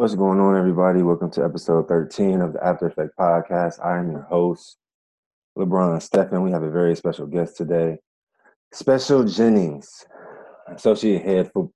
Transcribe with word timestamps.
What's 0.00 0.14
going 0.14 0.40
on, 0.40 0.56
everybody? 0.56 1.02
Welcome 1.02 1.30
to 1.32 1.44
episode 1.44 1.86
13 1.86 2.40
of 2.40 2.54
the 2.54 2.66
After 2.66 2.86
Effect 2.86 3.10
Podcast. 3.18 3.84
I 3.84 3.98
am 3.98 4.10
your 4.10 4.22
host, 4.22 4.78
LeBron 5.58 6.00
Stephan. 6.00 6.40
We 6.40 6.52
have 6.52 6.62
a 6.62 6.70
very 6.70 6.96
special 6.96 7.26
guest 7.26 7.58
today, 7.58 7.98
Special 8.72 9.24
Jennings, 9.24 10.06
Associate 10.68 11.20
Head 11.20 11.50
for 11.52 11.70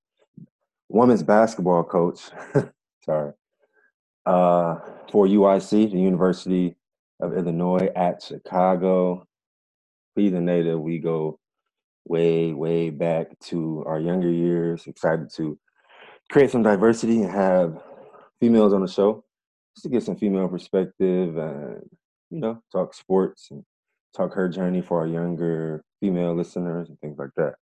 Women's 0.89 1.21
Basketball 1.21 1.83
Coach. 1.83 2.21
Sorry. 3.05 3.33
Uh, 4.25 4.79
for 5.11 5.27
UIC, 5.27 5.91
the 5.91 5.99
University 5.99 6.75
of 7.19 7.37
Illinois 7.37 7.91
at 7.95 8.23
Chicago. 8.23 9.27
Cleveland 10.15 10.47
native, 10.47 10.81
we 10.81 10.97
go 10.97 11.39
way, 12.07 12.53
way 12.53 12.89
back 12.89 13.37
to 13.41 13.83
our 13.85 13.99
younger 13.99 14.31
years. 14.31 14.87
Excited 14.87 15.29
to 15.35 15.59
create 16.31 16.49
some 16.49 16.63
diversity 16.63 17.21
and 17.21 17.31
have 17.31 17.83
females 18.39 18.73
on 18.73 18.81
the 18.81 18.87
show 18.87 19.23
just 19.75 19.83
to 19.83 19.89
get 19.89 20.03
some 20.03 20.15
female 20.15 20.47
perspective 20.47 21.37
and 21.37 21.81
you 22.29 22.39
know 22.39 22.61
talk 22.71 22.93
sports 22.93 23.49
and 23.51 23.63
talk 24.15 24.33
her 24.33 24.47
journey 24.49 24.81
for 24.81 24.99
our 24.99 25.07
younger 25.07 25.83
female 25.99 26.33
listeners 26.35 26.89
and 26.89 26.99
things 26.99 27.17
like 27.17 27.31
that. 27.35 27.55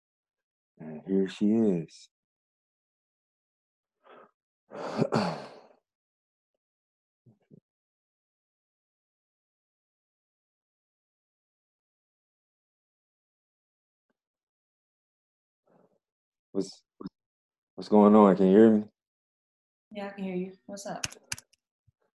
And 0.81 1.01
here 1.07 1.29
she 1.29 1.53
is. 1.53 2.09
What's 16.53 16.83
what's 17.75 17.89
going 17.89 18.15
on? 18.15 18.37
Can 18.37 18.47
you 18.47 18.53
hear 18.53 18.71
me? 18.71 18.85
Yeah, 19.95 20.07
I 20.07 20.11
can 20.11 20.25
hear 20.25 20.35
you. 20.35 20.53
What's 20.65 20.87
up? 20.87 21.07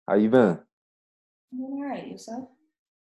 How 0.07 0.13
you 0.13 0.29
been? 0.29 0.59
I'm 0.59 1.57
doing 1.57 1.73
all 1.73 1.89
right. 1.89 2.07
Yourself? 2.07 2.49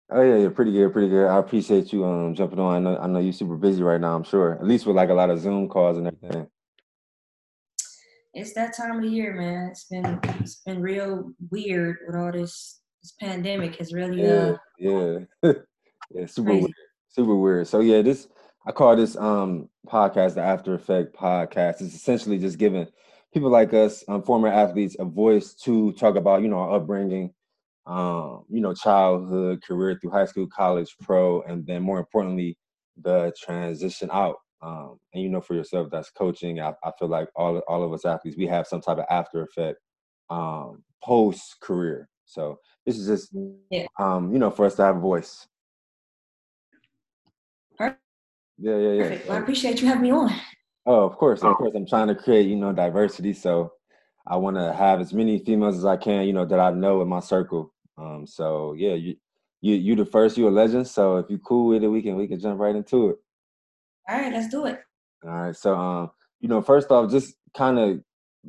Oh 0.08 0.22
yeah, 0.22 0.36
yeah, 0.36 0.48
pretty 0.50 0.70
good, 0.70 0.92
pretty 0.92 1.08
good. 1.08 1.27
I 1.27 1.38
appreciate 1.38 1.92
you 1.92 2.05
um 2.05 2.32
jumping 2.34 2.60
on. 2.60 2.77
I 2.77 2.78
know 2.78 2.98
I 2.98 3.06
know 3.08 3.18
you're 3.18 3.33
super 3.33 3.56
busy 3.56 3.83
right 3.83 4.00
now, 4.00 4.14
I'm 4.14 4.22
sure. 4.22 4.52
At 4.52 4.64
least 4.64 4.86
with 4.86 4.94
like 4.94 5.08
a 5.08 5.14
lot 5.14 5.30
of 5.30 5.40
Zoom 5.40 5.68
calls 5.68 5.98
and 5.98 6.06
everything. 6.06 6.46
It's 8.34 8.55
that 8.55 8.77
time 8.77 8.98
of 8.98 9.02
the 9.02 9.08
year, 9.08 9.34
man. 9.34 9.70
It's 9.70 9.84
been 9.84 10.20
it's 10.38 10.62
been 10.64 10.80
real 10.80 11.33
weird 11.50 11.96
with 12.06 12.14
all 12.14 12.30
this 12.30 12.83
this 13.02 13.14
pandemic 13.20 13.77
has 13.77 13.92
really 13.92 14.22
Yeah, 14.22 14.52
uh 14.52 14.56
yeah. 14.78 15.18
yeah, 16.12 16.27
super 16.27 16.50
crazy. 16.50 16.62
weird. 16.62 16.74
Super 17.08 17.34
weird. 17.34 17.66
So 17.66 17.80
yeah, 17.80 18.02
this 18.02 18.28
I 18.64 18.70
call 18.70 18.94
this 18.94 19.16
um 19.16 19.70
podcast 19.88 20.34
the 20.34 20.42
After 20.42 20.74
Effect 20.74 21.16
podcast. 21.16 21.80
It's 21.80 21.94
essentially 21.94 22.38
just 22.38 22.58
giving 22.58 22.86
people 23.33 23.50
like 23.50 23.72
us, 23.72 24.05
um, 24.08 24.22
former 24.22 24.48
athletes, 24.48 24.97
a 24.98 25.05
voice 25.05 25.55
to 25.55 25.92
talk 25.92 26.16
about, 26.16 26.42
you 26.42 26.48
know, 26.48 26.58
our 26.58 26.77
upbringing, 26.77 27.33
um, 27.86 28.44
you 28.48 28.61
know, 28.61 28.74
childhood, 28.74 29.62
career 29.62 29.98
through 30.00 30.11
high 30.11 30.27
school, 30.27 30.47
college, 30.47 30.94
pro, 31.00 31.42
and 31.42 31.66
then 31.66 31.83
more 31.83 31.98
importantly, 31.98 32.56
the 33.00 33.33
transition 33.42 34.11
out. 34.12 34.36
Um, 34.61 34.98
and 35.12 35.22
you 35.22 35.28
know, 35.28 35.41
for 35.41 35.55
yourself, 35.55 35.89
that's 35.91 36.11
coaching. 36.11 36.61
I, 36.61 36.72
I 36.84 36.92
feel 36.98 37.08
like 37.08 37.28
all 37.34 37.58
all 37.66 37.83
of 37.83 37.92
us 37.92 38.05
athletes, 38.05 38.36
we 38.36 38.47
have 38.47 38.66
some 38.66 38.80
type 38.80 38.98
of 38.98 39.06
after 39.11 39.42
effect 39.42 39.78
um, 40.30 40.84
post 41.02 41.56
career. 41.61 42.08
So 42.27 42.58
this 42.86 42.96
is 42.96 43.08
just, 43.08 43.34
Yeah. 43.70 43.86
um, 43.98 44.33
you 44.33 44.39
know, 44.39 44.50
for 44.50 44.64
us 44.67 44.77
to 44.77 44.84
have 44.84 44.96
a 44.98 45.00
voice. 45.00 45.48
Per- 47.77 47.98
Yeah, 48.58 48.77
yeah, 48.77 48.92
yeah. 48.92 49.02
Perfect. 49.02 49.28
Well, 49.28 49.36
I 49.39 49.41
appreciate 49.41 49.80
you 49.83 49.89
having 49.89 50.02
me 50.02 50.11
on. 50.12 50.30
Oh, 50.84 51.05
of 51.05 51.16
course, 51.16 51.42
of 51.42 51.56
course. 51.56 51.72
I'm 51.75 51.86
trying 51.86 52.08
to 52.08 52.14
create, 52.14 52.47
you 52.47 52.56
know, 52.56 52.72
diversity. 52.72 53.33
So 53.33 53.72
I 54.27 54.36
want 54.36 54.56
to 54.56 54.72
have 54.72 55.00
as 55.00 55.12
many 55.12 55.39
females 55.39 55.78
as 55.78 55.84
I 55.84 55.97
can, 55.97 56.27
you 56.27 56.33
know, 56.33 56.44
that 56.44 56.58
I 56.58 56.70
know 56.70 57.02
in 57.02 57.08
my 57.08 57.20
circle. 57.20 57.72
Um, 57.97 58.27
so 58.27 58.72
yeah, 58.72 58.94
you 58.94 59.16
you 59.61 59.77
you 59.77 59.94
the 59.94 60.05
first, 60.05 60.36
you 60.36 60.48
a 60.48 60.50
legend. 60.50 60.89
So 60.89 61.18
if 61.18 61.30
you 61.30 61.39
cool 61.39 61.68
with 61.68 61.84
it, 61.84 61.89
we 61.89 62.02
can 62.02 62.17
we 62.17 62.27
can 62.27 62.40
jump 62.40 62.58
right 62.58 62.74
into 62.74 63.11
it. 63.11 63.17
All 64.08 64.18
right, 64.18 64.33
let's 64.33 64.48
do 64.48 64.67
it. 64.67 64.80
All 65.24 65.30
right. 65.30 65.56
So 65.56 65.74
um, 65.74 66.11
you 66.40 66.48
know, 66.48 66.62
first 66.62 66.90
off, 66.90 67.11
just 67.11 67.35
kind 67.56 67.79
of 67.79 68.01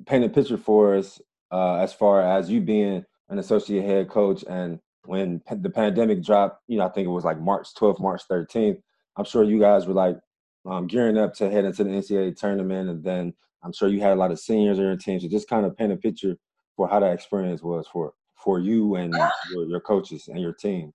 paint 0.07 0.25
a 0.25 0.29
picture 0.29 0.57
for 0.57 0.95
us 0.95 1.21
uh 1.51 1.75
as 1.75 1.93
far 1.93 2.21
as 2.21 2.49
you 2.49 2.59
being 2.59 3.05
an 3.29 3.37
associate 3.37 3.85
head 3.85 4.09
coach 4.09 4.43
and 4.49 4.79
when 5.05 5.41
the 5.51 5.69
pandemic 5.69 6.23
dropped, 6.23 6.61
you 6.67 6.77
know, 6.77 6.85
I 6.85 6.89
think 6.89 7.05
it 7.05 7.11
was 7.11 7.25
like 7.25 7.39
March 7.39 7.67
12th, 7.75 7.99
March 7.99 8.21
13th. 8.29 8.81
I'm 9.17 9.25
sure 9.25 9.43
you 9.43 9.59
guys 9.59 9.85
were 9.85 9.93
like 9.93 10.17
um, 10.65 10.87
gearing 10.87 11.17
up 11.17 11.33
to 11.35 11.49
head 11.49 11.65
into 11.65 11.83
the 11.83 11.89
NCAA 11.89 12.35
tournament, 12.35 12.89
and 12.89 13.03
then 13.03 13.33
I'm 13.63 13.73
sure 13.73 13.89
you 13.89 14.01
had 14.01 14.13
a 14.13 14.15
lot 14.15 14.31
of 14.31 14.39
seniors 14.39 14.79
on 14.79 14.85
your 14.85 14.97
team. 14.97 15.19
So 15.19 15.27
just 15.27 15.49
kind 15.49 15.65
of 15.65 15.77
paint 15.77 15.91
a 15.91 15.97
picture 15.97 16.37
for 16.75 16.87
how 16.87 16.99
that 16.99 17.13
experience 17.13 17.61
was 17.61 17.87
for 17.91 18.13
for 18.35 18.59
you 18.59 18.95
and 18.95 19.13
your, 19.51 19.67
your 19.67 19.79
coaches 19.79 20.27
and 20.27 20.39
your 20.39 20.53
team. 20.53 20.93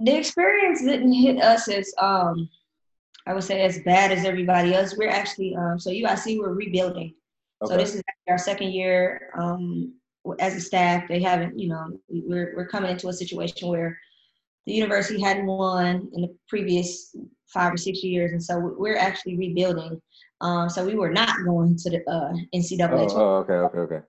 The 0.00 0.16
experience 0.16 0.82
didn't 0.82 1.12
hit 1.12 1.40
us 1.40 1.68
as 1.68 1.92
um 1.98 2.48
I 3.26 3.34
would 3.34 3.44
say 3.44 3.62
as 3.62 3.80
bad 3.80 4.12
as 4.12 4.24
everybody 4.24 4.74
else. 4.74 4.96
We're 4.96 5.10
actually 5.10 5.54
um 5.56 5.78
so 5.78 5.90
UIC 5.90 6.38
we're 6.38 6.54
rebuilding. 6.54 7.14
So 7.64 7.76
this 7.76 7.94
is 7.94 8.02
our 8.28 8.38
second 8.38 8.72
year 8.72 9.30
um, 9.38 9.94
as 10.40 10.54
a 10.54 10.60
staff. 10.60 11.08
They 11.08 11.20
haven't, 11.22 11.58
you 11.58 11.68
know, 11.68 11.98
we're 12.08 12.54
we're 12.54 12.68
coming 12.68 12.90
into 12.90 13.08
a 13.08 13.12
situation 13.12 13.68
where 13.68 13.98
the 14.66 14.72
university 14.72 15.20
hadn't 15.20 15.46
won 15.46 16.08
in 16.12 16.22
the 16.22 16.36
previous 16.48 17.14
five 17.46 17.72
or 17.72 17.76
six 17.76 18.02
years, 18.02 18.32
and 18.32 18.42
so 18.42 18.74
we're 18.76 18.96
actually 18.96 19.36
rebuilding. 19.36 20.00
Um, 20.40 20.68
so 20.68 20.84
we 20.84 20.96
were 20.96 21.10
not 21.10 21.44
going 21.44 21.76
to 21.76 21.90
the 21.90 22.10
uh, 22.10 22.32
NCAA. 22.54 23.10
Oh, 23.12 23.16
oh, 23.16 23.36
okay, 23.36 23.54
okay, 23.54 23.78
okay. 23.78 24.06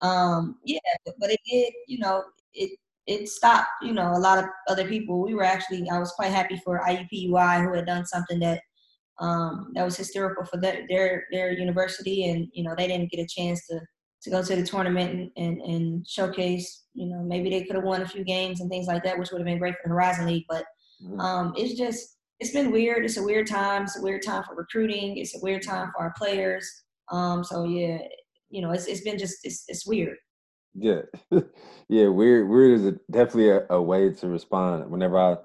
Um, 0.00 0.56
yeah, 0.64 0.78
but- 1.04 1.30
it 1.30 1.40
did, 1.48 1.72
you 1.86 1.98
know, 1.98 2.24
it 2.54 2.78
it 3.06 3.28
stopped, 3.28 3.68
you 3.82 3.94
know, 3.94 4.12
a 4.12 4.18
lot 4.18 4.38
of 4.38 4.44
other 4.68 4.86
people. 4.86 5.22
We 5.22 5.34
were 5.34 5.42
actually, 5.42 5.88
I 5.88 5.98
was 5.98 6.12
quite 6.12 6.30
happy 6.30 6.60
for 6.62 6.80
IUPUI 6.86 7.64
who 7.64 7.74
had 7.74 7.86
done 7.86 8.04
something 8.04 8.38
that 8.40 8.60
um, 9.18 9.72
that 9.74 9.84
was 9.84 9.96
historical 9.96 10.44
for 10.44 10.58
their, 10.58 10.86
their 10.88 11.24
their 11.32 11.52
university, 11.52 12.28
and 12.28 12.48
you 12.52 12.64
know, 12.64 12.74
they 12.76 12.86
didn't 12.86 13.10
get 13.10 13.20
a 13.20 13.26
chance 13.26 13.66
to 13.68 13.80
to 14.22 14.30
go 14.30 14.42
to 14.42 14.56
the 14.56 14.62
tournament 14.64 15.10
and, 15.12 15.30
and, 15.36 15.60
and 15.62 16.06
showcase. 16.08 16.84
You 16.94 17.06
know, 17.06 17.22
maybe 17.22 17.50
they 17.50 17.64
could 17.64 17.76
have 17.76 17.84
won 17.84 18.02
a 18.02 18.08
few 18.08 18.24
games 18.24 18.60
and 18.60 18.68
things 18.70 18.86
like 18.86 19.04
that, 19.04 19.18
which 19.18 19.30
would 19.30 19.38
have 19.40 19.46
been 19.46 19.58
great 19.58 19.74
for 19.74 19.80
the 19.88 19.90
Horizon 19.94 20.26
League. 20.26 20.44
But 20.48 20.64
Mhm. 21.02 21.20
um, 21.20 21.54
it's 21.56 21.74
just 21.78 22.16
it's 22.40 22.52
been 22.52 22.70
weird. 22.72 23.04
It's 23.04 23.16
a 23.16 23.22
weird 23.22 23.46
time. 23.48 23.82
It's 23.84 23.98
a 23.98 24.02
weird 24.02 24.22
time 24.22 24.42
for 24.44 24.54
recruiting. 24.54 25.16
It's 25.16 25.36
a 25.36 25.40
weird 25.42 25.62
time 25.62 25.90
for 25.94 26.02
our 26.02 26.12
players. 26.16 26.68
Um, 27.10 27.42
so 27.44 27.64
yeah, 27.64 27.98
you 28.50 28.62
know, 28.62 28.70
it's 28.72 28.86
it's 28.86 29.02
been 29.02 29.18
just 29.18 29.38
it's 29.44 29.64
it's 29.68 29.86
weird. 29.86 30.16
Yeah, 30.74 31.02
yeah. 31.88 32.08
Weird, 32.08 32.48
weird 32.48 32.78
is 32.78 32.84
a, 32.86 32.92
definitely 33.10 33.50
a, 33.50 33.66
a 33.70 33.82
way 33.82 34.10
to 34.12 34.28
respond. 34.28 34.90
Whenever 34.90 35.18
I 35.18 35.36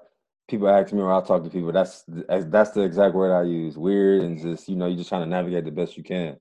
people 0.48 0.68
ask 0.68 0.92
me 0.92 1.00
or 1.00 1.12
I 1.12 1.20
talk 1.24 1.42
to 1.44 1.50
people, 1.50 1.72
that's 1.72 2.04
that's 2.06 2.70
the 2.72 2.82
exact 2.82 3.14
word 3.14 3.32
I 3.32 3.42
use. 3.44 3.76
Weird 3.78 4.22
and 4.22 4.40
just 4.40 4.68
you 4.68 4.76
know 4.76 4.86
you're 4.86 4.98
just 4.98 5.08
trying 5.08 5.22
to 5.22 5.28
navigate 5.28 5.64
the 5.64 5.70
best 5.70 5.96
you 5.96 6.02
can. 6.04 6.36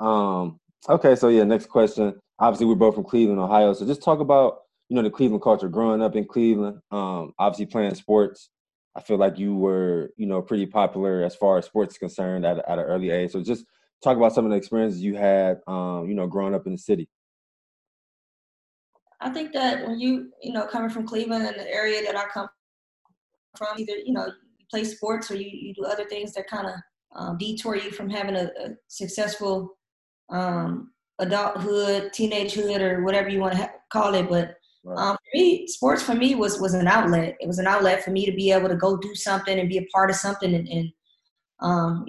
Um. 0.00 0.58
Okay, 0.88 1.16
so 1.16 1.28
yeah. 1.28 1.44
Next 1.44 1.66
question. 1.66 2.14
Obviously, 2.38 2.66
we're 2.66 2.74
both 2.74 2.94
from 2.94 3.04
Cleveland, 3.04 3.40
Ohio. 3.40 3.72
So 3.72 3.86
just 3.86 4.02
talk 4.02 4.20
about 4.20 4.58
you 4.88 4.96
know 4.96 5.02
the 5.02 5.10
Cleveland 5.10 5.42
culture. 5.42 5.68
Growing 5.68 6.02
up 6.02 6.16
in 6.16 6.26
Cleveland, 6.26 6.80
um, 6.90 7.32
obviously 7.38 7.66
playing 7.66 7.94
sports. 7.94 8.50
I 8.96 9.00
feel 9.00 9.16
like 9.16 9.38
you 9.38 9.56
were 9.56 10.10
you 10.16 10.26
know 10.26 10.42
pretty 10.42 10.66
popular 10.66 11.24
as 11.24 11.34
far 11.34 11.58
as 11.58 11.64
sports 11.64 11.94
is 11.94 11.98
concerned 11.98 12.44
at 12.44 12.58
at 12.68 12.78
an 12.78 12.84
early 12.84 13.10
age. 13.10 13.32
So 13.32 13.42
just 13.42 13.64
talk 14.04 14.16
about 14.16 14.34
some 14.34 14.44
of 14.44 14.50
the 14.50 14.56
experiences 14.56 15.02
you 15.02 15.16
had, 15.16 15.60
um, 15.66 16.06
you 16.08 16.14
know, 16.14 16.26
growing 16.26 16.54
up 16.54 16.66
in 16.66 16.72
the 16.72 16.78
city. 16.78 17.08
I 19.20 19.30
think 19.30 19.52
that 19.54 19.86
when 19.86 19.98
you, 19.98 20.30
you 20.42 20.52
know, 20.52 20.66
coming 20.66 20.90
from 20.90 21.06
Cleveland 21.06 21.46
and 21.46 21.58
the 21.58 21.68
area 21.72 22.04
that 22.04 22.16
I 22.16 22.26
come 22.26 22.48
from, 23.56 23.78
either, 23.78 23.96
you 24.04 24.12
know, 24.12 24.26
you 24.26 24.66
play 24.70 24.84
sports 24.84 25.30
or 25.30 25.36
you, 25.36 25.48
you 25.50 25.74
do 25.74 25.84
other 25.84 26.04
things 26.04 26.34
that 26.34 26.46
kind 26.46 26.66
of 26.66 26.74
um, 27.16 27.38
detour 27.38 27.76
you 27.76 27.90
from 27.90 28.10
having 28.10 28.36
a, 28.36 28.44
a 28.44 28.70
successful 28.88 29.78
um, 30.34 30.90
adulthood, 31.20 32.10
teenagehood, 32.12 32.80
or 32.80 33.04
whatever 33.04 33.28
you 33.28 33.40
want 33.40 33.52
to 33.54 33.58
ha- 33.62 33.72
call 33.92 34.14
it. 34.14 34.28
But 34.28 34.56
um, 34.96 35.16
for 35.16 35.38
me, 35.38 35.66
sports 35.66 36.02
for 36.02 36.14
me 36.14 36.34
was 36.34 36.60
was 36.60 36.74
an 36.74 36.88
outlet. 36.88 37.36
It 37.40 37.46
was 37.46 37.58
an 37.58 37.66
outlet 37.66 38.02
for 38.04 38.10
me 38.10 38.26
to 38.26 38.32
be 38.32 38.50
able 38.52 38.68
to 38.68 38.76
go 38.76 38.96
do 38.96 39.14
something 39.14 39.58
and 39.58 39.68
be 39.68 39.78
a 39.78 39.86
part 39.94 40.10
of 40.10 40.16
something. 40.16 40.54
And, 40.54 40.68
and 40.68 40.92
um, 41.60 42.06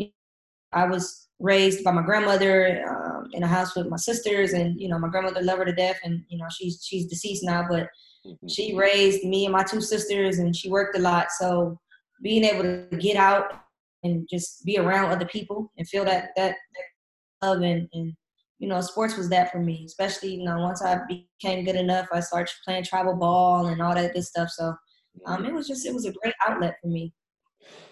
I 0.73 0.85
was 0.85 1.29
raised 1.39 1.83
by 1.83 1.91
my 1.91 2.01
grandmother 2.01 2.83
um, 2.89 3.29
in 3.33 3.43
a 3.43 3.47
house 3.47 3.75
with 3.75 3.87
my 3.87 3.97
sisters, 3.97 4.53
and 4.53 4.79
you 4.79 4.89
know, 4.89 4.99
my 4.99 5.09
grandmother 5.09 5.41
loved 5.41 5.59
her 5.59 5.65
to 5.65 5.73
death, 5.73 5.99
and 6.03 6.23
you 6.29 6.37
know, 6.37 6.47
she's 6.49 6.83
she's 6.87 7.05
deceased 7.07 7.43
now, 7.43 7.65
but 7.69 7.87
Mhm. 8.25 8.49
she 8.49 8.75
raised 8.75 9.23
me 9.23 9.45
and 9.45 9.53
my 9.53 9.63
two 9.63 9.79
sisters, 9.79 10.39
and 10.39 10.55
she 10.55 10.67
worked 10.67 10.97
a 10.97 10.99
lot. 10.99 11.27
So 11.39 11.79
being 12.23 12.43
able 12.43 12.63
to 12.63 12.97
get 12.97 13.17
out 13.17 13.45
and 14.03 14.27
just 14.27 14.65
be 14.65 14.79
around 14.79 15.11
other 15.11 15.27
people 15.27 15.71
and 15.77 15.87
feel 15.87 16.03
that 16.05 16.29
that, 16.35 16.55
that 16.75 16.85
and, 17.41 17.87
and 17.93 18.13
you 18.59 18.67
know, 18.67 18.79
sports 18.81 19.17
was 19.17 19.29
that 19.29 19.51
for 19.51 19.59
me. 19.59 19.83
Especially 19.85 20.35
you 20.35 20.43
know, 20.43 20.59
once 20.59 20.81
I 20.81 20.99
became 21.07 21.65
good 21.65 21.75
enough, 21.75 22.07
I 22.11 22.19
started 22.19 22.53
playing 22.63 22.83
travel 22.85 23.15
ball 23.15 23.67
and 23.67 23.81
all 23.81 23.95
that 23.95 24.13
good 24.13 24.23
stuff. 24.23 24.49
So 24.49 24.73
um, 25.25 25.45
it 25.45 25.53
was 25.53 25.67
just 25.67 25.85
it 25.85 25.93
was 25.93 26.05
a 26.05 26.13
great 26.13 26.33
outlet 26.45 26.75
for 26.81 26.87
me. 26.87 27.13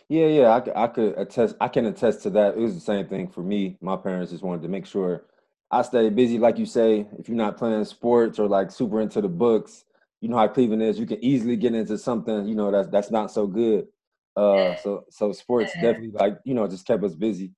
Yeah, 0.10 0.28
yeah, 0.28 0.62
I 0.76 0.88
could 0.88 1.18
attest. 1.18 1.56
I 1.62 1.68
can 1.68 1.86
attest 1.86 2.24
to 2.24 2.30
that. 2.32 2.56
It 2.56 2.60
was 2.60 2.76
the 2.76 2.82
same 2.82 3.08
thing 3.08 3.28
for 3.28 3.42
me. 3.42 3.78
My 3.82 3.96
parents 3.96 4.32
just 4.32 4.44
wanted 4.44 4.62
to 4.64 4.68
make 4.68 4.86
sure 4.86 5.26
I 5.72 5.82
stay 5.82 6.10
busy, 6.10 6.38
like 6.38 6.58
you 6.58 6.66
say. 6.66 7.08
If 7.18 7.28
you're 7.28 7.38
not 7.38 7.58
playing 7.58 7.86
sports 7.86 8.38
or 8.38 8.48
like 8.48 8.72
super 8.72 9.02
into 9.02 9.22
the 9.22 9.30
books, 9.30 9.86
you 10.22 10.30
know 10.30 10.38
how 10.38 10.48
Cleveland 10.48 10.84
is. 10.84 11.00
You 11.00 11.06
can 11.06 11.24
easily 11.24 11.56
get 11.56 11.74
into 11.74 11.98
something, 11.98 12.48
you 12.48 12.56
know, 12.56 12.72
that's 12.72 12.90
that's 12.90 13.12
not 13.12 13.32
so 13.32 13.48
good. 13.48 13.88
Uh, 14.36 14.76
so 14.76 15.06
so 15.10 15.32
sports 15.32 15.72
definitely 15.74 16.12
like 16.12 16.38
you 16.44 16.54
know 16.54 16.68
just 16.68 16.86
kept 16.86 17.04
us 17.04 17.16
busy. 17.16 17.52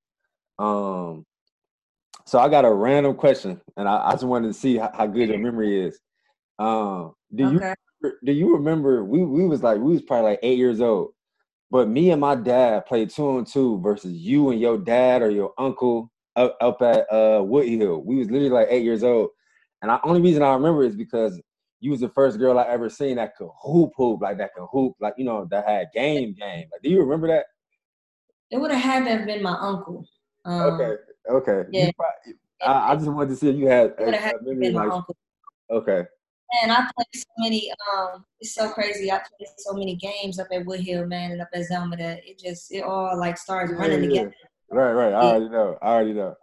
Um, 0.59 1.25
so 2.25 2.39
I 2.39 2.49
got 2.49 2.65
a 2.65 2.73
random 2.73 3.15
question, 3.15 3.61
and 3.77 3.87
I, 3.87 4.07
I 4.07 4.11
just 4.11 4.23
wanted 4.23 4.47
to 4.47 4.53
see 4.53 4.77
how, 4.77 4.91
how 4.93 5.05
good 5.05 5.29
your 5.29 5.37
memory 5.37 5.87
is. 5.87 5.99
Um, 6.57 7.13
do 7.33 7.45
okay. 7.55 7.73
you 8.01 8.11
do 8.23 8.31
you 8.31 8.53
remember 8.53 9.03
we 9.03 9.23
we 9.23 9.45
was 9.45 9.61
like 9.61 9.79
we 9.79 9.93
was 9.93 10.01
probably 10.01 10.31
like 10.31 10.39
eight 10.41 10.57
years 10.57 10.81
old, 10.81 11.11
but 11.69 11.87
me 11.87 12.11
and 12.11 12.21
my 12.21 12.35
dad 12.35 12.85
played 12.85 13.09
two 13.09 13.29
on 13.29 13.45
two 13.45 13.79
versus 13.81 14.13
you 14.13 14.49
and 14.49 14.59
your 14.59 14.77
dad 14.77 15.21
or 15.21 15.29
your 15.29 15.53
uncle 15.57 16.11
up, 16.35 16.57
up 16.61 16.81
at 16.81 17.05
uh 17.11 17.41
Woodhill. 17.41 18.03
We 18.03 18.15
was 18.15 18.29
literally 18.31 18.49
like 18.49 18.67
eight 18.69 18.83
years 18.83 19.03
old, 19.03 19.29
and 19.81 19.91
the 19.91 19.99
only 20.03 20.21
reason 20.21 20.41
I 20.41 20.53
remember 20.53 20.83
is 20.83 20.95
because 20.95 21.39
you 21.79 21.91
was 21.91 21.99
the 21.99 22.09
first 22.09 22.39
girl 22.39 22.57
I 22.57 22.63
ever 22.63 22.89
seen 22.89 23.17
that 23.17 23.35
could 23.35 23.49
hoop 23.61 23.91
hoop 23.95 24.21
like 24.21 24.37
that 24.39 24.55
could 24.55 24.67
hoop 24.71 24.93
like 24.99 25.13
you 25.17 25.25
know 25.25 25.47
that 25.51 25.67
had 25.67 25.89
game 25.93 26.33
game. 26.33 26.65
Like, 26.71 26.81
do 26.81 26.89
you 26.89 27.01
remember 27.01 27.27
that? 27.27 27.45
It 28.49 28.57
would 28.57 28.71
have 28.71 28.81
had 28.81 29.05
to 29.05 29.11
have 29.11 29.25
been 29.25 29.43
my 29.43 29.57
uncle. 29.59 30.07
Um, 30.45 30.61
okay, 30.61 30.95
okay. 31.29 31.69
Yeah. 31.71 31.91
Probably, 31.97 32.39
I, 32.61 32.91
I, 32.91 32.95
just 32.95 33.07
wanted 33.07 33.29
to 33.29 33.35
see 33.35 33.49
if 33.49 33.55
you 33.55 33.67
had. 33.67 33.87
It 33.97 34.05
would 34.05 34.13
have 34.13 34.23
had 34.23 34.45
to 34.45 34.55
been 34.55 34.73
like. 34.73 34.91
Okay. 35.69 36.03
And 36.61 36.71
I 36.71 36.87
played 36.95 37.07
so 37.13 37.25
many. 37.39 37.71
Um, 37.71 38.23
it's 38.39 38.53
so 38.53 38.69
crazy. 38.69 39.11
I 39.11 39.17
played 39.17 39.49
so 39.57 39.73
many 39.73 39.95
games 39.95 40.39
up 40.39 40.47
at 40.53 40.65
Woodhill, 40.65 41.07
man, 41.07 41.31
and 41.31 41.41
up 41.41 41.49
at 41.53 41.65
Zelma 41.69 41.97
that 41.97 42.21
it 42.23 42.39
just 42.39 42.71
it 42.71 42.83
all 42.83 43.17
like 43.19 43.37
starts 43.37 43.71
yeah, 43.71 43.79
running 43.79 44.03
yeah. 44.03 44.09
together. 44.09 44.33
Right, 44.69 44.93
right. 44.93 45.13
I 45.13 45.21
already 45.21 45.49
know. 45.49 45.77
I 45.81 45.87
already 45.87 46.13
know. 46.13 46.35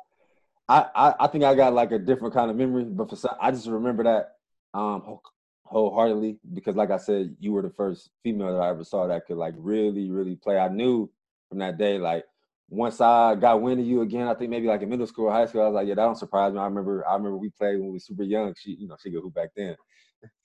I, 0.69 0.87
I, 0.95 1.15
I 1.21 1.27
think 1.29 1.45
I 1.45 1.55
got 1.55 1.73
like 1.73 1.93
a 1.93 1.99
different 1.99 2.35
kind 2.35 2.51
of 2.51 2.57
memory, 2.57 2.85
but 2.85 3.11
for 3.11 3.17
some, 3.17 3.35
I 3.41 3.51
just 3.51 3.67
remember 3.67 4.05
that 4.05 4.37
um 4.75 5.19
wholeheartedly 5.65 6.39
because, 6.53 6.77
like 6.77 6.91
I 6.91 6.99
said, 6.99 7.37
you 7.41 7.53
were 7.53 7.63
the 7.63 7.71
first 7.71 8.11
female 8.23 8.53
that 8.55 8.63
I 8.63 8.71
ever 8.71 8.85
saw 8.85 9.07
that 9.07 9.27
could 9.27 9.37
like 9.37 9.55
really, 9.57 10.11
really 10.11 10.37
play. 10.37 10.59
I 10.59 10.69
knew 10.69 11.11
from 11.49 11.59
that 11.59 11.79
day, 11.79 11.99
like 11.99 12.25
once 12.73 13.01
I 13.03 13.35
got 13.35 13.61
wind 13.61 13.81
of 13.81 13.87
you 13.87 14.01
again, 14.01 14.29
I 14.29 14.35
think 14.35 14.51
maybe 14.51 14.67
like 14.67 14.81
in 14.81 14.89
middle 14.89 15.07
school 15.07 15.27
or 15.27 15.33
high 15.33 15.45
school, 15.47 15.61
I 15.61 15.67
was 15.67 15.75
like, 15.75 15.87
yeah, 15.87 15.95
that 15.95 16.05
don't 16.05 16.17
surprise 16.17 16.55
me. 16.55 16.59
I 16.59 16.65
remember, 16.65 17.07
I 17.07 17.15
remember 17.15 17.37
we 17.37 17.51
played 17.51 17.79
when 17.79 17.89
we 17.89 17.93
were 17.93 17.99
super 17.99 18.23
young. 18.23 18.55
She, 18.59 18.71
you 18.73 18.89
know, 18.89 18.97
she 19.03 19.11
could 19.11 19.21
hoop 19.21 19.35
back 19.35 19.51
then. 19.55 19.77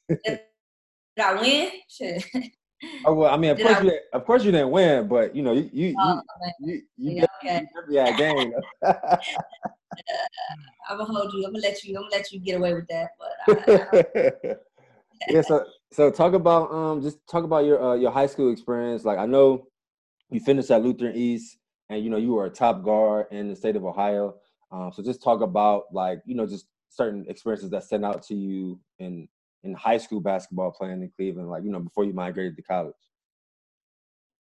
Did 0.09 0.39
I 1.17 1.39
win? 1.39 1.71
Shit. 1.87 2.25
Oh 3.05 3.13
well, 3.13 3.33
I 3.33 3.37
mean, 3.37 3.51
of 3.51 3.57
Did 3.57 3.65
course 3.65 3.79
I... 3.79 3.83
you, 3.83 3.99
of 4.13 4.25
course 4.25 4.43
you 4.43 4.51
didn't 4.51 4.69
win, 4.69 5.07
but 5.07 5.35
you 5.35 5.41
know, 5.41 5.53
you 5.53 5.69
you 5.73 5.95
oh, 5.99 6.21
you, 6.59 6.73
you, 6.73 6.81
you, 6.97 7.15
yeah, 7.15 7.25
okay. 7.41 7.65
you 7.89 7.97
had 7.97 8.17
game. 8.17 8.53
I'm 10.89 10.97
gonna 10.97 11.05
hold 11.05 11.33
you. 11.33 11.45
I'm 11.45 11.53
gonna 11.53 11.63
let 11.63 11.83
you. 11.83 11.95
I'm 11.95 12.03
gonna 12.03 12.15
let 12.15 12.31
you 12.31 12.39
get 12.39 12.57
away 12.57 12.73
with 12.73 12.87
that. 12.89 13.09
But 13.17 13.57
I, 13.69 14.55
yeah, 15.29 15.41
so 15.41 15.65
so 15.91 16.11
talk 16.11 16.33
about 16.33 16.71
um 16.71 17.01
just 17.01 17.25
talk 17.27 17.43
about 17.43 17.65
your 17.65 17.81
uh, 17.81 17.95
your 17.95 18.11
high 18.11 18.27
school 18.27 18.51
experience. 18.51 19.05
Like 19.05 19.17
I 19.17 19.25
know 19.25 19.67
you 20.29 20.39
finished 20.39 20.69
at 20.69 20.83
Lutheran 20.83 21.15
East, 21.15 21.57
and 21.89 22.03
you 22.03 22.09
know 22.09 22.17
you 22.17 22.33
were 22.33 22.45
a 22.45 22.49
top 22.49 22.83
guard 22.83 23.27
in 23.31 23.47
the 23.47 23.55
state 23.55 23.75
of 23.75 23.85
Ohio. 23.85 24.35
Um, 24.71 24.91
so 24.93 25.01
just 25.01 25.23
talk 25.23 25.41
about 25.41 25.85
like 25.91 26.19
you 26.25 26.35
know 26.35 26.45
just 26.45 26.67
certain 26.89 27.25
experiences 27.27 27.69
that 27.71 27.83
stand 27.83 28.05
out 28.05 28.23
to 28.23 28.35
you 28.35 28.79
in 28.99 29.27
in 29.63 29.73
high 29.73 29.97
school 29.97 30.21
basketball 30.21 30.71
playing 30.71 31.01
in 31.01 31.11
Cleveland, 31.15 31.49
like 31.49 31.63
you 31.63 31.71
know 31.71 31.79
before 31.79 32.03
you 32.03 32.13
migrated 32.13 32.55
to 32.55 32.63
college. 32.63 32.93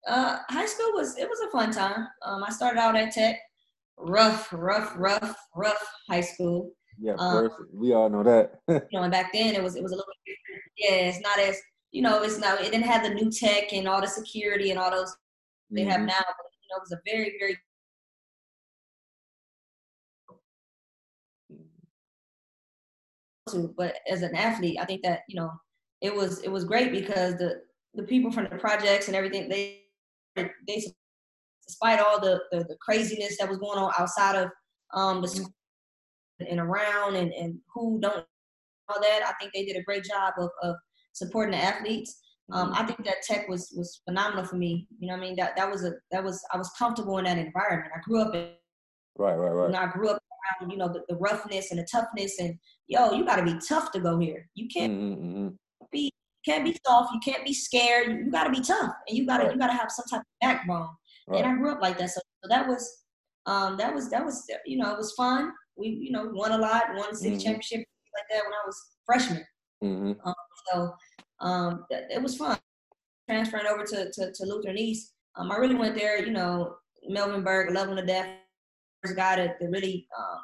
Uh, 0.07 0.39
high 0.49 0.65
school 0.65 0.91
was 0.93 1.17
it 1.17 1.27
was 1.27 1.39
a 1.39 1.51
fun 1.51 1.71
time. 1.71 2.07
Um, 2.23 2.43
I 2.43 2.51
started 2.51 2.79
out 2.79 2.95
at 2.95 3.11
Tech, 3.11 3.37
rough, 3.97 4.49
rough, 4.51 4.93
rough, 4.95 5.35
rough 5.55 5.93
high 6.09 6.21
school. 6.21 6.71
Yeah, 6.99 7.13
of 7.13 7.19
um, 7.19 7.49
course, 7.49 7.67
we 7.73 7.93
all 7.93 8.09
know 8.09 8.23
that. 8.23 8.59
you 8.67 8.99
know, 8.99 9.03
and 9.03 9.11
back 9.11 9.33
then 9.33 9.55
it 9.55 9.63
was 9.63 9.75
it 9.75 9.83
was 9.83 9.91
a 9.91 9.95
little 9.95 10.13
different. 10.25 10.63
Yeah, 10.77 11.09
it's 11.09 11.21
not 11.21 11.39
as 11.39 11.59
you 11.91 12.01
know, 12.01 12.21
it's 12.23 12.39
not 12.39 12.61
it 12.61 12.71
didn't 12.71 12.85
have 12.85 13.03
the 13.03 13.13
new 13.13 13.31
tech 13.31 13.73
and 13.73 13.87
all 13.87 14.01
the 14.01 14.07
security 14.07 14.69
and 14.71 14.79
all 14.79 14.91
those 14.91 15.15
they 15.71 15.81
mm-hmm. 15.81 15.89
have 15.89 16.01
now. 16.01 16.23
You 16.69 16.75
know, 16.75 16.77
it 16.77 16.83
was 16.83 16.91
a 16.91 17.01
very 17.05 17.35
very 17.39 17.57
to. 23.49 23.73
But 23.77 23.97
as 24.09 24.21
an 24.21 24.35
athlete, 24.35 24.77
I 24.79 24.85
think 24.85 25.03
that 25.03 25.21
you 25.27 25.35
know 25.35 25.51
it 26.01 26.13
was 26.13 26.41
it 26.43 26.51
was 26.51 26.65
great 26.65 26.91
because 26.91 27.35
the 27.35 27.61
the 27.93 28.03
people 28.03 28.31
from 28.31 28.47
the 28.49 28.57
projects 28.57 29.07
and 29.07 29.15
everything 29.15 29.49
they 29.49 29.81
they 30.35 30.83
despite 31.67 31.99
all 31.99 32.19
the 32.19 32.41
the, 32.51 32.59
the 32.65 32.77
craziness 32.81 33.37
that 33.37 33.49
was 33.49 33.57
going 33.57 33.79
on 33.79 33.93
outside 33.97 34.35
of 34.35 34.49
um 34.93 35.21
the 35.21 35.27
mm-hmm. 35.27 36.45
and 36.49 36.59
around 36.59 37.15
and 37.15 37.31
and 37.33 37.57
who 37.73 37.99
don't 37.99 38.25
all 38.89 39.01
that 39.01 39.23
I 39.25 39.33
think 39.39 39.53
they 39.53 39.65
did 39.65 39.77
a 39.77 39.83
great 39.83 40.03
job 40.03 40.33
of 40.37 40.49
of 40.63 40.75
supporting 41.13 41.51
the 41.51 41.63
athletes. 41.63 42.21
Um, 42.51 42.71
mm-hmm. 42.71 42.81
I 42.81 42.85
think 42.85 43.03
that 43.05 43.23
tech 43.23 43.47
was 43.47 43.73
was 43.75 44.01
phenomenal 44.07 44.45
for 44.45 44.55
me. 44.55 44.87
You 44.99 45.07
know, 45.07 45.15
I 45.15 45.19
mean 45.19 45.35
that 45.37 45.55
that 45.57 45.69
was 45.69 45.83
a 45.83 45.93
that 46.11 46.23
was 46.23 46.43
I 46.53 46.57
was 46.57 46.69
comfortable 46.77 47.17
in 47.17 47.25
that 47.25 47.37
environment. 47.37 47.91
I 47.95 47.99
grew 48.01 48.21
up 48.21 48.35
in 48.35 48.49
right, 49.17 49.35
right, 49.35 49.49
right. 49.49 49.67
And 49.67 49.75
I 49.75 49.87
grew 49.87 50.09
up 50.09 50.19
around 50.61 50.71
you 50.71 50.77
know 50.77 50.87
the, 50.87 51.03
the 51.09 51.15
roughness 51.15 51.71
and 51.71 51.79
the 51.79 51.87
toughness 51.91 52.39
and 52.39 52.57
yo, 52.87 53.13
you 53.13 53.25
got 53.25 53.37
to 53.37 53.43
be 53.43 53.57
tough 53.67 53.91
to 53.93 53.99
go 53.99 54.19
here. 54.19 54.47
You 54.53 54.67
can't 54.67 54.93
mm-hmm, 54.93 55.47
be 55.91 56.11
can't 56.45 56.63
be 56.63 56.77
soft. 56.85 57.13
You 57.13 57.19
can't 57.19 57.43
be 57.43 57.53
scared. 57.53 58.11
You, 58.11 58.17
you 58.25 58.31
got 58.31 58.43
to 58.43 58.51
be 58.51 58.61
tough, 58.61 58.93
and 59.07 59.17
you 59.17 59.25
got 59.25 59.37
to 59.37 59.45
right. 59.45 59.53
you 59.53 59.59
got 59.59 59.67
to 59.67 59.73
have 59.73 59.91
some 59.91 60.05
type 60.09 60.21
of 60.21 60.27
backbone. 60.41 60.89
Right. 61.27 61.43
And 61.43 61.51
I 61.51 61.55
grew 61.55 61.71
up 61.71 61.81
like 61.81 61.97
that, 61.97 62.11
so, 62.11 62.21
so, 62.43 62.49
that 62.49 62.67
was 62.67 62.87
um 63.47 63.77
that 63.77 63.93
was 63.93 64.09
that 64.11 64.23
was 64.23 64.45
you 64.65 64.77
know 64.77 64.91
it 64.91 64.97
was 64.97 65.13
fun. 65.13 65.51
We 65.75 65.87
you 65.87 66.11
know 66.11 66.29
won 66.31 66.51
a 66.51 66.57
lot, 66.57 66.83
won 66.95 67.09
a 67.11 67.15
city 67.15 67.31
mm-hmm. 67.31 67.39
championship 67.39 67.79
like 68.13 68.25
that 68.29 68.43
when 68.45 68.53
I 68.53 68.65
was 68.65 68.77
freshman. 69.05 69.45
Mm-hmm. 69.83 70.27
Um, 70.27 70.35
so 70.71 70.93
um 71.41 71.85
it 71.89 72.21
was 72.21 72.37
fun 72.37 72.57
transferring 73.29 73.67
over 73.67 73.83
to 73.83 74.11
to, 74.11 74.31
to 74.31 74.45
Lutheran 74.45 74.77
East. 74.77 75.13
Um, 75.35 75.51
I 75.51 75.57
really 75.57 75.75
went 75.75 75.95
there. 75.95 76.23
You 76.23 76.31
know, 76.31 76.75
Melvin 77.07 77.43
Burke, 77.43 77.71
love 77.71 77.89
him 77.89 77.95
to 77.97 78.05
death. 78.05 78.29
First 79.03 79.17
guy 79.17 79.35
to, 79.35 79.47
to 79.47 79.67
really 79.67 80.07
um, 80.17 80.39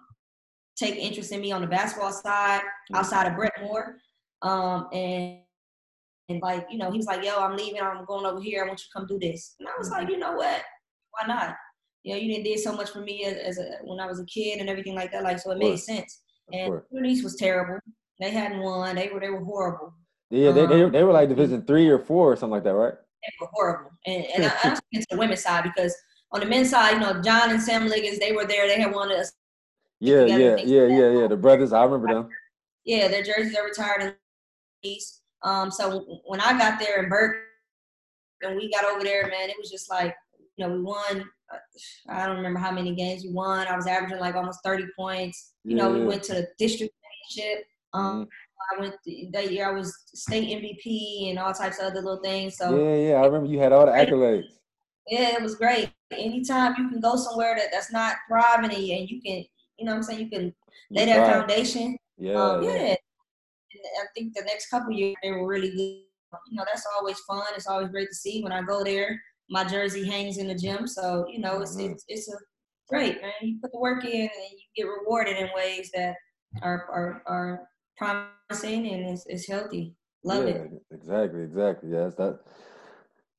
take 0.75 0.95
interest 0.95 1.31
in 1.31 1.41
me 1.41 1.51
on 1.51 1.61
the 1.61 1.67
basketball 1.67 2.11
side 2.11 2.61
mm-hmm. 2.61 2.95
outside 2.95 3.27
of 3.27 3.35
Brett 3.35 3.53
Moore. 3.61 3.97
Um, 4.41 4.87
and 4.91 5.39
and 6.29 6.41
like, 6.41 6.65
you 6.69 6.77
know, 6.77 6.91
he 6.91 6.97
was 6.97 7.07
like, 7.07 7.23
yo, 7.23 7.37
I'm 7.37 7.57
leaving, 7.57 7.81
I'm 7.81 8.05
going 8.05 8.25
over 8.25 8.41
here, 8.41 8.63
I 8.63 8.67
want 8.67 8.79
you 8.79 8.85
to 8.85 8.99
come 8.99 9.07
do 9.07 9.19
this. 9.19 9.55
And 9.59 9.67
I 9.67 9.73
was 9.77 9.89
like, 9.89 10.03
mm-hmm. 10.03 10.11
you 10.11 10.17
know 10.19 10.33
what? 10.33 10.61
Why 11.11 11.27
not? 11.27 11.55
You 12.03 12.13
know, 12.13 12.21
you 12.21 12.29
didn't 12.29 12.45
did 12.45 12.59
so 12.59 12.73
much 12.73 12.89
for 12.89 13.01
me 13.01 13.25
as, 13.25 13.37
as 13.37 13.57
a, 13.59 13.77
when 13.83 13.99
I 13.99 14.07
was 14.07 14.19
a 14.19 14.25
kid 14.25 14.59
and 14.59 14.69
everything 14.69 14.95
like 14.95 15.11
that. 15.11 15.23
Like, 15.23 15.39
so 15.39 15.51
it 15.51 15.57
made 15.57 15.77
sense. 15.77 16.21
And 16.51 16.81
East 17.05 17.23
was 17.23 17.35
terrible. 17.35 17.79
They 18.19 18.31
hadn't 18.31 18.61
won. 18.61 18.95
They 18.95 19.09
were 19.09 19.19
they 19.19 19.29
were 19.29 19.43
horrible. 19.43 19.93
Yeah, 20.31 20.51
they, 20.51 20.63
um, 20.63 20.69
they, 20.69 20.89
they 20.89 21.03
were 21.03 21.11
like 21.11 21.29
Division 21.29 21.63
three 21.63 21.87
or 21.87 21.99
four 21.99 22.31
or 22.31 22.35
something 22.35 22.53
like 22.53 22.63
that, 22.63 22.73
right? 22.73 22.93
They 22.93 23.33
were 23.39 23.49
horrible. 23.51 23.91
And, 24.07 24.25
and 24.35 24.45
I, 24.45 24.53
I'm 24.63 24.75
speaking 24.75 25.01
to 25.01 25.07
the 25.11 25.17
women's 25.17 25.43
side 25.43 25.63
because 25.63 25.95
on 26.31 26.39
the 26.39 26.45
men's 26.45 26.69
side, 26.69 26.93
you 26.93 26.99
know, 26.99 27.21
John 27.21 27.51
and 27.51 27.61
Sam 27.61 27.87
Liggins, 27.87 28.17
they 28.17 28.31
were 28.31 28.45
there. 28.45 28.67
They 28.67 28.81
had 28.81 28.93
won 28.93 29.11
us 29.11 29.31
yeah, 30.01 30.25
yeah, 30.25 30.55
yeah, 30.55 30.87
yeah, 30.87 31.09
yeah. 31.11 31.27
The 31.27 31.37
brothers, 31.37 31.71
I 31.71 31.83
remember 31.83 32.11
them. 32.11 32.29
Yeah, 32.83 33.07
their 33.07 33.21
jerseys 33.21 33.55
are 33.55 33.63
retired 33.63 34.01
in 34.01 34.07
the 34.81 34.89
East. 34.89 35.21
Um, 35.43 35.69
so 35.69 36.21
when 36.25 36.41
I 36.41 36.57
got 36.57 36.79
there 36.79 37.03
in 37.03 37.09
Burke 37.09 37.37
and 38.41 38.55
we 38.55 38.71
got 38.71 38.83
over 38.83 39.03
there, 39.03 39.27
man, 39.27 39.51
it 39.51 39.55
was 39.59 39.69
just 39.69 39.91
like, 39.91 40.15
you 40.57 40.65
know, 40.65 40.73
we 40.73 40.81
won. 40.81 41.23
Uh, 41.53 41.57
I 42.09 42.25
don't 42.25 42.37
remember 42.37 42.59
how 42.59 42.71
many 42.71 42.95
games 42.95 43.23
we 43.23 43.31
won. 43.31 43.67
I 43.67 43.75
was 43.75 43.85
averaging 43.85 44.17
like 44.17 44.33
almost 44.33 44.61
30 44.65 44.87
points. 44.97 45.53
You 45.63 45.77
yeah. 45.77 45.83
know, 45.83 45.93
we 45.93 46.03
went 46.03 46.23
to 46.23 46.33
the 46.33 46.47
district 46.57 46.95
championship. 47.37 47.65
Um, 47.93 48.21
mm-hmm. 48.21 48.23
I 48.71 48.79
went 48.79 48.95
that 49.33 49.51
year. 49.51 49.67
I 49.67 49.71
was 49.71 49.95
state 50.13 50.61
MVP 50.61 51.29
and 51.29 51.39
all 51.39 51.53
types 51.53 51.79
of 51.79 51.85
other 51.85 52.01
little 52.01 52.21
things. 52.23 52.57
So 52.57 52.77
yeah, 52.77 53.09
yeah, 53.09 53.15
I 53.15 53.25
remember 53.25 53.47
you 53.47 53.59
had 53.59 53.73
all 53.73 53.85
the 53.85 53.91
accolades. 53.91 54.45
Yeah, 55.07 55.35
it 55.35 55.41
was 55.41 55.55
great. 55.55 55.89
Anytime 56.11 56.75
you 56.77 56.89
can 56.89 57.01
go 57.01 57.15
somewhere 57.15 57.55
that 57.55 57.69
that's 57.71 57.91
not 57.91 58.15
thriving 58.29 58.71
and 58.71 59.09
you 59.09 59.21
can 59.21 59.43
you 59.81 59.85
know 59.85 59.93
what 59.93 59.97
I'm 59.97 60.03
saying? 60.03 60.19
You 60.19 60.29
can 60.29 60.55
lay 60.91 61.05
that 61.05 61.17
right. 61.17 61.33
foundation. 61.33 61.97
Yeah. 62.17 62.33
Um, 62.33 62.63
yeah. 62.63 62.71
And 62.71 62.97
I 63.99 64.05
think 64.15 64.33
the 64.35 64.43
next 64.45 64.69
couple 64.69 64.91
years 64.91 65.15
they 65.23 65.31
were 65.31 65.47
really 65.47 65.71
good. 65.71 66.03
You 66.49 66.57
know, 66.57 66.63
that's 66.71 66.85
always 66.97 67.19
fun. 67.21 67.43
It's 67.55 67.67
always 67.67 67.89
great 67.89 68.09
to 68.09 68.15
see 68.15 68.43
when 68.43 68.51
I 68.51 68.61
go 68.61 68.83
there. 68.83 69.19
My 69.49 69.63
jersey 69.63 70.07
hangs 70.07 70.37
in 70.37 70.47
the 70.47 70.55
gym, 70.55 70.87
so 70.87 71.25
you 71.29 71.39
know 71.39 71.61
it's 71.61 71.75
mm-hmm. 71.75 71.91
it's, 71.91 72.05
it's 72.07 72.31
a 72.31 72.37
great 72.87 73.21
man. 73.21 73.33
You 73.41 73.57
put 73.61 73.71
the 73.73 73.79
work 73.79 74.05
in 74.05 74.21
and 74.21 74.51
you 74.51 74.59
get 74.75 74.83
rewarded 74.83 75.35
in 75.35 75.49
ways 75.53 75.89
that 75.93 76.15
are 76.61 76.85
are, 76.89 77.23
are 77.25 77.67
promising 77.97 78.87
and 78.87 79.09
it's, 79.09 79.25
it's 79.27 79.47
healthy. 79.47 79.95
Love 80.23 80.47
yeah, 80.47 80.53
it. 80.53 80.71
Exactly, 80.91 81.43
exactly. 81.43 81.89
Yes, 81.91 82.13
that 82.15 82.39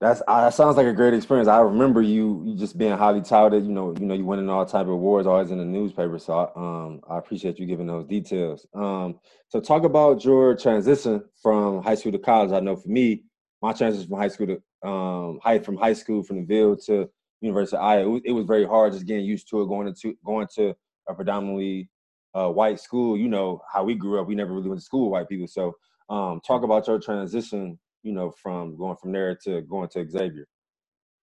that's 0.00 0.20
uh, 0.26 0.40
that 0.40 0.52
sounds 0.52 0.76
like 0.76 0.86
a 0.86 0.92
great 0.92 1.14
experience. 1.14 1.48
I 1.48 1.60
remember 1.60 2.02
you 2.02 2.42
you 2.44 2.56
just 2.56 2.76
being 2.76 2.96
highly 2.96 3.22
touted. 3.22 3.64
You 3.64 3.70
know, 3.70 3.94
you 3.96 4.04
know, 4.04 4.14
you 4.14 4.24
winning 4.24 4.48
all 4.48 4.66
type 4.66 4.86
of 4.86 4.88
awards, 4.88 5.28
always 5.28 5.52
in 5.52 5.58
the 5.58 5.64
newspaper. 5.64 6.18
So 6.18 6.32
I, 6.32 6.60
um, 6.60 7.00
I 7.08 7.18
appreciate 7.18 7.60
you 7.60 7.66
giving 7.66 7.86
those 7.86 8.06
details. 8.06 8.66
Um, 8.74 9.20
so 9.48 9.60
talk 9.60 9.84
about 9.84 10.24
your 10.24 10.56
transition 10.56 11.22
from 11.40 11.84
high 11.84 11.94
school 11.94 12.10
to 12.10 12.18
college. 12.18 12.50
I 12.50 12.58
know 12.58 12.74
for 12.74 12.88
me, 12.88 13.22
my 13.62 13.72
transition 13.72 14.08
from 14.08 14.18
high 14.18 14.28
school 14.28 14.48
to 14.48 14.88
um, 14.88 15.38
high 15.40 15.60
from 15.60 15.76
high 15.76 15.92
school 15.92 16.24
from 16.24 16.38
the 16.38 16.46
Ville 16.46 16.76
to 16.78 17.08
University 17.40 17.76
of 17.76 17.84
Iowa, 17.84 18.02
it 18.02 18.08
was, 18.08 18.22
it 18.24 18.32
was 18.32 18.44
very 18.44 18.64
hard 18.64 18.92
just 18.92 19.06
getting 19.06 19.24
used 19.24 19.48
to 19.50 19.62
it, 19.62 19.68
going 19.68 19.86
into 19.86 20.16
going 20.24 20.48
to 20.56 20.74
a 21.08 21.14
predominantly 21.14 21.88
a 22.34 22.50
white 22.50 22.80
school, 22.80 23.16
you 23.16 23.28
know 23.28 23.60
how 23.70 23.84
we 23.84 23.94
grew 23.94 24.20
up. 24.20 24.26
We 24.26 24.34
never 24.34 24.52
really 24.52 24.68
went 24.68 24.80
to 24.80 24.84
school 24.84 25.06
with 25.06 25.12
white 25.12 25.28
people. 25.28 25.46
So 25.46 25.74
um, 26.08 26.40
talk 26.46 26.62
about 26.62 26.86
your 26.86 26.98
transition, 26.98 27.78
you 28.02 28.12
know, 28.12 28.30
from 28.30 28.76
going 28.76 28.96
from 28.96 29.12
there 29.12 29.36
to 29.44 29.62
going 29.62 29.88
to 29.90 30.08
Xavier. 30.08 30.46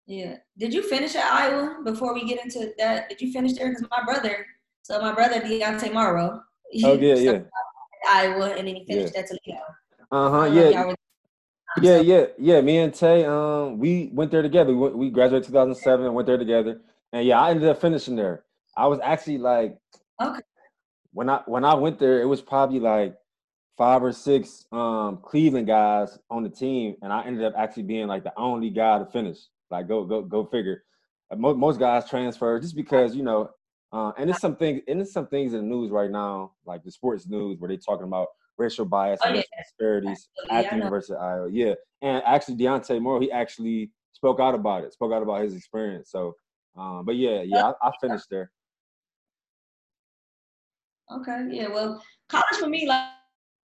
Yeah. 0.05 0.37
Did 0.57 0.73
you 0.73 0.81
finish 0.81 1.15
at 1.15 1.31
Iowa 1.31 1.81
before 1.83 2.13
we 2.13 2.25
get 2.25 2.43
into 2.43 2.73
that? 2.79 3.09
Did 3.09 3.21
you 3.21 3.31
finish 3.31 3.53
there? 3.53 3.69
Because 3.69 3.85
my 3.91 4.03
brother, 4.03 4.45
so 4.81 4.99
my 4.99 5.13
brother 5.13 5.39
Deontay 5.41 5.93
Morrow. 5.93 6.41
Oh 6.83 6.93
yeah, 6.93 7.15
yeah. 7.15 7.39
Iowa, 8.07 8.49
and 8.51 8.67
then 8.67 8.75
he 8.75 8.85
finished 8.85 9.13
yeah. 9.13 9.21
at 9.21 9.27
Toledo. 9.27 9.63
Uh 10.11 10.29
huh. 10.31 10.45
Yeah. 10.45 10.93
Yeah, 11.81 11.99
yeah, 11.99 12.25
yeah. 12.39 12.61
Me 12.61 12.79
and 12.79 12.93
Tay, 12.93 13.25
um, 13.25 13.77
we 13.77 14.09
went 14.11 14.31
there 14.31 14.41
together. 14.41 14.75
We, 14.75 14.89
we 14.89 15.09
graduated 15.11 15.45
2007, 15.47 16.07
and 16.07 16.15
went 16.15 16.25
there 16.25 16.37
together, 16.37 16.81
and 17.13 17.25
yeah, 17.25 17.39
I 17.39 17.51
ended 17.51 17.69
up 17.69 17.79
finishing 17.79 18.15
there. 18.15 18.43
I 18.75 18.87
was 18.87 18.99
actually 19.03 19.37
like, 19.37 19.77
okay. 20.19 20.41
When 21.11 21.29
I 21.29 21.41
when 21.45 21.65
I 21.65 21.73
went 21.75 21.99
there, 21.99 22.21
it 22.21 22.25
was 22.25 22.41
probably 22.41 22.79
like 22.79 23.15
five 23.77 24.03
or 24.03 24.11
six 24.11 24.65
um 24.71 25.19
Cleveland 25.23 25.67
guys 25.67 26.19
on 26.29 26.43
the 26.43 26.49
team, 26.49 26.95
and 27.01 27.11
I 27.11 27.23
ended 27.25 27.45
up 27.45 27.53
actually 27.57 27.83
being 27.83 28.07
like 28.07 28.23
the 28.23 28.33
only 28.37 28.69
guy 28.69 28.99
to 28.99 29.05
finish. 29.05 29.37
Like, 29.71 29.87
go 29.87 30.03
go 30.03 30.21
go 30.21 30.45
figure. 30.45 30.83
Most, 31.35 31.57
most 31.57 31.79
guys 31.79 32.09
transfer 32.09 32.59
just 32.59 32.75
because 32.75 33.15
you 33.15 33.23
know, 33.23 33.51
uh, 33.91 34.11
and 34.17 34.29
it's 34.29 34.41
some 34.41 34.55
things 34.55 34.81
and 34.87 35.01
it's 35.01 35.13
some 35.13 35.27
things 35.27 35.53
in 35.53 35.59
the 35.61 35.75
news 35.75 35.91
right 35.91 36.11
now, 36.11 36.53
like 36.65 36.83
the 36.83 36.91
sports 36.91 37.27
news, 37.27 37.59
where 37.59 37.69
they're 37.69 37.77
talking 37.77 38.07
about 38.07 38.27
racial 38.57 38.85
bias 38.85 39.19
and 39.23 39.31
oh, 39.31 39.35
yeah. 39.35 39.39
racial 39.39 39.63
disparities 39.63 40.29
Absolutely. 40.43 40.65
at 40.65 40.69
the 40.69 40.77
University 40.77 41.13
of 41.13 41.21
Iowa. 41.21 41.49
Yeah, 41.51 41.73
and 42.01 42.23
actually 42.25 42.57
Deontay 42.57 43.01
Moore, 43.01 43.21
he 43.21 43.31
actually 43.31 43.91
spoke 44.11 44.39
out 44.39 44.55
about 44.55 44.83
it, 44.83 44.93
spoke 44.93 45.13
out 45.13 45.23
about 45.23 45.41
his 45.41 45.55
experience. 45.55 46.11
So, 46.11 46.35
um, 46.75 47.05
but 47.05 47.15
yeah, 47.15 47.41
yeah, 47.41 47.71
I, 47.81 47.87
I 47.87 47.91
finished 48.01 48.25
there. 48.29 48.51
Okay, 51.11 51.47
yeah. 51.51 51.67
Well, 51.67 52.03
college 52.27 52.59
for 52.59 52.69
me, 52.69 52.87
like 52.87 53.05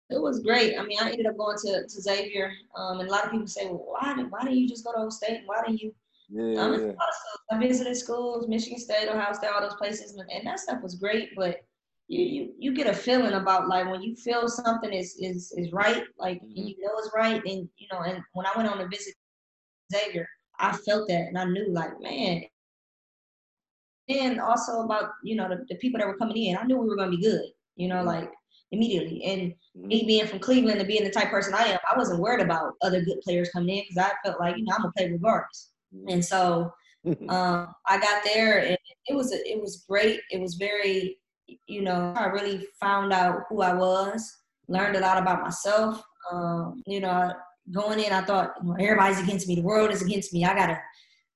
it 0.09 0.21
was 0.21 0.39
great. 0.39 0.77
I 0.77 0.83
mean, 0.85 0.97
I 1.01 1.11
ended 1.11 1.25
up 1.25 1.37
going 1.37 1.57
to, 1.57 1.83
to 1.83 2.01
Xavier, 2.01 2.51
um, 2.75 2.99
and 2.99 3.09
a 3.09 3.11
lot 3.11 3.25
of 3.25 3.31
people 3.31 3.47
say, 3.47 3.65
"Well, 3.65 3.85
why 3.87 4.13
did 4.15 4.31
why 4.31 4.43
didn't 4.43 4.59
you 4.59 4.69
just 4.69 4.83
go 4.83 4.91
to 4.91 4.99
Ohio 4.99 5.09
State? 5.09 5.41
Why 5.45 5.61
didn't 5.65 5.81
you?" 5.81 5.93
Yeah, 6.29 6.61
um, 6.61 6.87
yeah. 6.87 6.93
I 7.51 7.57
visited 7.59 7.95
schools, 7.95 8.47
Michigan 8.47 8.79
State, 8.79 9.09
Ohio 9.09 9.33
State, 9.33 9.51
all 9.53 9.61
those 9.61 9.75
places, 9.75 10.15
and, 10.15 10.29
and 10.31 10.47
that 10.47 10.59
stuff 10.59 10.81
was 10.81 10.95
great. 10.95 11.29
But 11.35 11.61
you, 12.07 12.21
you 12.21 12.53
you 12.59 12.73
get 12.73 12.87
a 12.87 12.93
feeling 12.93 13.33
about 13.33 13.67
like 13.67 13.89
when 13.89 14.01
you 14.01 14.15
feel 14.15 14.47
something 14.47 14.93
is 14.93 15.15
is 15.19 15.53
is 15.57 15.71
right, 15.71 16.03
like 16.17 16.37
mm-hmm. 16.37 16.67
you 16.67 16.75
know 16.79 16.93
it's 16.97 17.11
right, 17.15 17.43
and 17.45 17.67
you 17.77 17.87
know. 17.91 17.99
And 17.99 18.21
when 18.33 18.45
I 18.45 18.51
went 18.55 18.69
on 18.69 18.77
to 18.77 18.87
visit 18.87 19.15
Xavier, 19.91 20.27
I 20.59 20.75
felt 20.77 21.07
that, 21.09 21.27
and 21.27 21.37
I 21.37 21.45
knew 21.45 21.69
like, 21.69 21.99
man. 22.01 22.43
And 24.09 24.39
also 24.39 24.81
about 24.81 25.11
you 25.23 25.35
know 25.35 25.47
the, 25.47 25.65
the 25.69 25.75
people 25.75 25.99
that 25.99 26.07
were 26.07 26.17
coming 26.17 26.37
in, 26.37 26.57
I 26.57 26.63
knew 26.63 26.77
we 26.77 26.87
were 26.87 26.95
gonna 26.95 27.11
be 27.11 27.21
good. 27.21 27.45
You 27.75 27.87
know, 27.87 28.03
like 28.03 28.31
immediately. 28.71 29.23
And 29.23 29.51
mm-hmm. 29.51 29.87
me 29.87 30.03
being 30.05 30.27
from 30.27 30.39
Cleveland 30.39 30.79
and 30.79 30.87
being 30.87 31.03
the 31.03 31.09
type 31.09 31.29
person 31.29 31.53
I 31.53 31.65
am, 31.65 31.79
I 31.89 31.97
wasn't 31.97 32.19
worried 32.19 32.43
about 32.43 32.73
other 32.81 33.01
good 33.01 33.21
players 33.21 33.49
coming 33.49 33.77
in 33.77 33.83
because 33.87 34.09
I 34.09 34.27
felt 34.27 34.39
like 34.39 34.57
you 34.57 34.65
know 34.65 34.73
I'm 34.75 34.81
gonna 34.81 34.93
play 34.95 35.11
regardless. 35.11 35.71
Mm-hmm. 35.95 36.09
And 36.09 36.25
so 36.25 36.73
um, 37.29 37.73
I 37.87 37.97
got 37.99 38.23
there, 38.23 38.59
and 38.59 38.77
it 39.07 39.15
was 39.15 39.33
a, 39.33 39.37
it 39.49 39.61
was 39.61 39.83
great. 39.87 40.21
It 40.31 40.39
was 40.39 40.55
very 40.55 41.17
you 41.67 41.81
know, 41.81 42.13
I 42.15 42.27
really 42.27 42.65
found 42.79 43.13
out 43.13 43.41
who 43.49 43.61
I 43.61 43.73
was, 43.73 44.37
learned 44.67 44.95
a 44.95 44.99
lot 44.99 45.17
about 45.17 45.43
myself. 45.43 46.01
Um, 46.31 46.81
you 46.85 46.99
know, 46.99 47.33
going 47.71 47.99
in, 47.99 48.13
I 48.13 48.21
thought 48.21 48.53
well, 48.63 48.77
everybody's 48.79 49.21
against 49.21 49.47
me. 49.47 49.55
The 49.55 49.61
world 49.61 49.91
is 49.91 50.01
against 50.01 50.33
me. 50.33 50.45
I 50.45 50.55
gotta, 50.55 50.79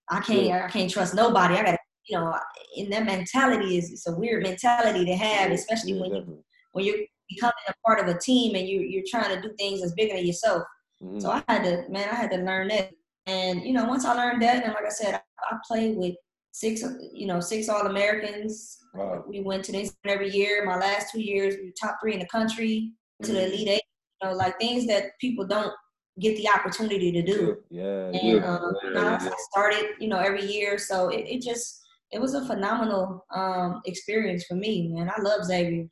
I 0.10 0.22
can't, 0.22 0.64
I 0.64 0.70
can't 0.70 0.90
trust 0.90 1.14
nobody. 1.14 1.56
I 1.56 1.64
gotta, 1.64 1.77
you 2.08 2.18
know, 2.18 2.36
in 2.76 2.90
that 2.90 3.06
mentality 3.06 3.78
is 3.78 3.92
it's 3.92 4.08
a 4.08 4.16
weird 4.16 4.44
mentality 4.44 5.06
to 5.06 5.16
have, 5.16 5.52
especially 5.52 6.00
when 6.00 6.14
you 6.14 6.44
when 6.74 6.86
you're 6.86 7.00
becoming 7.30 7.54
a 7.68 7.74
part 7.86 8.00
of 8.00 8.08
a 8.08 8.20
team 8.20 8.56
and 8.56 8.68
you 8.68 8.82
you're 8.82 9.04
trying 9.08 9.36
to 9.36 9.42
do 9.42 9.54
things 9.58 9.82
that's 9.82 9.94
bigger 9.94 10.16
than 10.16 10.26
yourself. 10.26 10.64
Mm-hmm. 11.04 11.20
So 11.20 11.32
I 11.32 11.44
had 11.48 11.64
to, 11.64 11.84
man, 11.90 12.10
I 12.10 12.16
had 12.16 12.32
to 12.32 12.38
learn 12.38 12.70
that. 12.70 12.92
And 13.26 13.62
you 13.64 13.74
know, 13.74 13.86
once 13.86 14.06
I 14.06 14.14
learned 14.14 14.42
that, 14.42 14.64
and 14.64 14.74
like 14.74 14.86
I 14.86 14.90
said, 14.90 15.16
I, 15.16 15.56
I 15.56 15.58
played 15.68 15.98
with 15.98 16.16
six, 16.52 16.84
you 17.14 17.28
know, 17.28 17.40
six 17.40 17.70
All 17.70 17.88
Americans. 17.88 18.78
Wow. 18.94 19.24
We 19.28 19.42
went 19.42 19.64
to 19.66 19.72
this 19.72 19.96
every 20.06 20.32
year. 20.32 20.66
My 20.66 20.78
last 20.78 21.12
two 21.12 21.22
years, 21.22 21.56
we 21.56 21.68
were 21.68 21.74
top 21.80 21.98
three 22.02 22.14
in 22.14 22.20
the 22.20 22.28
country 22.28 22.94
to 23.24 23.32
the 23.32 23.40
mm-hmm. 23.40 23.54
Elite 23.54 23.68
Eight. 23.68 23.82
You 24.22 24.30
know, 24.30 24.36
like 24.36 24.58
things 24.60 24.88
that 24.88 25.12
people 25.20 25.46
don't 25.46 25.74
get 26.20 26.36
the 26.38 26.50
opportunity 26.50 27.12
to 27.12 27.22
do. 27.22 27.58
Yeah. 27.70 28.08
And 28.08 28.28
yeah. 28.28 28.56
Um, 28.56 28.74
yeah. 28.92 29.20
I 29.22 29.36
started, 29.52 29.90
you 30.00 30.08
know, 30.08 30.18
every 30.18 30.44
year. 30.44 30.78
So 30.80 31.10
it, 31.10 31.26
it 31.28 31.42
just 31.42 31.77
it 32.12 32.20
was 32.20 32.34
a 32.34 32.46
phenomenal 32.46 33.26
um, 33.36 33.82
experience 33.86 34.46
for 34.46 34.56
me, 34.56 34.90
man. 34.94 35.10
I 35.10 35.22
love 35.22 35.44
Xavier. 35.46 35.88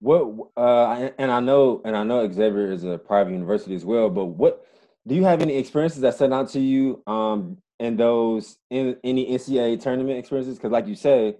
What 0.00 0.48
uh, 0.56 1.10
and 1.18 1.30
I 1.30 1.40
know 1.40 1.82
and 1.84 1.96
I 1.96 2.04
know 2.04 2.30
Xavier 2.30 2.70
is 2.70 2.84
a 2.84 2.98
private 2.98 3.32
university 3.32 3.74
as 3.74 3.84
well, 3.84 4.08
but 4.08 4.26
what 4.26 4.64
do 5.06 5.14
you 5.14 5.24
have 5.24 5.42
any 5.42 5.56
experiences 5.56 6.00
that 6.02 6.14
set 6.14 6.32
out 6.32 6.50
to 6.50 6.60
you 6.60 7.02
um, 7.06 7.58
and 7.80 7.98
those 7.98 8.58
in 8.70 8.96
any 9.02 9.26
NCAA 9.26 9.80
tournament 9.80 10.18
experiences? 10.18 10.56
Because, 10.56 10.70
like 10.70 10.86
you 10.86 10.94
say, 10.94 11.36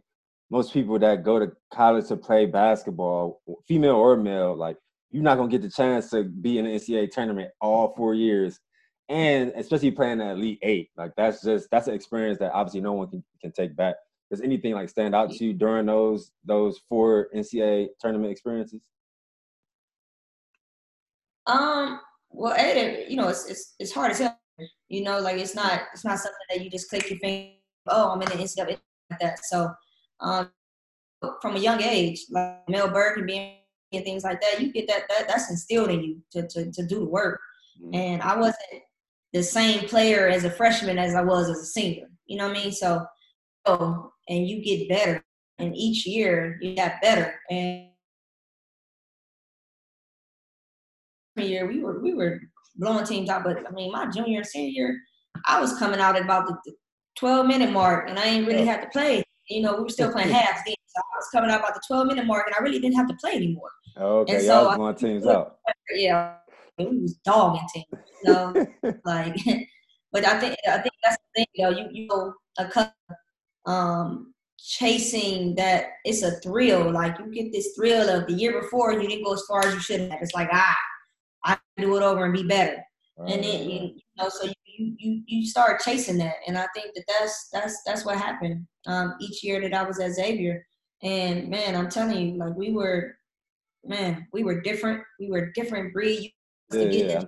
most 0.50 0.72
people 0.72 0.98
that 0.98 1.22
go 1.22 1.38
to 1.38 1.52
college 1.72 2.08
to 2.08 2.16
play 2.16 2.46
basketball, 2.46 3.40
female 3.68 3.94
or 3.94 4.16
male, 4.16 4.56
like 4.56 4.76
you're 5.10 5.22
not 5.22 5.36
gonna 5.36 5.50
get 5.50 5.62
the 5.62 5.70
chance 5.70 6.10
to 6.10 6.24
be 6.24 6.58
in 6.58 6.66
an 6.66 6.76
NCAA 6.76 7.10
tournament 7.10 7.50
all 7.60 7.94
four 7.96 8.14
years, 8.14 8.58
and 9.08 9.52
especially 9.54 9.90
playing 9.92 10.18
the 10.18 10.30
Elite 10.30 10.58
Eight. 10.62 10.88
Like 10.96 11.12
that's 11.16 11.42
just 11.42 11.68
that's 11.70 11.86
an 11.86 11.94
experience 11.94 12.38
that 12.40 12.52
obviously 12.52 12.80
no 12.80 12.94
one 12.94 13.08
can, 13.08 13.22
can 13.40 13.52
take 13.52 13.76
back. 13.76 13.94
Does 14.30 14.40
anything 14.40 14.74
like 14.74 14.88
stand 14.88 15.14
out 15.14 15.30
to 15.30 15.44
you 15.44 15.54
during 15.54 15.86
those 15.86 16.32
those 16.44 16.80
four 16.88 17.28
NCAA 17.34 17.88
tournament 18.00 18.30
experiences? 18.30 18.82
Um. 21.46 22.00
Well, 22.30 22.54
Ada, 22.54 23.10
you 23.10 23.16
know, 23.16 23.28
it's 23.28 23.46
it's 23.46 23.74
it's 23.78 23.92
hard 23.92 24.12
to 24.12 24.18
tell 24.18 24.38
you 24.88 25.02
know, 25.02 25.18
like 25.20 25.36
it's 25.36 25.54
not 25.54 25.82
it's 25.92 26.04
not 26.04 26.18
something 26.18 26.38
that 26.50 26.62
you 26.62 26.70
just 26.70 26.90
click 26.90 27.08
your 27.10 27.18
finger. 27.20 27.52
Oh, 27.88 28.10
I'm 28.10 28.22
in 28.22 28.28
the 28.28 28.44
NCAA 28.44 28.78
like 29.10 29.20
that. 29.20 29.44
So, 29.44 29.70
um, 30.20 30.50
from 31.40 31.56
a 31.56 31.60
young 31.60 31.82
age, 31.82 32.20
like 32.30 32.68
Mel 32.68 32.90
Burke 32.90 33.18
and 33.18 33.26
being 33.26 33.54
and 33.92 34.04
things 34.04 34.24
like 34.24 34.40
that, 34.40 34.60
you 34.60 34.72
get 34.72 34.86
that, 34.88 35.02
that 35.08 35.28
that's 35.28 35.50
instilled 35.50 35.90
in 35.90 36.02
you 36.02 36.22
to, 36.32 36.46
to, 36.48 36.70
to 36.70 36.86
do 36.86 37.00
the 37.00 37.06
work. 37.06 37.40
Mm-hmm. 37.82 37.94
And 37.94 38.22
I 38.22 38.36
wasn't 38.36 38.82
the 39.32 39.42
same 39.42 39.88
player 39.88 40.28
as 40.28 40.44
a 40.44 40.50
freshman 40.50 40.98
as 40.98 41.14
I 41.14 41.22
was 41.22 41.48
as 41.48 41.58
a 41.58 41.64
senior. 41.64 42.08
You 42.26 42.38
know 42.38 42.48
what 42.48 42.58
I 42.58 42.62
mean? 42.62 42.72
So, 42.72 43.04
oh, 43.66 44.12
and 44.28 44.48
you 44.48 44.62
get 44.62 44.88
better, 44.88 45.24
and 45.58 45.76
each 45.76 46.06
year 46.06 46.58
you 46.60 46.76
got 46.76 47.00
better. 47.02 47.34
And 47.50 47.88
year 51.36 51.66
we 51.66 51.80
were 51.82 52.00
we 52.00 52.14
were 52.14 52.40
blowing 52.76 53.04
teams 53.04 53.28
out. 53.28 53.44
But 53.44 53.66
I 53.66 53.70
mean, 53.70 53.92
my 53.92 54.06
junior 54.06 54.38
and 54.38 54.46
senior 54.46 54.70
year, 54.70 55.00
I 55.46 55.60
was 55.60 55.78
coming 55.78 56.00
out 56.00 56.16
at 56.16 56.22
about 56.22 56.46
the 56.46 56.72
12 57.18 57.46
minute 57.46 57.72
mark, 57.72 58.08
and 58.08 58.18
I 58.18 58.24
ain't 58.24 58.46
really 58.46 58.64
had 58.64 58.80
to 58.82 58.88
play. 58.88 59.22
You 59.48 59.62
know, 59.62 59.76
we 59.76 59.82
were 59.82 59.88
still 59.88 60.12
playing 60.12 60.28
halves 60.32 60.60
then, 60.66 60.74
so 60.86 61.00
I 61.00 61.16
was 61.16 61.28
coming 61.32 61.50
out 61.50 61.60
about 61.60 61.74
the 61.74 61.82
12 61.86 62.06
minute 62.06 62.26
mark, 62.26 62.46
and 62.46 62.54
I 62.58 62.62
really 62.62 62.78
didn't 62.78 62.96
have 62.96 63.08
to 63.08 63.16
play 63.20 63.32
anymore. 63.32 63.70
Okay, 63.96 64.36
and 64.36 64.44
y'all 64.44 64.78
was 64.78 65.00
teams 65.00 65.26
out. 65.26 65.58
Yeah, 65.94 66.34
we 66.78 66.86
was 66.86 67.14
dogging 67.24 67.66
teams. 67.74 67.86
You 68.24 68.32
know, 68.32 68.66
like, 69.04 69.36
but 70.12 70.24
I 70.26 70.38
think 70.38 70.56
I 70.68 70.78
think 70.78 70.94
that's 71.02 71.16
the 71.16 71.40
thing. 71.40 71.46
You 71.54 71.64
know, 71.64 71.70
you 71.70 71.88
you 71.90 72.06
know, 72.06 72.34
a 72.58 72.66
um 73.66 74.34
chasing 74.58 75.54
that 75.54 75.92
it's 76.04 76.22
a 76.22 76.32
thrill. 76.40 76.90
Like 76.90 77.18
you 77.18 77.26
get 77.32 77.52
this 77.52 77.74
thrill 77.76 78.08
of 78.08 78.26
the 78.26 78.34
year 78.34 78.60
before 78.60 78.92
you 78.92 79.08
didn't 79.08 79.24
go 79.24 79.34
as 79.34 79.44
far 79.46 79.64
as 79.64 79.74
you 79.74 79.80
should 79.80 80.00
have. 80.10 80.22
It's 80.22 80.34
like 80.34 80.48
ah, 80.52 80.76
I 81.44 81.58
do 81.76 81.96
it 81.96 82.02
over 82.02 82.24
and 82.24 82.34
be 82.34 82.44
better. 82.44 82.82
And 83.18 83.42
then 83.42 83.68
you, 83.68 83.80
you 83.80 84.02
know, 84.16 84.28
so 84.28 84.46
you, 84.46 84.94
you 84.96 85.22
you 85.26 85.46
start 85.46 85.80
chasing 85.80 86.18
that, 86.18 86.36
and 86.46 86.56
I 86.56 86.66
think 86.74 86.94
that 86.94 87.04
that's 87.08 87.48
that's 87.52 87.82
that's 87.84 88.04
what 88.04 88.16
happened 88.16 88.66
um, 88.86 89.14
each 89.20 89.42
year 89.42 89.60
that 89.60 89.74
I 89.74 89.82
was 89.82 89.98
at 89.98 90.12
Xavier. 90.12 90.64
And 91.02 91.48
man, 91.48 91.74
I'm 91.74 91.88
telling 91.88 92.18
you, 92.18 92.36
like 92.36 92.54
we 92.54 92.72
were, 92.72 93.16
man, 93.84 94.26
we 94.32 94.44
were 94.44 94.60
different. 94.60 95.02
We 95.18 95.30
were 95.30 95.50
different 95.52 95.92
breed. 95.92 96.32
You 96.72 96.80
yeah, 96.80 96.88
yeah. 96.90 97.24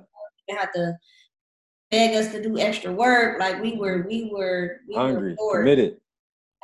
You 0.48 0.56
had 0.56 0.70
to 0.74 0.96
beg 1.90 2.14
us 2.14 2.32
to 2.32 2.42
do 2.42 2.58
extra 2.58 2.92
work. 2.92 3.40
Like 3.40 3.60
we 3.62 3.76
were, 3.76 4.04
we 4.08 4.30
were, 4.32 4.80
we 4.88 4.94
hungry, 4.94 5.36
were 5.40 5.60
committed. 5.60 5.99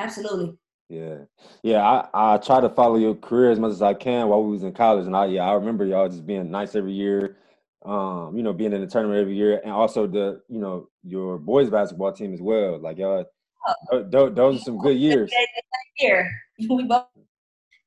Absolutely. 0.00 0.56
Yeah, 0.88 1.18
yeah. 1.62 1.82
I 1.82 2.34
I 2.34 2.36
try 2.38 2.60
to 2.60 2.68
follow 2.68 2.96
your 2.96 3.14
career 3.16 3.50
as 3.50 3.58
much 3.58 3.72
as 3.72 3.82
I 3.82 3.94
can 3.94 4.28
while 4.28 4.42
we 4.44 4.52
was 4.52 4.62
in 4.62 4.72
college, 4.72 5.06
and 5.06 5.16
I 5.16 5.26
yeah 5.26 5.42
I 5.42 5.54
remember 5.54 5.84
y'all 5.84 6.08
just 6.08 6.26
being 6.26 6.50
nice 6.50 6.76
every 6.76 6.92
year. 6.92 7.38
Um, 7.84 8.36
you 8.36 8.42
know, 8.42 8.52
being 8.52 8.72
in 8.72 8.80
the 8.80 8.86
tournament 8.86 9.20
every 9.20 9.36
year, 9.36 9.60
and 9.64 9.72
also 9.72 10.06
the 10.06 10.42
you 10.48 10.60
know 10.60 10.88
your 11.02 11.38
boys 11.38 11.70
basketball 11.70 12.12
team 12.12 12.32
as 12.34 12.40
well. 12.40 12.78
Like 12.78 12.98
y'all, 12.98 13.24
oh. 13.92 14.04
those, 14.08 14.34
those 14.34 14.60
are 14.60 14.64
some 14.64 14.78
good 14.78 14.96
years. 14.96 15.30
Year 15.98 16.30
we 16.68 16.84
both. 16.84 17.06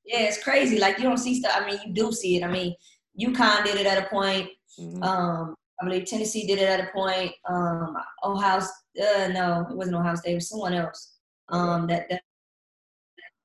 Yeah, 0.06 0.22
it's 0.22 0.44
crazy. 0.44 0.80
Like 0.80 0.98
you 0.98 1.04
don't 1.04 1.18
see 1.18 1.40
stuff. 1.40 1.54
I 1.56 1.66
mean, 1.66 1.80
you 1.86 1.94
do 1.94 2.12
see 2.12 2.36
it. 2.36 2.44
I 2.44 2.52
mean, 2.52 2.76
UConn 3.20 3.64
did 3.64 3.78
it 3.78 3.86
at 3.86 4.04
a 4.04 4.08
point. 4.08 4.50
Mm-hmm. 4.80 5.04
Um, 5.04 5.56
I 5.82 5.86
believe 5.86 6.06
Tennessee 6.06 6.46
did 6.46 6.60
it 6.60 6.68
at 6.68 6.80
a 6.82 6.92
point. 6.92 7.32
Um, 7.48 7.96
Ohio, 8.24 8.60
uh, 8.60 9.28
no, 9.30 9.68
it 9.70 9.76
wasn't 9.76 9.96
Ohio 9.96 10.16
State. 10.16 10.32
It 10.32 10.36
was 10.36 10.50
someone 10.50 10.74
else. 10.74 11.19
Um, 11.52 11.88
that 11.88 12.10
that 12.10 12.22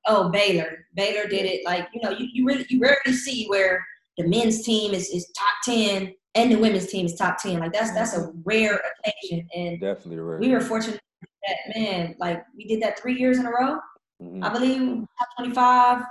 Oh, 0.07 0.29
Baylor. 0.29 0.85
Baylor 0.95 1.27
did 1.27 1.45
it. 1.45 1.65
Like 1.65 1.87
you 1.93 2.01
know, 2.01 2.11
you, 2.11 2.27
you 2.31 2.45
really 2.45 2.65
you 2.69 2.79
rarely 2.79 3.13
see 3.13 3.47
where 3.47 3.83
the 4.17 4.27
men's 4.27 4.63
team 4.63 4.93
is, 4.93 5.09
is 5.09 5.31
top 5.35 5.55
ten 5.63 6.13
and 6.35 6.51
the 6.51 6.57
women's 6.57 6.87
team 6.87 7.05
is 7.05 7.15
top 7.15 7.37
ten. 7.39 7.59
Like 7.59 7.73
that's 7.73 7.91
that's 7.93 8.15
a 8.15 8.21
mm-hmm. 8.21 8.41
rare 8.43 8.79
occasion, 8.99 9.47
and 9.55 9.79
definitely 9.79 10.19
rare. 10.19 10.39
We 10.39 10.51
were 10.51 10.61
fortunate 10.61 11.01
that 11.21 11.79
man. 11.79 12.15
Like 12.19 12.43
we 12.55 12.65
did 12.65 12.81
that 12.81 12.99
three 12.99 13.17
years 13.17 13.39
in 13.39 13.45
a 13.45 13.49
row. 13.49 13.79
Mm-hmm. 14.21 14.43
I 14.43 14.49
believe 14.49 15.05
top 15.17 15.27
twenty 15.37 15.53
five, 15.53 16.03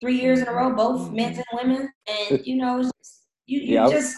three 0.00 0.20
years 0.20 0.40
in 0.40 0.48
a 0.48 0.52
row, 0.52 0.74
both 0.74 1.02
mm-hmm. 1.02 1.16
men's 1.16 1.38
and 1.38 1.46
women, 1.54 1.90
and 2.08 2.46
you 2.46 2.56
know, 2.56 2.80
you 3.46 3.60
you 3.60 3.74
yeah, 3.74 3.88
just. 3.88 4.16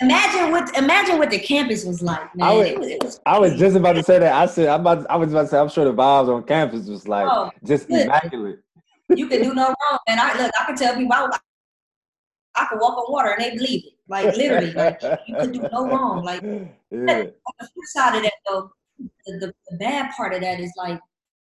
Imagine 0.00 0.50
what 0.50 0.76
imagine 0.76 1.18
what 1.18 1.30
the 1.30 1.38
campus 1.38 1.84
was 1.84 2.02
like, 2.02 2.34
man. 2.34 2.48
I 2.48 2.52
was, 2.52 2.66
it 2.66 2.78
was, 2.78 2.88
it 2.88 3.04
was 3.04 3.20
I 3.26 3.38
was 3.38 3.54
just 3.54 3.76
about 3.76 3.92
to 3.92 4.02
say 4.02 4.18
that. 4.18 4.32
I 4.32 4.46
said 4.46 4.68
I'm 4.68 4.80
about. 4.80 5.02
To, 5.02 5.12
I 5.12 5.16
was 5.16 5.30
about 5.30 5.42
to 5.42 5.48
say 5.48 5.58
I'm 5.58 5.68
sure 5.68 5.84
the 5.84 5.94
vibes 5.94 6.34
on 6.34 6.42
campus 6.44 6.88
was 6.88 7.06
like 7.06 7.28
oh, 7.30 7.50
just 7.64 7.88
good. 7.88 8.02
immaculate. 8.02 8.60
You 9.14 9.28
can 9.28 9.42
do 9.42 9.54
no 9.54 9.66
wrong, 9.66 9.98
and 10.08 10.18
I 10.18 10.36
look. 10.42 10.50
I 10.60 10.64
can 10.64 10.76
tell 10.76 10.96
people 10.96 11.12
I, 11.12 11.28
I 12.56 12.66
could 12.66 12.80
walk 12.80 12.98
on 12.98 13.12
water 13.12 13.30
and 13.30 13.44
they 13.44 13.56
believe 13.56 13.84
it. 13.86 13.92
Like 14.08 14.36
literally, 14.36 14.72
like 14.72 15.00
you 15.26 15.36
could 15.36 15.52
do 15.52 15.68
no 15.72 15.86
wrong. 15.86 16.24
Like 16.24 16.42
yeah. 16.42 16.58
on 16.90 17.04
the 17.04 17.32
flip 17.58 17.86
side 17.86 18.16
of 18.16 18.22
that, 18.24 18.32
though, 18.46 18.70
the, 18.98 19.38
the, 19.38 19.54
the 19.70 19.76
bad 19.78 20.10
part 20.16 20.34
of 20.34 20.40
that 20.40 20.58
is 20.58 20.72
like 20.76 21.00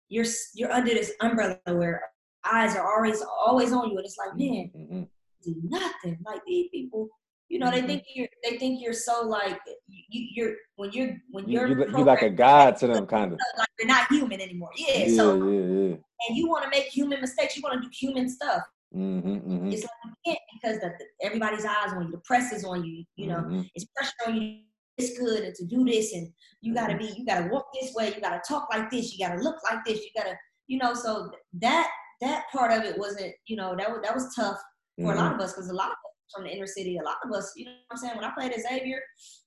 you're 0.09 0.25
you're 0.55 0.71
under 0.71 0.93
this 0.93 1.11
umbrella 1.21 1.59
where 1.65 2.01
eyes 2.45 2.75
are 2.75 2.95
always 2.95 3.21
always 3.45 3.73
on 3.73 3.91
you, 3.91 3.97
and 3.97 4.05
it's 4.05 4.17
like, 4.17 4.37
man, 4.37 4.71
mm-hmm. 4.75 5.03
do 5.43 5.55
nothing. 5.63 6.17
Like 6.25 6.41
these 6.47 6.69
people, 6.71 7.09
you 7.49 7.59
know, 7.59 7.67
mm-hmm. 7.67 7.75
they 7.75 7.87
think 7.87 8.03
you're 8.13 8.27
they 8.43 8.57
think 8.57 8.81
you're 8.81 8.93
so 8.93 9.21
like 9.21 9.59
you, 9.87 10.27
you're 10.35 10.55
when 10.75 10.91
you're 10.91 11.15
when 11.31 11.47
you're 11.47 11.67
you, 11.67 11.97
you, 11.97 12.03
like 12.03 12.21
a 12.21 12.29
god 12.29 12.75
to 12.77 12.87
them, 12.87 13.05
kind 13.07 13.33
of 13.33 13.39
like 13.57 13.67
you're 13.79 13.87
not 13.87 14.07
human 14.09 14.41
anymore. 14.41 14.69
Yeah, 14.75 14.97
yeah 14.97 15.15
so 15.15 15.35
yeah, 15.35 15.59
yeah. 15.59 15.95
and 16.27 16.37
you 16.37 16.49
want 16.49 16.63
to 16.65 16.69
make 16.69 16.85
human 16.85 17.21
mistakes. 17.21 17.55
You 17.55 17.63
want 17.63 17.81
to 17.81 17.87
do 17.87 17.93
human 17.97 18.29
stuff. 18.29 18.63
Mm-hmm, 18.95 19.29
mm-hmm. 19.29 19.71
It's 19.71 19.83
like 19.83 19.91
you 20.05 20.11
can't 20.25 20.39
because 20.53 20.79
the, 20.79 20.93
the, 20.99 21.25
everybody's 21.25 21.65
eyes 21.65 21.93
on 21.93 22.07
you. 22.07 22.11
The 22.11 22.21
press 22.25 22.51
is 22.51 22.65
on 22.65 22.83
you. 22.83 23.05
You 23.15 23.27
know, 23.27 23.39
mm-hmm. 23.39 23.61
it's 23.75 23.85
pressure 23.95 24.13
on 24.27 24.41
you. 24.41 24.59
It's 24.97 25.17
good 25.17 25.43
and 25.43 25.55
to 25.55 25.65
do 25.65 25.85
this, 25.85 26.13
and 26.13 26.27
you 26.61 26.73
gotta 26.73 26.95
mm-hmm. 26.95 27.13
be. 27.13 27.19
You 27.19 27.25
gotta 27.25 27.47
walk 27.47 27.67
this 27.73 27.93
way. 27.93 28.13
You 28.13 28.19
gotta 28.19 28.41
talk 28.47 28.67
like 28.71 28.89
this. 28.89 29.13
You 29.13 29.25
gotta 29.25 29.41
look 29.41 29.55
like 29.63 29.85
this. 29.85 29.99
You 29.99 30.09
gotta, 30.17 30.35
you 30.67 30.79
know. 30.79 30.93
So 30.93 31.31
that 31.61 31.89
that 32.19 32.45
part 32.51 32.71
of 32.71 32.83
it 32.83 32.97
wasn't. 32.97 33.33
You 33.45 33.55
know, 33.55 33.75
that 33.77 33.89
was 33.89 34.01
that 34.03 34.13
was 34.13 34.35
tough 34.35 34.57
for 34.99 35.13
a 35.13 35.15
lot 35.15 35.27
of 35.27 35.33
mm-hmm. 35.33 35.41
us 35.41 35.53
because 35.53 35.69
a 35.69 35.73
lot 35.73 35.87
of 35.87 35.91
us 35.91 36.16
from 36.33 36.43
the 36.43 36.49
inner 36.51 36.67
city, 36.67 36.97
a 36.97 37.03
lot 37.03 37.17
of 37.23 37.31
us. 37.31 37.53
You 37.55 37.65
know 37.65 37.71
what 37.71 37.79
I'm 37.91 37.97
saying? 37.97 38.15
When 38.15 38.25
I 38.25 38.31
played 38.31 38.51
at 38.51 38.61
Xavier, 38.61 39.01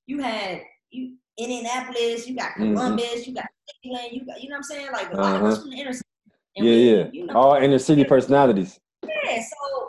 you 0.06 0.20
had 0.20 0.62
you 0.90 1.16
Indianapolis, 1.38 2.28
you 2.28 2.36
got 2.36 2.52
mm-hmm. 2.52 2.74
Columbus, 2.74 3.26
you 3.26 3.34
got 3.34 3.46
Cleveland, 3.82 4.08
you 4.12 4.26
got 4.26 4.42
you 4.42 4.48
know 4.48 4.54
what 4.54 4.58
I'm 4.58 4.62
saying? 4.64 4.92
Like 4.92 5.12
a 5.12 5.16
lot 5.16 5.36
uh-huh. 5.36 5.36
of 5.36 5.42
us 5.44 5.54
uh-huh. 5.54 5.62
from 5.62 5.70
the 5.70 5.80
inner 5.80 5.92
city. 5.92 6.04
And 6.56 6.66
yeah, 6.66 6.72
we, 6.72 6.90
yeah. 6.90 7.04
You 7.12 7.26
know, 7.26 7.34
All 7.34 7.54
inner 7.54 7.78
city 7.78 8.04
personalities. 8.04 8.78
Yeah, 9.04 9.40
so 9.40 9.88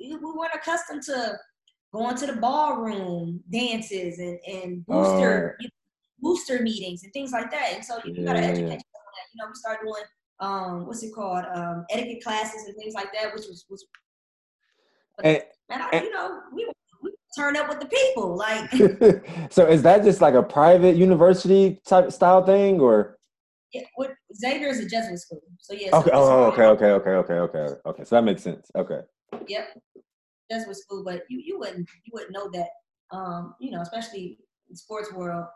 we, 0.00 0.14
we 0.16 0.32
weren't 0.32 0.54
accustomed 0.54 1.02
to 1.04 1.36
going 1.92 2.16
to 2.16 2.26
the 2.26 2.34
ballroom 2.34 3.40
dances 3.50 4.18
and, 4.18 4.38
and 4.46 4.86
booster 4.86 5.58
uh, 5.62 5.66
booster 6.20 6.62
meetings 6.62 7.02
and 7.04 7.12
things 7.12 7.32
like 7.32 7.50
that. 7.50 7.72
And 7.74 7.84
so 7.84 7.98
you, 8.04 8.14
you 8.14 8.24
gotta 8.24 8.40
educate 8.40 8.62
yourself 8.62 9.04
on 9.06 9.12
that. 9.16 9.26
You 9.34 9.42
know, 9.42 9.48
we 9.48 9.54
started 9.54 9.84
doing 9.84 10.04
um 10.40 10.86
what's 10.86 11.02
it 11.02 11.14
called? 11.14 11.44
Um 11.54 11.84
etiquette 11.90 12.22
classes 12.22 12.64
and 12.66 12.76
things 12.76 12.94
like 12.94 13.12
that, 13.12 13.34
which 13.34 13.46
was 13.46 13.64
was 13.68 13.84
and, 15.22 15.42
man, 15.68 15.82
I, 15.82 15.88
and, 15.92 16.04
you 16.04 16.12
know, 16.12 16.40
we 16.52 16.70
we 17.02 17.12
turn 17.36 17.56
up 17.56 17.68
with 17.68 17.80
the 17.80 17.86
people. 17.86 18.36
Like 18.36 18.70
So 19.52 19.66
is 19.66 19.82
that 19.82 20.04
just 20.04 20.20
like 20.20 20.34
a 20.34 20.42
private 20.42 20.96
university 20.96 21.80
type 21.86 22.12
style 22.12 22.44
thing 22.44 22.80
or 22.80 23.16
yeah, 23.72 23.82
what 23.96 24.14
Xavier 24.34 24.68
is 24.68 24.80
a 24.80 24.88
Jesuit 24.88 25.18
school. 25.18 25.42
So 25.58 25.74
yeah. 25.74 25.90
Okay. 25.92 26.10
oh, 26.12 26.44
okay, 26.44 26.64
okay, 26.64 26.86
okay, 26.86 27.10
okay, 27.10 27.34
okay, 27.34 27.74
okay. 27.84 28.04
So 28.04 28.16
that 28.16 28.22
makes 28.22 28.42
sense. 28.42 28.70
Okay. 28.74 29.00
Yep. 29.48 29.78
Jesuit 30.50 30.76
school, 30.76 31.04
but 31.04 31.22
you 31.28 31.40
you 31.44 31.58
wouldn't 31.58 31.88
you 32.04 32.12
wouldn't 32.12 32.32
know 32.32 32.50
that. 32.52 32.68
Um, 33.12 33.54
you 33.60 33.70
know, 33.70 33.82
especially 33.82 34.38
in 34.68 34.74
sports 34.74 35.12
world 35.12 35.46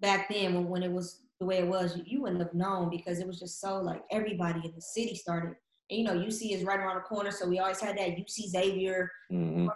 back 0.00 0.28
then 0.28 0.54
when, 0.54 0.68
when 0.68 0.82
it 0.82 0.90
was 0.90 1.22
the 1.40 1.46
way 1.46 1.58
it 1.58 1.66
was, 1.66 1.96
you, 1.96 2.02
you 2.06 2.22
wouldn't 2.22 2.40
have 2.40 2.54
known 2.54 2.90
because 2.90 3.20
it 3.20 3.26
was 3.26 3.38
just 3.38 3.60
so 3.60 3.80
like 3.80 4.02
everybody 4.10 4.60
in 4.64 4.72
the 4.74 4.80
city 4.80 5.14
started. 5.14 5.54
And 5.92 5.98
you 5.98 6.04
know, 6.06 6.14
UC 6.14 6.52
is 6.52 6.64
right 6.64 6.80
around 6.80 6.94
the 6.94 7.02
corner, 7.02 7.30
so 7.30 7.46
we 7.46 7.58
always 7.58 7.78
had 7.78 7.98
that 7.98 8.16
UC 8.16 8.48
Xavier, 8.48 9.10
mm-hmm. 9.30 9.68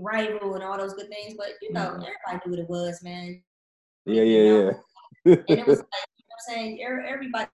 rival, 0.00 0.54
and 0.54 0.62
all 0.62 0.78
those 0.78 0.94
good 0.94 1.08
things. 1.08 1.34
But 1.36 1.48
you 1.60 1.72
know, 1.72 1.80
mm-hmm. 1.80 2.02
everybody 2.02 2.40
knew 2.46 2.52
what 2.52 2.60
it 2.60 2.68
was, 2.68 3.02
man. 3.02 3.42
Yeah, 4.04 4.22
yeah, 4.22 4.38
you 4.38 4.52
know? 4.52 4.66
yeah 5.24 5.36
and 5.48 5.58
it 5.58 5.66
was 5.66 5.78
like, 5.78 6.08
you 6.16 6.24
know 6.28 6.54
I'm 6.54 6.54
saying, 6.54 6.80
everybody 6.80 7.48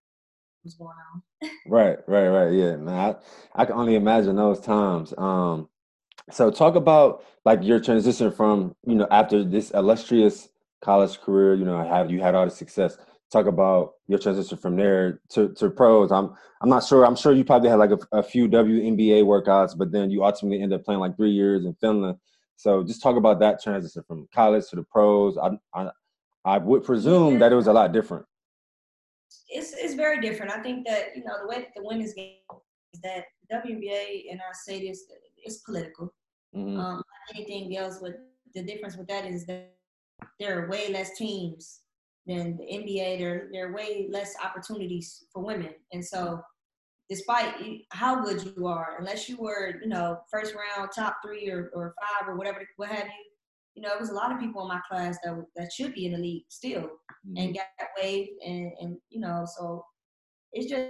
was 0.64 0.74
going 0.74 0.90
on. 1.14 1.50
right, 1.66 1.98
right, 2.06 2.28
right. 2.28 2.52
Yeah. 2.52 2.76
Nah, 2.76 3.14
I, 3.54 3.62
I 3.62 3.64
can 3.64 3.76
only 3.76 3.94
imagine 3.94 4.37
those 4.37 4.61
times. 4.61 5.14
Um, 5.16 5.68
so 6.30 6.50
talk 6.50 6.74
about 6.74 7.24
like 7.46 7.62
your 7.62 7.80
transition 7.80 8.30
from, 8.30 8.76
you 8.87 8.94
know, 8.94 9.08
after 9.11 9.44
this 9.44 9.70
illustrious 9.70 10.50
college 10.82 11.20
career, 11.20 11.54
you 11.54 11.64
know, 11.64 11.82
have 11.82 12.11
you 12.11 12.20
had 12.20 12.35
all 12.35 12.44
the 12.44 12.50
success. 12.50 12.98
Talk 13.32 13.46
about 13.46 13.94
your 14.08 14.18
transition 14.18 14.58
from 14.58 14.76
there 14.76 15.20
to, 15.30 15.48
to 15.54 15.70
pros. 15.70 16.12
I'm 16.12 16.34
I'm 16.60 16.68
not 16.68 16.84
sure. 16.84 17.06
I'm 17.06 17.16
sure 17.16 17.32
you 17.32 17.44
probably 17.44 17.70
had 17.70 17.78
like 17.78 17.90
a, 17.90 17.98
a 18.12 18.22
few 18.22 18.46
WNBA 18.46 19.24
workouts, 19.24 19.76
but 19.76 19.90
then 19.90 20.10
you 20.10 20.22
ultimately 20.22 20.62
end 20.62 20.72
up 20.74 20.84
playing 20.84 21.00
like 21.00 21.16
three 21.16 21.30
years 21.30 21.64
in 21.64 21.74
Finland. 21.74 22.18
So 22.56 22.84
just 22.84 23.02
talk 23.02 23.16
about 23.16 23.40
that 23.40 23.62
transition 23.62 24.02
from 24.06 24.28
college 24.34 24.68
to 24.68 24.76
the 24.76 24.82
pros. 24.84 25.38
I, 25.38 25.50
I 25.74 25.90
I 26.44 26.58
would 26.58 26.84
presume 26.84 27.38
that 27.38 27.52
it 27.52 27.56
was 27.56 27.68
a 27.68 27.72
lot 27.72 27.92
different. 27.92 28.26
It's 29.48 29.72
it's 29.72 29.94
very 29.94 30.20
different. 30.20 30.52
I 30.52 30.62
think 30.62 30.86
that 30.86 31.16
you 31.16 31.24
know 31.24 31.34
the 31.40 31.48
way 31.48 31.60
that 31.60 31.74
the 31.74 31.82
women's 31.84 32.12
game 32.12 32.36
is 32.92 33.00
that 33.00 33.24
WNBA 33.50 34.30
and 34.30 34.40
I 34.40 34.52
say 34.52 34.86
this 34.86 35.04
it's 35.38 35.58
political. 35.58 36.12
Mm-hmm. 36.54 36.78
Um, 36.78 37.02
anything 37.34 37.76
else, 37.76 37.98
but 38.02 38.12
the 38.54 38.62
difference 38.62 38.96
with 38.96 39.08
that 39.08 39.24
is 39.24 39.46
that 39.46 39.74
there 40.38 40.62
are 40.62 40.68
way 40.68 40.92
less 40.92 41.16
teams 41.16 41.81
than 42.26 42.56
the 42.56 42.64
NBA. 42.64 43.18
There 43.18 43.48
there 43.52 43.68
are 43.68 43.74
way 43.74 44.08
less 44.11 44.35
opportunities 44.42 45.24
for 45.32 45.44
women, 45.44 45.74
and 45.92 46.04
so 46.04 46.40
despite 47.08 47.54
how 47.90 48.22
good 48.22 48.54
you 48.56 48.66
are, 48.66 48.96
unless 48.98 49.28
you 49.28 49.37
were 49.37 49.74
you 49.82 49.88
know 49.88 50.18
first 50.30 50.54
round, 50.54 50.90
top 50.94 51.16
three 51.24 51.50
or, 51.50 51.70
or 51.74 51.94
five 52.00 52.28
or 52.28 52.37
whatever 52.37 52.61
what 52.76 52.88
have 52.88 53.06
you, 53.06 53.32
you 53.74 53.82
know, 53.82 53.92
it 53.92 54.00
was 54.00 54.11
a 54.11 54.14
lot 54.14 54.32
of 54.32 54.40
people 54.40 54.62
in 54.62 54.68
my 54.68 54.80
class 54.88 55.16
that 55.24 55.44
that 55.56 55.72
should 55.72 55.94
be 55.94 56.06
in 56.06 56.12
the 56.12 56.18
league 56.18 56.44
still 56.48 56.82
mm-hmm. 56.82 57.37
and 57.37 57.54
got 57.54 57.66
waived, 58.00 58.30
and 58.44 58.72
and 58.80 58.96
you 59.08 59.20
know, 59.20 59.46
so 59.56 59.85
it's 60.52 60.70
just 60.70 60.88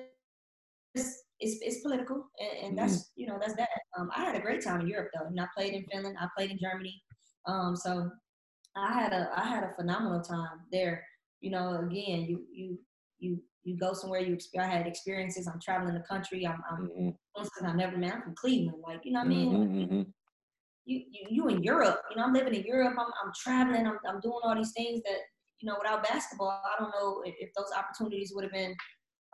it's 0.94 1.22
it's, 1.38 1.58
it's 1.62 1.80
political, 1.80 2.26
and, 2.38 2.66
and 2.68 2.78
that's 2.78 2.94
mm-hmm. 2.94 3.20
you 3.20 3.26
know 3.28 3.38
that's 3.40 3.54
that. 3.54 3.68
Um, 3.96 4.10
I 4.14 4.24
had 4.24 4.34
a 4.34 4.40
great 4.40 4.64
time 4.64 4.80
in 4.80 4.88
Europe 4.88 5.10
though, 5.14 5.26
and 5.26 5.40
I 5.40 5.46
played 5.56 5.74
in 5.74 5.84
Finland, 5.90 6.16
I 6.20 6.28
played 6.36 6.50
in 6.50 6.58
Germany, 6.60 7.00
um, 7.46 7.76
so 7.76 8.10
I 8.76 8.92
had 8.92 9.12
a 9.12 9.30
I 9.36 9.44
had 9.44 9.64
a 9.64 9.74
phenomenal 9.76 10.20
time 10.20 10.60
there. 10.72 11.04
You 11.42 11.50
know, 11.50 11.86
again, 11.86 12.24
you 12.24 12.44
you 12.50 12.78
you 13.18 13.42
you 13.64 13.76
go 13.76 13.92
somewhere. 13.92 14.20
You 14.20 14.38
I 14.58 14.64
had 14.64 14.86
experiences. 14.86 15.46
I'm 15.46 15.60
traveling 15.60 15.94
the 15.94 16.00
country. 16.00 16.46
I'm, 16.46 16.62
I'm 16.70 16.88
mm-hmm. 16.88 17.66
I 17.66 17.72
never 17.74 17.98
met. 17.98 18.14
I'm 18.14 18.22
from 18.22 18.34
Cleveland. 18.34 18.82
Like 18.82 19.00
you 19.04 19.12
know 19.12 19.20
what 19.20 19.26
I 19.26 19.28
mean. 19.28 19.52
Mm-hmm, 19.52 19.78
mm-hmm 19.78 20.02
you, 20.84 21.02
you, 21.10 21.26
you 21.30 21.48
in 21.48 21.62
Europe, 21.62 22.00
you 22.10 22.16
know, 22.16 22.24
I'm 22.24 22.32
living 22.32 22.54
in 22.54 22.62
Europe, 22.62 22.94
I'm, 22.98 23.06
I'm 23.24 23.32
traveling, 23.40 23.86
I'm, 23.86 23.98
I'm 24.08 24.20
doing 24.20 24.40
all 24.42 24.54
these 24.54 24.72
things 24.72 25.00
that, 25.04 25.18
you 25.60 25.68
know, 25.68 25.76
without 25.78 26.02
basketball, 26.02 26.48
I 26.50 26.80
don't 26.80 26.90
know 26.90 27.22
if, 27.24 27.34
if 27.38 27.50
those 27.56 27.70
opportunities 27.76 28.32
would 28.34 28.44
have 28.44 28.52
been 28.52 28.74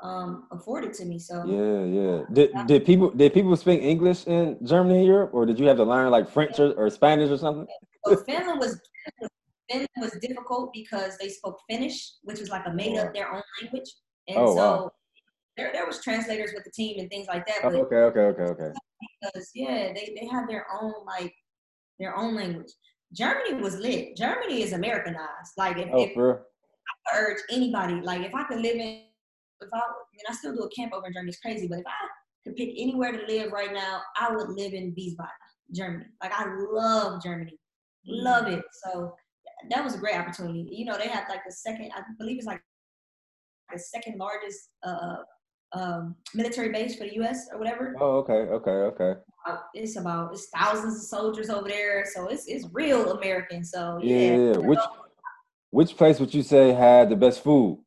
um, 0.02 0.46
afforded 0.52 0.92
to 0.94 1.04
me. 1.06 1.18
So 1.18 1.44
yeah, 1.46 1.84
yeah. 1.84 2.22
Did 2.32 2.66
did 2.68 2.84
people 2.84 3.10
did 3.10 3.32
people 3.32 3.56
speak 3.56 3.82
English 3.82 4.26
in 4.26 4.56
Germany 4.62 4.98
and 4.98 5.06
Europe, 5.06 5.30
or 5.32 5.44
did 5.44 5.58
you 5.58 5.66
have 5.66 5.78
to 5.78 5.84
learn 5.84 6.10
like 6.10 6.30
French 6.30 6.60
or, 6.60 6.72
or 6.74 6.88
Spanish 6.90 7.30
or 7.30 7.38
something? 7.38 7.66
So 8.06 8.16
Finland 8.16 8.60
was 8.60 8.80
Finland 9.70 9.88
was 9.98 10.16
difficult 10.20 10.70
because 10.72 11.16
they 11.18 11.28
spoke 11.28 11.58
Finnish, 11.68 12.14
which 12.22 12.40
was 12.40 12.48
like 12.48 12.66
a 12.66 12.72
made 12.72 12.96
up 12.98 13.12
their 13.12 13.32
own 13.32 13.42
language, 13.62 13.90
and 14.28 14.38
oh, 14.38 14.54
so 14.54 14.56
wow. 14.56 14.90
there 15.56 15.70
there 15.72 15.86
was 15.86 16.02
translators 16.02 16.52
with 16.54 16.64
the 16.64 16.70
team 16.70 16.98
and 17.00 17.08
things 17.10 17.26
like 17.26 17.46
that. 17.46 17.60
Oh, 17.64 17.70
but 17.70 17.80
okay, 17.80 17.96
okay, 17.96 18.20
okay, 18.20 18.52
okay 18.52 18.72
because 19.20 19.50
yeah, 19.54 19.92
they 19.92 20.16
they 20.18 20.26
have 20.26 20.48
their 20.48 20.66
own 20.80 20.92
like 21.06 21.34
their 21.98 22.16
own 22.16 22.34
language. 22.34 22.70
Germany 23.12 23.54
was 23.54 23.76
lit. 23.76 24.16
Germany 24.16 24.62
is 24.62 24.72
Americanized. 24.72 25.52
Like 25.56 25.78
if, 25.78 25.88
oh, 25.92 26.02
if 26.02 26.16
I 26.16 27.18
urge 27.18 27.38
anybody, 27.50 28.00
like 28.02 28.22
if 28.22 28.34
I 28.34 28.44
could 28.44 28.60
live 28.60 28.76
in, 28.76 29.02
if 29.60 29.68
I, 29.72 29.78
I 29.78 29.80
mean, 29.80 30.24
I 30.28 30.34
still 30.34 30.54
do 30.54 30.62
a 30.62 30.70
camp 30.70 30.92
over 30.92 31.06
in 31.06 31.12
Germany. 31.12 31.30
It's 31.30 31.40
crazy, 31.40 31.66
but 31.66 31.78
if 31.78 31.86
I 31.86 31.92
could 32.44 32.56
pick 32.56 32.70
anywhere 32.76 33.12
to 33.12 33.26
live 33.26 33.52
right 33.52 33.72
now, 33.72 34.02
I 34.16 34.34
would 34.34 34.50
live 34.50 34.74
in 34.74 34.94
Wiesbaden, 34.94 35.74
Germany. 35.74 36.04
Like 36.22 36.32
I 36.34 36.44
love 36.70 37.22
Germany, 37.22 37.58
mm. 38.08 38.22
love 38.22 38.46
it. 38.48 38.62
So 38.84 39.14
that 39.70 39.84
was 39.84 39.94
a 39.94 39.98
great 39.98 40.16
opportunity. 40.16 40.68
You 40.70 40.84
know, 40.84 40.96
they 40.96 41.08
have 41.08 41.28
like 41.28 41.44
the 41.46 41.52
second, 41.52 41.90
I 41.94 42.02
believe 42.18 42.38
it's 42.38 42.46
like 42.46 42.62
the 43.72 43.78
second 43.78 44.18
largest 44.18 44.70
uh, 44.82 45.16
um, 45.72 46.16
military 46.34 46.70
base 46.70 46.96
for 46.96 47.04
the 47.04 47.14
U.S. 47.16 47.48
or 47.52 47.58
whatever. 47.58 47.94
Oh, 48.00 48.18
okay, 48.18 48.32
okay, 48.32 48.70
okay. 48.70 49.20
Uh, 49.46 49.58
it's 49.74 49.96
about 49.96 50.32
it's 50.32 50.48
thousands 50.54 50.96
of 50.96 51.02
soldiers 51.02 51.50
over 51.50 51.68
there, 51.68 52.04
so 52.14 52.28
it's 52.28 52.46
it's 52.46 52.66
real 52.72 53.12
American. 53.12 53.64
So 53.64 54.00
yeah. 54.02 54.36
yeah. 54.36 54.56
Which 54.56 54.78
which 55.70 55.96
place 55.96 56.18
would 56.20 56.32
you 56.32 56.42
say 56.42 56.72
had 56.72 57.10
the 57.10 57.16
best 57.16 57.42
food? 57.42 57.78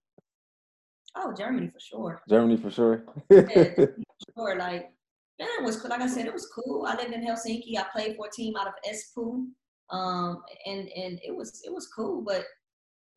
Oh, 1.16 1.34
Germany 1.34 1.68
for 1.68 1.80
sure. 1.80 2.22
Germany 2.30 2.58
for 2.58 2.72
sure. 2.72 3.04
yeah, 3.30 3.42
for 3.76 3.96
sure. 4.38 4.56
Like, 4.56 4.92
man, 5.40 5.50
it 5.60 5.64
was 5.64 5.84
like 5.84 6.02
I 6.02 6.08
said, 6.08 6.26
it 6.26 6.34
was 6.34 6.48
cool. 6.48 6.86
I 6.88 6.96
lived 6.96 7.14
in 7.14 7.26
Helsinki. 7.26 7.78
I 7.78 7.86
played 7.92 8.16
for 8.16 8.28
a 8.28 8.32
team 8.32 8.56
out 8.56 8.68
of 8.68 8.74
Espoo, 8.90 9.48
um, 9.92 10.42
and 10.66 10.88
and 10.90 11.20
it 11.24 11.36
was 11.36 11.62
it 11.66 11.74
was 11.74 11.88
cool. 11.88 12.22
But 12.22 12.46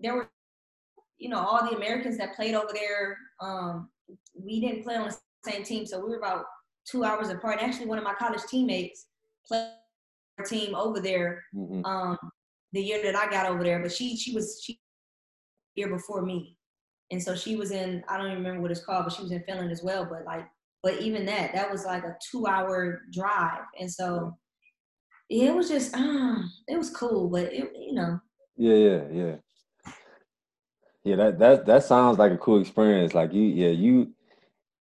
there 0.00 0.14
were, 0.14 0.28
you 1.18 1.28
know, 1.28 1.38
all 1.38 1.68
the 1.68 1.76
Americans 1.76 2.18
that 2.18 2.34
played 2.34 2.54
over 2.54 2.72
there. 2.72 3.16
Um, 3.40 3.88
we 4.38 4.60
didn't 4.60 4.84
play 4.84 4.96
on 4.96 5.08
the 5.08 5.16
same 5.50 5.64
team, 5.64 5.87
so 5.87 5.98
we 5.98 6.10
were 6.10 6.18
about 6.18 6.44
two 6.90 7.04
hours 7.04 7.28
apart. 7.28 7.60
Actually, 7.60 7.87
one 7.87 7.98
of 7.98 8.04
my 8.04 8.14
college 8.14 8.42
teammates 8.48 9.06
played 9.46 9.70
our 10.38 10.44
team 10.44 10.74
over 10.74 11.00
there 11.00 11.44
mm-hmm. 11.54 11.84
um, 11.84 12.18
the 12.72 12.82
year 12.82 13.02
that 13.02 13.16
I 13.16 13.30
got 13.30 13.46
over 13.46 13.62
there, 13.62 13.80
but 13.80 13.92
she 13.92 14.16
she 14.16 14.32
was 14.34 14.60
she 14.62 14.80
year 15.76 15.88
before 15.88 16.22
me, 16.22 16.56
and 17.10 17.22
so 17.22 17.34
she 17.34 17.56
was 17.56 17.70
in 17.70 18.02
I 18.08 18.16
don't 18.16 18.26
even 18.26 18.38
remember 18.38 18.62
what 18.62 18.70
it's 18.70 18.84
called, 18.84 19.04
but 19.04 19.14
she 19.14 19.22
was 19.22 19.32
in 19.32 19.44
Finland 19.44 19.70
as 19.70 19.82
well. 19.82 20.04
But 20.04 20.24
like, 20.24 20.46
but 20.82 21.00
even 21.00 21.24
that 21.26 21.54
that 21.54 21.70
was 21.70 21.84
like 21.84 22.04
a 22.04 22.16
two 22.30 22.46
hour 22.46 23.02
drive, 23.12 23.62
and 23.78 23.90
so 23.90 24.37
yeah, 25.28 25.50
it 25.50 25.54
was 25.54 25.68
just 25.68 25.94
uh, 25.96 26.37
it 26.68 26.76
was 26.76 26.90
cool, 26.90 27.28
but 27.28 27.52
it 27.52 27.72
you 27.76 27.94
know. 27.94 28.20
Yeah, 28.56 28.74
yeah, 28.74 29.02
yeah. 29.12 29.34
Yeah, 31.04 31.16
that 31.16 31.38
that 31.38 31.66
that 31.66 31.84
sounds 31.84 32.18
like 32.18 32.32
a 32.32 32.38
cool 32.38 32.60
experience. 32.60 33.14
Like 33.14 33.32
you, 33.32 33.42
yeah, 33.42 33.68
you 33.68 34.14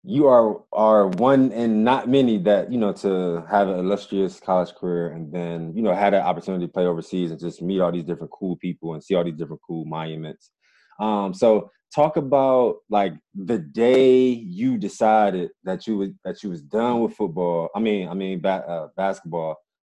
you 0.02 0.26
are 0.28 0.62
are 0.72 1.08
one 1.08 1.52
and 1.52 1.84
not 1.84 2.08
many 2.08 2.38
that 2.38 2.72
you 2.72 2.78
know 2.78 2.92
to 2.92 3.44
have 3.50 3.68
an 3.68 3.78
illustrious 3.78 4.40
college 4.40 4.74
career 4.74 5.08
and 5.08 5.32
then 5.32 5.72
you 5.74 5.82
know 5.82 5.94
had 5.94 6.14
an 6.14 6.22
opportunity 6.22 6.66
to 6.66 6.72
play 6.72 6.86
overseas 6.86 7.30
and 7.30 7.40
just 7.40 7.60
meet 7.60 7.80
all 7.80 7.92
these 7.92 8.04
different 8.04 8.32
cool 8.32 8.56
people 8.56 8.94
and 8.94 9.04
see 9.04 9.14
all 9.14 9.24
these 9.24 9.34
different 9.36 9.60
cool 9.66 9.84
monuments 9.84 10.52
um 11.00 11.34
so 11.34 11.70
talk 11.94 12.16
about 12.16 12.76
like 12.88 13.12
the 13.34 13.58
day 13.58 14.22
you 14.28 14.78
decided 14.78 15.50
that 15.64 15.86
you 15.86 15.98
was 15.98 16.10
that 16.24 16.42
you 16.42 16.48
was 16.48 16.62
done 16.62 17.00
with 17.00 17.12
football 17.12 17.68
i 17.74 17.78
mean 17.78 18.08
i 18.08 18.14
mean 18.14 18.40
ba- 18.40 18.66
uh, 18.66 18.88
basketball 18.96 19.54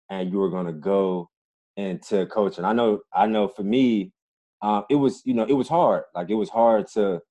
and 0.09 0.31
you 0.31 0.37
were 0.37 0.49
going 0.49 0.65
to 0.65 0.73
go 0.73 1.29
into 1.77 2.25
coaching 2.27 2.63
i 2.63 2.73
know 2.73 2.99
i 3.13 3.25
know 3.25 3.47
for 3.47 3.63
me 3.63 4.11
um, 4.61 4.83
it 4.89 4.95
was 4.95 5.21
you 5.25 5.33
know 5.33 5.43
it 5.43 5.53
was 5.53 5.67
hard 5.67 6.03
like 6.13 6.29
it 6.29 6.35
was 6.35 6.49
hard 6.49 6.87
to 6.87 7.21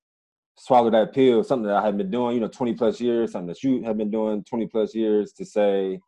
swallow 0.57 0.89
that 0.89 1.13
pill, 1.13 1.43
something 1.43 1.67
that 1.67 1.75
I 1.75 1.85
had 1.85 1.97
been 1.97 2.09
doing, 2.09 2.35
you 2.35 2.41
know, 2.41 2.47
20 2.47 2.73
plus 2.75 2.99
years, 3.01 3.31
something 3.31 3.47
that 3.47 3.63
you 3.63 3.83
have 3.83 3.97
been 3.97 4.11
doing 4.11 4.43
20 4.43 4.67
plus 4.67 4.95
years 4.95 5.33
to 5.33 5.45
say, 5.45 5.99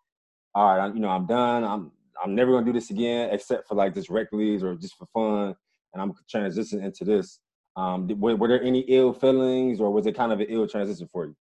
all 0.55 0.77
right, 0.77 0.93
you 0.93 0.99
know, 0.99 1.09
I'm 1.09 1.25
done. 1.25 1.63
I'm 1.63 1.91
I'm 2.23 2.33
never 2.33 2.51
gonna 2.51 2.65
do 2.65 2.73
this 2.73 2.89
again, 2.89 3.29
except 3.31 3.67
for 3.67 3.75
like 3.75 3.93
just 3.93 4.09
rec 4.09 4.31
leagues 4.31 4.63
or 4.63 4.75
just 4.75 4.95
for 4.97 5.05
fun, 5.13 5.55
and 5.93 6.01
I'm 6.01 6.13
transitioning 6.33 6.83
into 6.83 7.05
this. 7.05 7.39
Um, 7.75 8.07
were, 8.19 8.35
were 8.35 8.47
there 8.47 8.63
any 8.63 8.79
ill 8.87 9.13
feelings, 9.13 9.79
or 9.79 9.91
was 9.91 10.07
it 10.07 10.15
kind 10.15 10.31
of 10.31 10.39
an 10.39 10.47
ill 10.49 10.67
transition 10.67 11.07
for 11.11 11.27
you? 11.27 11.35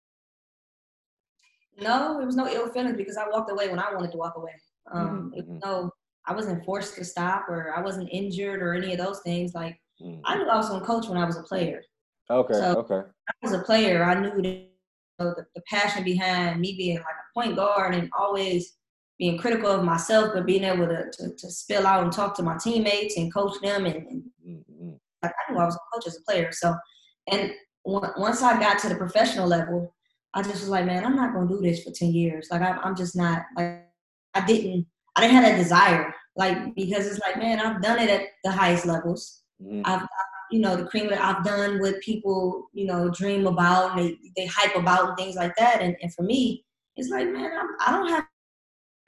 No, 1.81 2.21
it 2.21 2.27
was 2.27 2.37
no 2.37 2.47
ill 2.47 2.69
feelings 2.69 2.99
because 2.99 3.17
I 3.17 3.27
walked 3.27 3.51
away 3.51 3.69
when 3.69 3.79
I 3.79 3.95
wanted 3.95 4.13
to 4.13 4.19
walk 4.19 4.37
away. 4.37 4.53
Um, 4.93 5.33
mm-hmm. 5.37 5.59
no, 5.65 5.91
I 6.27 6.35
wasn't 6.35 6.65
forced 6.65 6.97
to 6.97 7.05
stop, 7.05 7.49
or 7.49 7.77
I 7.77 7.83
wasn't 7.83 8.09
injured, 8.13 8.63
or 8.63 8.75
any 8.75 8.93
of 8.93 8.99
those 8.99 9.21
things. 9.21 9.55
Like 9.55 9.79
mm-hmm. 10.03 10.21
I 10.25 10.37
knew 10.37 10.49
I 10.49 10.57
was 10.57 10.69
going 10.69 10.81
to 10.81 10.87
coach 10.87 11.09
when 11.09 11.19
I 11.19 11.25
was 11.25 11.37
a 11.37 11.43
player. 11.43 11.83
Okay. 12.31 12.55
So 12.55 12.79
okay. 12.79 13.09
As 13.43 13.53
a 13.53 13.61
player, 13.61 14.03
I 14.03 14.15
knew 14.21 14.43
that, 14.43 14.49
you 14.49 14.69
know, 15.19 15.35
the, 15.37 15.47
the 15.55 15.63
passion 15.69 16.05
behind 16.05 16.61
me 16.61 16.75
being 16.77 16.97
like 16.97 17.05
a 17.05 17.41
point 17.41 17.57
guard 17.57 17.95
and 17.95 18.11
always 18.19 18.77
being 19.19 19.39
critical 19.39 19.71
of 19.71 19.85
myself, 19.85 20.33
but 20.35 20.47
being 20.47 20.65
able 20.65 20.87
to, 20.87 21.11
to, 21.13 21.35
to 21.37 21.51
spill 21.51 21.87
out 21.87 22.03
and 22.03 22.13
talk 22.13 22.37
to 22.37 22.43
my 22.43 22.57
teammates 22.59 23.17
and 23.17 23.33
coach 23.33 23.55
them. 23.63 23.87
And, 23.87 23.97
and 23.97 24.23
mm-hmm. 24.47 24.91
like, 25.23 25.33
I 25.33 25.53
knew 25.53 25.59
I 25.59 25.65
was 25.65 25.77
a 25.77 25.95
coach 25.95 26.07
as 26.07 26.19
a 26.19 26.23
player. 26.31 26.51
So, 26.53 26.75
and 27.31 27.53
w- 27.85 28.13
once 28.17 28.43
I 28.43 28.59
got 28.61 28.79
to 28.81 28.89
the 28.89 28.97
professional 28.97 29.47
level, 29.47 29.95
I 30.35 30.43
just 30.43 30.61
was 30.61 30.69
like, 30.69 30.85
man, 30.85 31.05
I'm 31.05 31.17
not 31.17 31.33
going 31.33 31.49
to 31.49 31.55
do 31.55 31.61
this 31.63 31.83
for 31.83 31.93
10 31.93 32.13
years. 32.13 32.49
Like, 32.51 32.61
I'm, 32.61 32.79
I'm 32.81 32.97
just 32.97 33.17
not, 33.17 33.45
like, 33.57 33.86
I 34.37 34.47
didn't, 34.47 34.87
I 35.17 35.21
didn't 35.21 35.35
have 35.35 35.45
that 35.45 35.57
desire. 35.57 36.15
Like, 36.37 36.75
because 36.75 37.07
it's 37.07 37.21
like, 37.21 37.39
man, 37.39 37.61
I've 37.61 37.83
done 37.83 37.99
it 37.99 38.11
at 38.11 38.23
the 38.45 38.53
highest 38.53 38.87
levels. 38.87 39.43
Mm-hmm. 39.63 39.83
I've, 39.85 40.03
I've 40.03 40.09
you 40.51 40.61
know, 40.61 40.77
the 40.77 40.85
cream 40.85 41.09
that 41.09 41.21
I've 41.21 41.45
done 41.45 41.81
what 41.81 42.01
people, 42.03 42.69
you 42.73 42.87
know, 42.87 43.11
dream 43.11 43.47
about 43.47 43.99
and 43.99 44.01
they, 44.01 44.19
they 44.37 44.47
hype 44.47 44.77
about 44.77 45.09
and 45.09 45.17
things 45.17 45.35
like 45.35 45.57
that. 45.57 45.81
And, 45.81 45.97
and 46.01 46.15
for 46.15 46.23
me, 46.23 46.65
it's 46.95 47.09
like, 47.09 47.27
man, 47.27 47.51
I'm, 47.59 47.67
I 47.81 47.99
do 47.99 48.11
not 48.11 48.13
have 48.13 48.27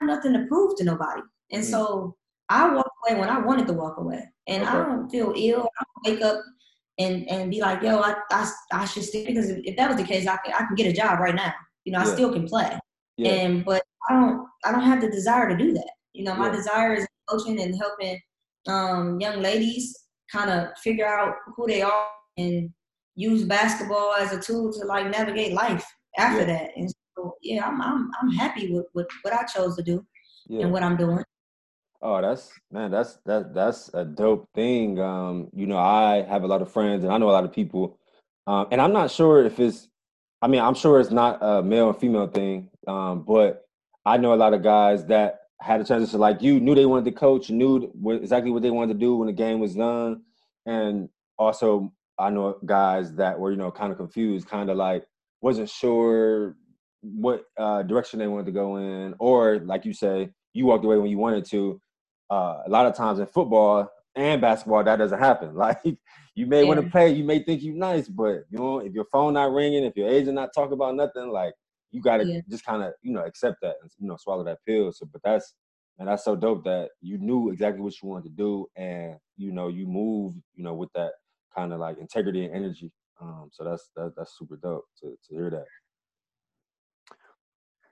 nothing 0.01 0.33
to 0.33 0.45
prove 0.47 0.75
to 0.77 0.83
nobody. 0.83 1.21
And 1.51 1.63
mm-hmm. 1.63 1.71
so 1.71 2.17
I 2.49 2.73
walk 2.73 2.91
away 3.07 3.19
when 3.19 3.29
I 3.29 3.39
wanted 3.39 3.67
to 3.67 3.73
walk 3.73 3.97
away. 3.97 4.21
And 4.47 4.63
okay. 4.63 4.71
I 4.71 4.85
don't 4.85 5.09
feel 5.09 5.33
ill. 5.35 5.69
I 5.79 5.83
don't 5.85 6.13
wake 6.13 6.25
up 6.25 6.43
and, 6.97 7.29
and 7.29 7.49
be 7.49 7.61
like, 7.61 7.81
yo, 7.83 7.99
I, 7.99 8.15
I, 8.31 8.51
I 8.73 8.85
should 8.85 9.03
stay. 9.03 9.25
Because 9.25 9.49
if, 9.49 9.59
if 9.63 9.77
that 9.77 9.87
was 9.87 9.97
the 9.97 10.03
case, 10.03 10.27
I 10.27 10.37
can, 10.43 10.53
I 10.53 10.65
can 10.65 10.75
get 10.75 10.87
a 10.87 10.93
job 10.93 11.19
right 11.19 11.35
now. 11.35 11.53
You 11.85 11.93
know, 11.93 11.99
I 11.99 12.05
still 12.05 12.33
can 12.33 12.47
play. 12.47 12.77
Yeah. 13.15 13.31
And, 13.31 13.63
but 13.63 13.81
I 14.09 14.13
don't, 14.13 14.47
I 14.65 14.71
don't 14.71 14.81
have 14.81 15.01
the 15.01 15.09
desire 15.09 15.49
to 15.49 15.57
do 15.57 15.73
that. 15.73 15.91
You 16.13 16.23
know, 16.25 16.35
my 16.35 16.47
yeah. 16.47 16.55
desire 16.55 16.93
is 16.93 17.07
coaching 17.27 17.61
and 17.61 17.75
helping 17.77 18.19
um, 18.67 19.19
young 19.19 19.41
ladies 19.41 19.95
kind 20.31 20.49
of 20.49 20.77
figure 20.77 21.07
out 21.07 21.35
who 21.55 21.67
they 21.67 21.81
are 21.81 22.07
and 22.37 22.69
use 23.15 23.43
basketball 23.43 24.13
as 24.13 24.31
a 24.31 24.39
tool 24.39 24.71
to 24.73 24.85
like 24.85 25.09
navigate 25.09 25.53
life 25.53 25.85
after 26.17 26.41
yeah. 26.41 26.45
that. 26.45 26.71
And 26.75 26.91
so 27.15 27.35
yeah, 27.41 27.65
I'm 27.65 27.81
I'm 27.81 28.11
I'm 28.21 28.31
happy 28.31 28.73
with, 28.73 28.85
with 28.93 29.07
what 29.21 29.33
I 29.33 29.43
chose 29.43 29.75
to 29.77 29.83
do 29.83 30.05
yeah. 30.47 30.63
and 30.63 30.71
what 30.71 30.83
I'm 30.83 30.97
doing. 30.97 31.23
Oh, 32.01 32.21
that's 32.21 32.51
man, 32.71 32.91
that's 32.91 33.17
that 33.25 33.53
that's 33.53 33.89
a 33.93 34.05
dope 34.05 34.47
thing. 34.55 34.99
Um, 34.99 35.49
you 35.53 35.67
know, 35.67 35.77
I 35.77 36.23
have 36.23 36.43
a 36.43 36.47
lot 36.47 36.61
of 36.61 36.71
friends 36.71 37.03
and 37.03 37.11
I 37.11 37.17
know 37.17 37.29
a 37.29 37.31
lot 37.31 37.43
of 37.43 37.51
people. 37.51 37.97
Um, 38.47 38.67
and 38.71 38.81
I'm 38.81 38.93
not 38.93 39.11
sure 39.11 39.43
if 39.43 39.59
it's 39.59 39.89
I 40.41 40.47
mean, 40.47 40.61
I'm 40.61 40.75
sure 40.75 40.99
it's 40.99 41.11
not 41.11 41.39
a 41.41 41.61
male 41.61 41.89
and 41.89 41.97
female 41.97 42.27
thing. 42.27 42.69
Um, 42.87 43.23
but 43.23 43.65
I 44.05 44.17
know 44.17 44.33
a 44.33 44.35
lot 44.35 44.53
of 44.53 44.63
guys 44.63 45.05
that 45.05 45.39
had 45.61 45.81
a 45.81 45.83
transition 45.83 46.19
like 46.19 46.41
you, 46.41 46.59
knew 46.59 46.75
they 46.75 46.85
wanted 46.85 47.05
to 47.05 47.11
coach, 47.11 47.49
knew 47.49 47.91
exactly 48.21 48.51
what 48.51 48.61
they 48.61 48.71
wanted 48.71 48.93
to 48.93 48.99
do 48.99 49.15
when 49.15 49.27
the 49.27 49.33
game 49.33 49.59
was 49.59 49.75
done. 49.75 50.21
And 50.65 51.09
also, 51.37 51.91
I 52.17 52.29
know 52.29 52.57
guys 52.65 53.13
that 53.15 53.39
were, 53.39 53.51
you 53.51 53.57
know, 53.57 53.71
kind 53.71 53.91
of 53.91 53.97
confused, 53.97 54.47
kind 54.47 54.69
of 54.69 54.77
like 54.77 55.05
wasn't 55.41 55.69
sure 55.69 56.55
what 57.01 57.43
uh, 57.57 57.83
direction 57.83 58.19
they 58.19 58.27
wanted 58.27 58.45
to 58.47 58.51
go 58.51 58.77
in, 58.77 59.15
or 59.19 59.59
like 59.59 59.85
you 59.85 59.93
say, 59.93 60.29
you 60.53 60.65
walked 60.65 60.85
away 60.85 60.97
when 60.97 61.09
you 61.09 61.17
wanted 61.17 61.45
to. 61.45 61.81
Uh, 62.29 62.61
a 62.65 62.69
lot 62.69 62.85
of 62.85 62.95
times 62.95 63.19
in 63.19 63.25
football 63.25 63.89
and 64.15 64.39
basketball, 64.41 64.83
that 64.83 64.97
doesn't 64.97 65.19
happen. 65.19 65.53
Like 65.55 65.79
you 66.35 66.45
may 66.45 66.61
yeah. 66.61 66.67
want 66.67 66.81
to 66.81 66.89
play, 66.89 67.11
you 67.11 67.23
may 67.23 67.43
think 67.43 67.63
you're 67.63 67.75
nice, 67.75 68.07
but 68.07 68.43
you 68.49 68.59
know, 68.59 68.79
if 68.79 68.93
your 68.93 69.05
phone 69.05 69.33
not 69.33 69.51
ringing, 69.51 69.83
if 69.83 69.97
your 69.97 70.09
agent 70.09 70.35
not 70.35 70.53
talking 70.53 70.73
about 70.73 70.95
nothing, 70.95 71.29
like 71.29 71.53
you 71.91 72.01
got 72.01 72.17
to 72.17 72.25
yeah. 72.25 72.41
just 72.49 72.65
kind 72.65 72.83
of 72.83 72.93
you 73.01 73.13
know 73.13 73.23
accept 73.23 73.57
that 73.61 73.75
and 73.81 73.91
you 73.97 74.07
know 74.07 74.17
swallow 74.17 74.43
that 74.43 74.59
pill. 74.65 74.91
So, 74.91 75.07
but 75.11 75.21
that's 75.23 75.53
and 75.97 76.07
that's 76.07 76.23
so 76.23 76.35
dope 76.35 76.63
that 76.63 76.89
you 77.01 77.17
knew 77.17 77.51
exactly 77.51 77.81
what 77.81 77.93
you 78.01 78.09
wanted 78.09 78.29
to 78.29 78.35
do, 78.35 78.67
and 78.75 79.15
you 79.37 79.51
know 79.51 79.67
you 79.67 79.87
moved 79.87 80.37
you 80.55 80.63
know 80.63 80.73
with 80.73 80.91
that 80.93 81.11
kind 81.55 81.73
of 81.73 81.79
like 81.79 81.97
integrity 81.99 82.45
and 82.45 82.55
energy. 82.55 82.91
Um, 83.21 83.49
so 83.51 83.63
that's 83.63 83.89
that, 83.95 84.13
that's 84.15 84.37
super 84.37 84.57
dope 84.57 84.85
to 85.01 85.17
to 85.27 85.35
hear 85.35 85.49
that. 85.49 85.65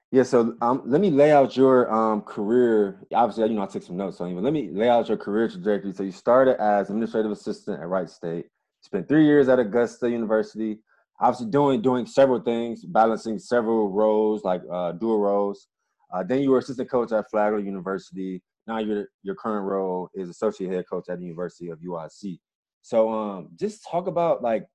Yeah, 0.10 0.24
so 0.24 0.56
um, 0.62 0.84
let 0.86 1.02
me 1.02 1.12
lay 1.12 1.34
out 1.34 1.58
your 1.58 1.94
um, 1.94 2.22
career. 2.22 3.06
Obviously, 3.14 3.50
you 3.50 3.56
know, 3.56 3.64
I 3.64 3.66
took 3.66 3.84
some 3.84 3.98
notes 3.98 4.22
on 4.22 4.30
you, 4.30 4.36
but 4.36 4.44
let 4.44 4.54
me 4.54 4.70
lay 4.72 4.88
out 4.88 5.10
your 5.10 5.18
career 5.18 5.50
trajectory. 5.50 5.92
So 5.92 6.04
you 6.04 6.14
started 6.14 6.62
as 6.62 6.90
administrative 6.90 7.32
assistant 7.32 7.82
at 7.82 7.90
Wright 7.90 8.10
State, 8.10 8.46
spent 8.80 9.10
three 9.10 9.26
years 9.26 9.50
at 9.50 9.60
Augusta 9.60 10.10
University, 10.10 10.80
obviously 11.20 11.48
doing 11.48 11.82
doing 11.82 12.06
several 12.06 12.40
things, 12.40 12.86
balancing 12.86 13.40
several 13.40 13.90
roles 13.90 14.44
like 14.44 14.62
uh, 14.72 14.94
dual 14.94 15.20
roles. 15.20 15.68
Uh, 16.14 16.24
then 16.24 16.42
you 16.42 16.52
were 16.52 16.60
assistant 16.60 16.90
coach 16.90 17.12
at 17.12 17.30
Flagler 17.30 17.60
University. 17.60 18.42
Now 18.66 18.80
your 18.80 19.08
your 19.24 19.36
current 19.36 19.66
role 19.66 20.10
is 20.14 20.30
associate 20.30 20.72
head 20.72 20.86
coach 20.90 21.06
at 21.10 21.20
the 21.20 21.26
University 21.26 21.70
of 21.70 21.80
UIC. 21.80 22.40
So 22.82 23.12
um, 23.12 23.50
just 23.56 23.86
talk 23.90 24.08
about 24.08 24.42
like 24.42 24.66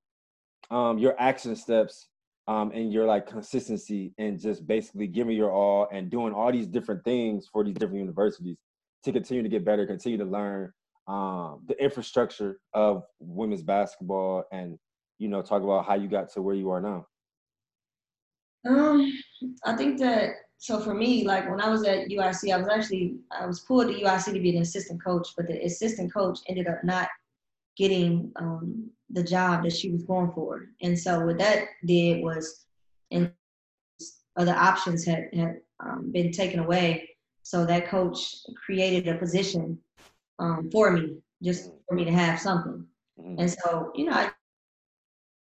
um, 0.70 0.98
your 0.98 1.14
action 1.18 1.57
steps 1.57 2.09
um, 2.48 2.72
and 2.72 2.92
your 2.92 3.07
like 3.07 3.26
consistency 3.26 4.12
and 4.18 4.38
just 4.38 4.66
basically 4.66 5.07
giving 5.07 5.37
your 5.37 5.50
all 5.50 5.88
and 5.92 6.11
doing 6.11 6.33
all 6.33 6.52
these 6.52 6.66
different 6.66 7.05
things 7.05 7.48
for 7.50 7.64
these 7.64 7.74
different 7.74 8.00
universities 8.00 8.59
to 9.05 9.12
continue 9.12 9.42
to 9.42 9.48
get 9.48 9.64
better, 9.64 9.87
continue 9.87 10.18
to 10.18 10.24
learn 10.24 10.72
um, 11.09 11.62
the 11.66 11.83
infrastructure 11.83 12.59
of 12.74 13.02
women's 13.20 13.62
basketball 13.62 14.44
and 14.52 14.78
you 15.18 15.29
know, 15.29 15.42
talk 15.42 15.62
about 15.62 15.87
how 15.87 15.94
you 15.94 16.09
got 16.09 16.33
to 16.33 16.42
where 16.42 16.55
you 16.55 16.70
are 16.70 16.81
now. 16.81 17.07
Um, 18.66 19.12
I 19.64 19.77
think 19.77 19.98
that 19.98 20.35
so 20.59 20.79
for 20.79 20.94
me, 20.94 21.25
like 21.25 21.51
when 21.51 21.61
I 21.61 21.68
was 21.68 21.83
at 21.85 22.09
UIC, 22.09 22.55
I 22.55 22.57
was 22.57 22.68
actually 22.68 23.16
I 23.33 23.46
was 23.46 23.61
pulled 23.61 23.88
to 23.88 24.01
UIC 24.01 24.27
to 24.27 24.38
be 24.38 24.55
an 24.55 24.62
assistant 24.62 25.03
coach, 25.03 25.31
but 25.37 25.48
the 25.48 25.61
assistant 25.64 26.14
coach 26.14 26.38
ended 26.48 26.68
up 26.68 26.85
not 26.85 27.09
getting 27.77 28.31
um, 28.37 28.88
the 29.11 29.25
job 29.25 29.64
that 29.64 29.72
she 29.72 29.90
was 29.90 30.05
going 30.05 30.31
for, 30.33 30.68
and 30.81 30.96
so 30.96 31.27
what 31.27 31.38
that 31.38 31.64
did 31.85 32.22
was, 32.22 32.66
and 33.11 33.33
other 34.37 34.55
options 34.55 35.05
had 35.05 35.31
had 35.35 35.57
um, 35.81 36.12
been 36.12 36.31
taken 36.31 36.61
away, 36.61 37.11
so 37.42 37.66
that 37.66 37.88
coach 37.88 38.37
created 38.64 39.09
a 39.09 39.18
position 39.18 39.77
um, 40.38 40.70
for 40.70 40.92
me, 40.92 41.16
just 41.42 41.72
for 41.88 41.96
me 41.96 42.05
to 42.05 42.12
have 42.12 42.38
something, 42.38 42.87
mm-hmm. 43.18 43.40
and 43.40 43.51
so 43.51 43.90
you 43.96 44.05
know 44.05 44.12
I 44.12 44.31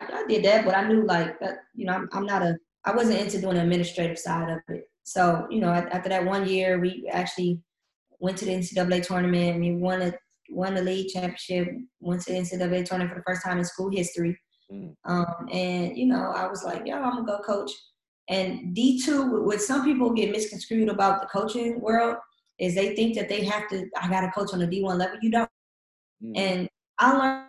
I 0.01 0.25
did 0.27 0.43
that, 0.45 0.65
but 0.65 0.75
I 0.75 0.87
knew 0.87 1.05
like 1.05 1.39
that, 1.39 1.59
you 1.75 1.85
know, 1.85 1.93
I'm, 1.93 2.09
I'm 2.13 2.25
not 2.25 2.41
a, 2.41 2.57
I 2.85 2.95
wasn't 2.95 3.19
into 3.19 3.39
doing 3.39 3.55
the 3.55 3.61
administrative 3.61 4.17
side 4.17 4.49
of 4.49 4.59
it. 4.69 4.85
So, 5.03 5.47
you 5.49 5.59
know, 5.59 5.69
after 5.69 6.09
that 6.09 6.25
one 6.25 6.47
year, 6.47 6.79
we 6.79 7.09
actually 7.11 7.59
went 8.19 8.37
to 8.37 8.45
the 8.45 8.55
NCAA 8.55 9.05
tournament. 9.05 9.59
We 9.59 9.75
won 9.75 10.01
a 10.01 10.13
won 10.49 10.75
the 10.75 10.81
league 10.81 11.09
championship. 11.09 11.67
Went 11.99 12.21
to 12.21 12.33
the 12.33 12.39
NCAA 12.39 12.85
tournament 12.85 13.09
for 13.11 13.19
the 13.19 13.23
first 13.25 13.43
time 13.43 13.57
in 13.57 13.65
school 13.65 13.89
history. 13.89 14.37
Mm. 14.71 14.95
Um, 15.05 15.47
and 15.51 15.97
you 15.97 16.05
know, 16.05 16.31
I 16.35 16.47
was 16.47 16.63
like, 16.63 16.85
"Yo, 16.85 16.95
I'm 16.95 17.25
gonna 17.25 17.25
go 17.25 17.39
coach." 17.39 17.71
And 18.29 18.73
D 18.73 19.01
two, 19.03 19.43
what 19.43 19.61
some 19.61 19.83
people 19.83 20.11
get 20.13 20.31
misconstrued 20.31 20.89
about 20.89 21.21
the 21.21 21.27
coaching 21.27 21.81
world 21.81 22.17
is 22.59 22.75
they 22.75 22.95
think 22.95 23.15
that 23.15 23.27
they 23.27 23.43
have 23.43 23.67
to. 23.69 23.87
I 23.99 24.07
got 24.07 24.21
to 24.21 24.31
coach 24.31 24.53
on 24.53 24.59
the 24.59 24.67
D 24.67 24.83
one 24.83 24.97
level. 24.97 25.17
You 25.21 25.31
don't. 25.31 25.49
Mm. 26.23 26.37
And 26.37 26.69
I 26.99 27.17
learned 27.17 27.45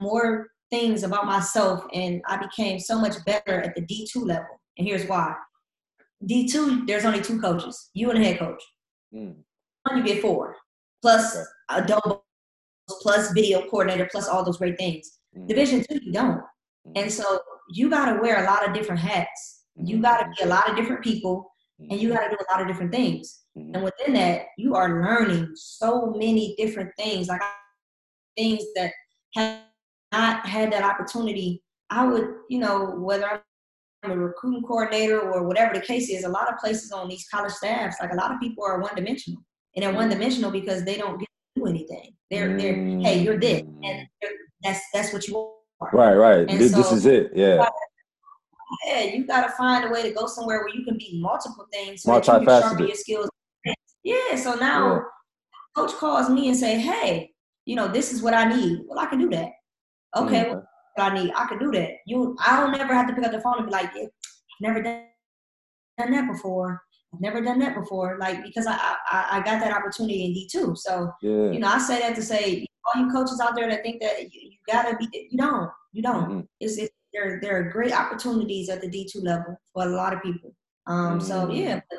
more 0.00 0.48
things 0.70 1.02
about 1.02 1.26
myself, 1.26 1.84
and 1.92 2.22
I 2.26 2.36
became 2.36 2.78
so 2.78 2.98
much 2.98 3.14
better 3.24 3.60
at 3.60 3.74
the 3.74 3.82
D 3.82 4.08
two 4.10 4.24
level. 4.24 4.60
And 4.78 4.86
here's 4.86 5.06
why: 5.06 5.34
D 6.24 6.48
two, 6.48 6.86
there's 6.86 7.04
only 7.04 7.20
two 7.20 7.40
coaches, 7.40 7.90
you 7.94 8.10
and 8.10 8.18
a 8.18 8.24
head 8.24 8.38
coach. 8.38 8.62
Mm. 9.14 9.36
You 9.94 10.04
get 10.04 10.22
four, 10.22 10.56
plus 11.02 11.36
a 11.68 11.82
double, 11.82 12.24
plus 13.00 13.32
video 13.32 13.68
coordinator, 13.68 14.08
plus 14.10 14.28
all 14.28 14.44
those 14.44 14.58
great 14.58 14.78
things. 14.78 15.18
Mm. 15.36 15.48
Division 15.48 15.84
two, 15.88 16.00
you 16.02 16.12
don't. 16.12 16.40
Mm. 16.86 17.02
And 17.02 17.12
so 17.12 17.40
you 17.72 17.90
got 17.90 18.12
to 18.12 18.20
wear 18.20 18.44
a 18.44 18.46
lot 18.46 18.66
of 18.66 18.74
different 18.74 19.00
hats. 19.00 19.64
You 19.76 19.98
mm. 19.98 20.02
got 20.02 20.20
to 20.20 20.28
be 20.28 20.44
a 20.44 20.48
lot 20.48 20.68
of 20.70 20.76
different 20.76 21.02
people, 21.02 21.50
and 21.78 22.00
you 22.00 22.10
got 22.10 22.24
to 22.24 22.30
do 22.30 22.36
a 22.36 22.52
lot 22.52 22.60
of 22.60 22.68
different 22.68 22.92
things. 22.92 23.38
And 23.56 23.82
within 23.82 24.14
that, 24.14 24.46
you 24.56 24.76
are 24.76 25.02
learning 25.02 25.50
so 25.54 26.14
many 26.16 26.54
different 26.56 26.90
things, 26.96 27.26
like 27.28 27.42
things 28.36 28.62
that 28.76 28.92
have 29.34 29.60
not 30.12 30.46
had 30.46 30.72
that 30.72 30.82
opportunity. 30.82 31.62
I 31.90 32.06
would, 32.06 32.34
you 32.48 32.58
know, 32.58 32.94
whether 32.96 33.42
I'm 34.02 34.10
a 34.10 34.16
recruiting 34.16 34.62
coordinator 34.62 35.20
or 35.20 35.46
whatever 35.46 35.74
the 35.74 35.80
case 35.80 36.08
is, 36.08 36.24
a 36.24 36.28
lot 36.28 36.52
of 36.52 36.58
places 36.58 36.92
on 36.92 37.08
these 37.08 37.26
college 37.28 37.52
staffs, 37.52 37.96
like 38.00 38.12
a 38.12 38.16
lot 38.16 38.32
of 38.32 38.40
people 38.40 38.64
are 38.64 38.80
one 38.80 38.94
dimensional. 38.94 39.42
And 39.76 39.84
they're 39.84 39.92
one 39.92 40.08
dimensional 40.08 40.50
because 40.50 40.84
they 40.84 40.96
don't 40.96 41.18
get 41.18 41.28
to 41.56 41.62
do 41.62 41.66
anything. 41.66 42.14
They're 42.30 42.56
they're 42.56 42.74
hey, 42.74 43.22
you're 43.22 43.38
this. 43.38 43.60
And 43.60 44.08
mm. 44.24 44.28
that's 44.62 44.80
that's 44.92 45.12
what 45.12 45.26
you 45.28 45.36
are. 45.80 45.90
Right, 45.92 46.14
right. 46.14 46.48
This, 46.48 46.72
so, 46.72 46.78
this 46.78 46.92
is 46.92 47.06
it. 47.06 47.30
Yeah. 47.34 47.68
Yeah, 48.86 49.02
you 49.02 49.26
gotta 49.26 49.52
find 49.52 49.84
a 49.84 49.88
way 49.90 50.02
to 50.02 50.12
go 50.12 50.26
somewhere 50.26 50.60
where 50.60 50.74
you 50.74 50.84
can 50.84 50.96
be 50.96 51.20
multiple 51.20 51.66
things 51.72 52.02
so 52.02 52.14
that 52.14 52.26
you 52.26 52.46
can 52.46 52.62
sharpen 52.62 52.86
your 52.86 52.96
skills. 52.96 53.28
Yeah, 54.02 54.36
so 54.36 54.54
now 54.54 54.94
yeah. 54.94 55.00
coach 55.76 55.92
calls 55.94 56.30
me 56.30 56.48
and 56.48 56.56
say, 56.56 56.80
Hey, 56.80 57.32
you 57.66 57.76
know, 57.76 57.88
this 57.88 58.12
is 58.12 58.22
what 58.22 58.32
I 58.32 58.44
need. 58.44 58.80
Well, 58.86 58.98
I 58.98 59.06
can 59.06 59.18
do 59.18 59.28
that. 59.30 59.50
Okay, 60.16 60.44
mm-hmm. 60.44 61.00
I 61.00 61.14
need. 61.14 61.32
I 61.36 61.46
can 61.46 61.58
do 61.58 61.70
that. 61.72 61.90
You, 62.06 62.36
I 62.44 62.60
don't 62.60 62.72
never 62.72 62.94
have 62.94 63.06
to 63.08 63.14
pick 63.14 63.24
up 63.24 63.32
the 63.32 63.40
phone 63.40 63.58
and 63.58 63.66
be 63.66 63.72
like, 63.72 63.90
yeah, 63.94 64.04
I've 64.04 64.60
never 64.60 64.82
done, 64.82 65.04
done 65.98 66.10
that 66.12 66.26
before. 66.30 66.82
I've 67.14 67.20
never 67.20 67.40
done 67.40 67.58
that 67.60 67.74
before. 67.74 68.18
Like 68.20 68.42
because 68.42 68.66
I 68.66 68.76
I, 69.10 69.26
I 69.32 69.42
got 69.44 69.60
that 69.60 69.76
opportunity 69.76 70.24
in 70.24 70.32
D 70.32 70.48
two. 70.50 70.74
So 70.76 71.12
yeah. 71.22 71.50
you 71.50 71.58
know, 71.58 71.68
I 71.68 71.78
say 71.78 72.00
that 72.00 72.14
to 72.16 72.22
say 72.22 72.66
all 72.84 73.00
you 73.00 73.12
coaches 73.12 73.40
out 73.40 73.54
there 73.54 73.68
that 73.68 73.82
think 73.82 74.00
that 74.00 74.22
you, 74.22 74.28
you 74.32 74.56
gotta 74.66 74.96
be, 74.96 75.08
you 75.30 75.38
don't, 75.38 75.70
you 75.92 76.02
don't. 76.02 76.24
Mm-hmm. 76.24 76.40
It's, 76.60 76.78
it's 76.78 76.92
there 77.12 77.40
there 77.42 77.56
are 77.58 77.70
great 77.70 77.92
opportunities 77.92 78.68
at 78.68 78.80
the 78.80 78.88
D 78.88 79.08
two 79.10 79.20
level 79.20 79.60
for 79.72 79.84
a 79.84 79.88
lot 79.88 80.14
of 80.14 80.22
people. 80.22 80.54
Um, 80.86 81.18
mm-hmm. 81.18 81.26
so 81.26 81.50
yeah, 81.50 81.80
but, 81.90 81.98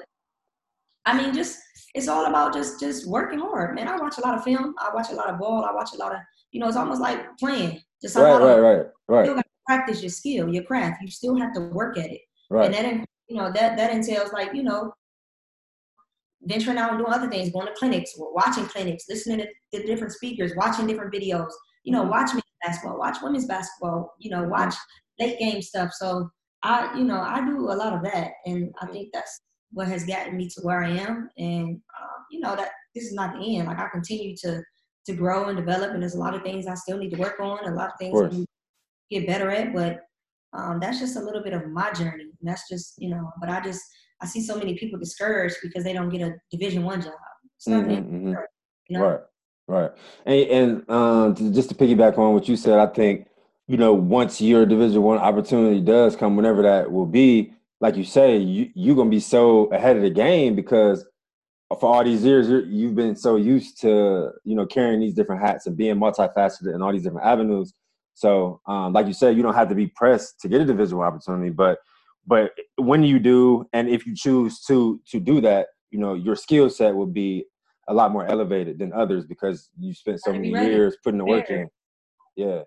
I 1.06 1.18
mean, 1.18 1.34
just 1.34 1.60
it's 1.94 2.08
all 2.08 2.26
about 2.26 2.54
just 2.54 2.80
just 2.80 3.08
working 3.08 3.40
hard, 3.40 3.76
man. 3.76 3.88
I 3.88 3.98
watch 3.98 4.18
a 4.18 4.22
lot 4.22 4.38
of 4.38 4.44
film. 4.44 4.76
I 4.80 4.90
watch 4.94 5.12
a 5.12 5.16
lot 5.16 5.30
of 5.30 5.40
ball. 5.40 5.66
I 5.66 5.74
watch 5.74 5.90
a 5.94 5.98
lot 5.98 6.14
of 6.14 6.20
you 6.52 6.60
know. 6.60 6.68
It's 6.68 6.78
almost 6.78 7.02
like 7.02 7.38
playing. 7.38 7.82
Just 8.02 8.16
right, 8.16 8.42
right, 8.42 8.60
right, 8.60 8.86
right. 9.08 9.20
You 9.20 9.26
still 9.26 9.36
got 9.36 9.42
to 9.42 9.50
practice 9.68 10.02
your 10.02 10.10
skill, 10.10 10.54
your 10.54 10.64
craft. 10.64 11.02
You 11.02 11.10
still 11.10 11.38
have 11.38 11.54
to 11.54 11.62
work 11.62 11.98
at 11.98 12.12
it. 12.12 12.22
Right. 12.50 12.66
And 12.66 12.74
that 12.74 13.06
you 13.28 13.38
know 13.38 13.52
that 13.52 13.78
that 13.78 13.92
entails 13.92 14.34
like 14.34 14.54
you 14.54 14.64
know 14.64 14.94
venturing 16.44 16.78
out 16.78 16.92
and 16.92 17.00
doing 17.00 17.14
other 17.14 17.30
things, 17.30 17.52
going 17.52 17.68
to 17.68 17.74
clinics, 17.74 18.14
watching 18.18 18.66
clinics, 18.66 19.06
listening 19.08 19.40
to, 19.40 19.48
the 19.72 19.86
different 19.86 20.14
speakers, 20.14 20.54
watching 20.56 20.88
different 20.88 21.14
videos. 21.14 21.50
You 21.84 21.94
know, 21.94 22.04
watch 22.04 22.32
men's 22.34 22.44
basketball, 22.64 23.00
watch 23.00 23.18
women's 23.22 23.46
basketball. 23.46 24.14
You 24.20 24.32
know, 24.32 24.44
watch 24.44 24.76
late 25.20 25.40
game 25.40 25.62
stuff. 25.62 25.92
So 25.94 26.30
I, 26.64 26.96
you 26.98 27.04
know, 27.04 27.22
I 27.22 27.46
do 27.46 27.70
a 27.70 27.74
lot 27.74 27.94
of 27.94 28.04
that, 28.04 28.32
and 28.46 28.74
I 28.82 28.88
think 28.88 29.10
that's 29.14 29.42
what 29.72 29.88
has 29.88 30.06
gotten 30.06 30.38
me 30.38 30.48
to 30.50 30.62
where 30.62 30.84
I 30.84 30.90
am. 30.90 31.30
And 31.38 31.68
um, 31.68 32.26
you 32.30 32.40
know 32.40 32.56
that 32.56 32.72
this 32.94 33.06
is 33.06 33.14
not 33.14 33.34
the 33.34 33.58
end. 33.58 33.68
Like 33.68 33.80
I 33.80 33.88
continue 33.90 34.36
to 34.38 34.62
to 35.06 35.14
grow 35.14 35.50
and 35.50 35.58
develop, 35.58 35.92
and 35.92 36.02
there's 36.02 36.16
a 36.16 36.20
lot 36.20 36.36
of 36.36 36.44
things 36.44 36.68
I 36.68 36.76
still 36.76 36.98
need 36.98 37.12
to 37.12 37.20
work 37.20 37.40
on, 37.40 37.68
a 37.68 37.76
lot 37.76 37.92
of 37.92 37.98
things 38.00 38.20
of 38.20 38.46
get 39.10 39.28
better 39.28 39.50
at. 39.50 39.74
But 39.74 40.02
um, 40.54 40.80
that's 40.80 41.00
just 41.00 41.16
a 41.16 41.22
little 41.22 41.44
bit 41.44 41.54
of 41.54 41.68
my 41.68 41.92
journey. 41.92 42.24
And 42.24 42.50
that's 42.50 42.68
just 42.70 42.96
you 42.98 43.10
know. 43.10 43.32
But 43.40 43.50
I 43.50 43.62
just 43.62 43.82
I 44.22 44.26
see 44.26 44.42
so 44.42 44.58
many 44.58 44.78
people 44.78 45.00
discouraged 45.00 45.58
because 45.62 45.84
they 45.84 45.94
don't 45.94 46.10
get 46.10 46.22
a 46.22 46.34
Division 46.52 46.84
One 46.84 47.02
job. 47.02 47.14
Mm-hmm, 47.68 47.92
mm-hmm. 47.92 48.34
You 48.90 48.98
know? 48.98 49.06
Right, 49.06 49.20
right. 49.68 49.92
And, 50.26 50.40
and 50.50 50.90
um, 50.90 51.54
just 51.54 51.70
to 51.70 51.76
piggyback 51.76 52.18
on 52.18 52.34
what 52.34 52.48
you 52.48 52.56
said, 52.56 52.80
I 52.80 52.88
think 52.88 53.28
you 53.68 53.78
know 53.78 53.94
once 53.94 54.40
your 54.42 54.66
Division 54.66 55.02
One 55.02 55.18
opportunity 55.18 55.82
does 55.82 56.16
come, 56.16 56.36
whenever 56.36 56.62
that 56.62 56.92
will 56.92 57.06
be, 57.06 57.54
like 57.80 57.96
you 57.96 58.04
say, 58.04 58.38
you 58.38 58.70
you're 58.76 58.96
gonna 58.96 59.10
be 59.10 59.20
so 59.20 59.66
ahead 59.68 59.96
of 59.96 60.04
the 60.04 60.10
game 60.10 60.56
because 60.56 61.06
for 61.80 61.94
all 61.94 62.04
these 62.04 62.24
years 62.24 62.50
you've 62.68 62.96
been 62.96 63.16
so 63.16 63.36
used 63.36 63.80
to 63.82 64.32
you 64.44 64.56
know 64.56 64.66
carrying 64.66 65.00
these 65.00 65.14
different 65.14 65.42
hats 65.42 65.68
and 65.68 65.78
being 65.78 65.96
multifaceted 65.96 66.74
in 66.74 66.82
all 66.82 66.92
these 66.92 67.04
different 67.04 67.26
avenues. 67.26 67.74
So, 68.14 68.60
um, 68.68 68.94
like 68.94 69.08
you 69.08 69.14
said, 69.14 69.38
you 69.38 69.42
don't 69.42 69.54
have 69.54 69.70
to 69.70 69.76
be 69.76 69.88
pressed 69.88 70.40
to 70.42 70.50
get 70.50 70.62
a 70.62 70.66
Division 70.66 70.98
One 70.98 71.08
opportunity, 71.08 71.50
but 71.50 71.80
but 72.28 72.52
when 72.78 73.04
you 73.04 73.20
do, 73.20 73.66
and 73.74 73.90
if 73.90 74.06
you 74.06 74.16
choose 74.16 74.62
to 74.62 75.02
to 75.10 75.20
do 75.20 75.42
that, 75.42 75.68
you 75.92 76.00
know 76.00 76.14
your 76.14 76.36
skill 76.36 76.70
set 76.70 76.96
will 76.96 77.08
be 77.08 77.46
a 77.88 77.94
lot 77.94 78.12
more 78.12 78.26
elevated 78.26 78.80
than 78.80 78.94
others 78.94 79.26
because 79.26 79.70
you 79.80 79.94
spent 79.94 80.20
so 80.22 80.32
many 80.32 80.50
years 80.50 80.98
putting 81.04 81.18
the 81.18 81.26
work 81.26 81.50
in. 81.50 81.68
Yeah, 82.36 82.62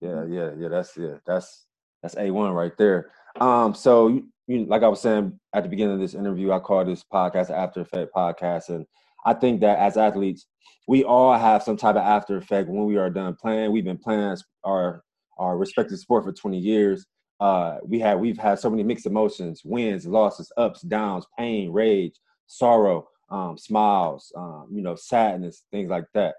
yeah, 0.00 0.24
yeah, 0.28 0.50
yeah. 0.58 0.68
That's 0.68 0.96
yeah, 0.96 1.14
that's 1.26 1.65
that's 2.06 2.16
a 2.16 2.30
one 2.30 2.52
right 2.52 2.76
there. 2.78 3.10
Um, 3.40 3.74
so 3.74 4.08
you, 4.08 4.28
you, 4.46 4.64
like 4.66 4.82
I 4.82 4.88
was 4.88 5.00
saying 5.00 5.38
at 5.52 5.64
the 5.64 5.68
beginning 5.68 5.94
of 5.94 6.00
this 6.00 6.14
interview, 6.14 6.52
I 6.52 6.60
call 6.60 6.84
this 6.84 7.04
podcast 7.12 7.50
After 7.50 7.80
Effect 7.80 8.12
podcast, 8.14 8.68
and 8.68 8.86
I 9.24 9.34
think 9.34 9.60
that 9.62 9.78
as 9.78 9.96
athletes, 9.96 10.46
we 10.86 11.02
all 11.02 11.36
have 11.36 11.64
some 11.64 11.76
type 11.76 11.96
of 11.96 12.02
after 12.02 12.36
effect 12.36 12.68
when 12.68 12.84
we 12.84 12.96
are 12.96 13.10
done 13.10 13.34
playing. 13.34 13.72
We've 13.72 13.84
been 13.84 13.98
playing 13.98 14.36
our 14.64 15.02
our 15.36 15.58
respective 15.58 15.98
sport 15.98 16.24
for 16.24 16.32
20 16.32 16.56
years. 16.56 17.04
Uh, 17.40 17.78
we 17.84 17.98
have 17.98 18.20
we've 18.20 18.38
had 18.38 18.60
so 18.60 18.70
many 18.70 18.84
mixed 18.84 19.06
emotions, 19.06 19.62
wins, 19.64 20.06
losses, 20.06 20.52
ups, 20.56 20.82
downs, 20.82 21.26
pain, 21.36 21.72
rage, 21.72 22.14
sorrow, 22.46 23.08
um, 23.30 23.58
smiles, 23.58 24.32
um, 24.36 24.68
you 24.70 24.80
know, 24.80 24.94
sadness, 24.94 25.64
things 25.72 25.90
like 25.90 26.04
that. 26.14 26.36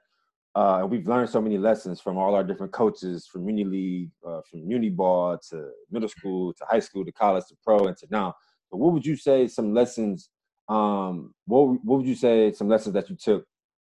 Uh, 0.57 0.79
and 0.79 0.89
we've 0.89 1.07
learned 1.07 1.29
so 1.29 1.39
many 1.39 1.55
lessons 1.55 2.01
from 2.01 2.17
all 2.17 2.33
our 2.33 2.43
different 2.43 2.71
coaches, 2.71 3.27
from 3.27 3.45
mini 3.45 3.63
league, 3.63 4.09
uh, 4.27 4.41
from 4.49 4.67
uni 4.67 4.89
ball 4.89 5.37
to 5.37 5.69
middle 5.91 6.09
school 6.09 6.51
to 6.51 6.65
high 6.67 6.79
school 6.79 7.05
to 7.05 7.11
college 7.11 7.43
to 7.47 7.55
pro 7.63 7.85
and 7.85 7.95
to 7.95 8.07
now. 8.09 8.33
But 8.71 8.77
what 8.77 8.91
would 8.91 9.05
you 9.05 9.15
say 9.15 9.47
some 9.47 9.75
lessons? 9.75 10.31
Um, 10.67 11.35
what 11.45 11.67
what 11.85 11.99
would 11.99 12.07
you 12.07 12.15
say 12.15 12.51
some 12.53 12.67
lessons 12.67 12.95
that 12.95 13.07
you 13.07 13.15
took, 13.15 13.45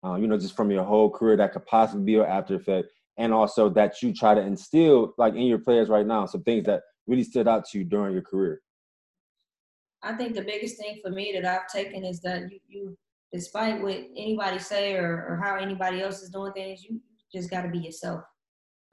uh, 0.05 0.15
you 0.15 0.25
know, 0.25 0.37
just 0.37 0.55
from 0.55 0.71
your 0.71 0.85
whole 0.85 1.09
career 1.09 1.35
that 1.35 1.51
could 1.51 1.65
possibly 1.65 2.05
be 2.05 2.15
an 2.15 2.27
after 2.27 2.55
effect, 2.55 2.87
and 3.17 3.33
also 3.33 3.67
that 3.71 4.01
you 4.01 4.13
try 4.13 4.33
to 4.33 4.41
instill 4.41 5.13
like 5.17 5.33
in 5.33 5.47
your 5.47 5.59
players 5.59 5.89
right 5.89 6.07
now, 6.07 6.25
some 6.25 6.43
things 6.43 6.65
that 6.67 6.83
really 7.07 7.25
stood 7.25 7.45
out 7.45 7.65
to 7.65 7.79
you 7.79 7.83
during 7.83 8.13
your 8.13 8.21
career? 8.21 8.61
I 10.01 10.13
think 10.13 10.33
the 10.33 10.43
biggest 10.43 10.77
thing 10.77 11.01
for 11.03 11.11
me 11.11 11.33
that 11.33 11.43
I've 11.43 11.67
taken 11.67 12.05
is 12.05 12.21
that 12.21 12.43
you, 12.49 12.59
you 12.69 12.97
despite 13.33 13.81
what 13.81 13.97
anybody 14.15 14.59
say 14.59 14.95
or, 14.95 15.25
or 15.27 15.41
how 15.43 15.55
anybody 15.55 16.01
else 16.01 16.21
is 16.21 16.29
doing 16.29 16.53
things, 16.53 16.83
you 16.83 17.01
just 17.33 17.49
got 17.49 17.63
to 17.63 17.69
be 17.69 17.79
yourself. 17.79 18.21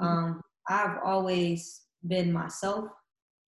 Mm-hmm. 0.01 0.07
Um, 0.07 0.41
I've 0.69 0.97
always 1.05 1.83
been 2.07 2.33
myself. 2.33 2.87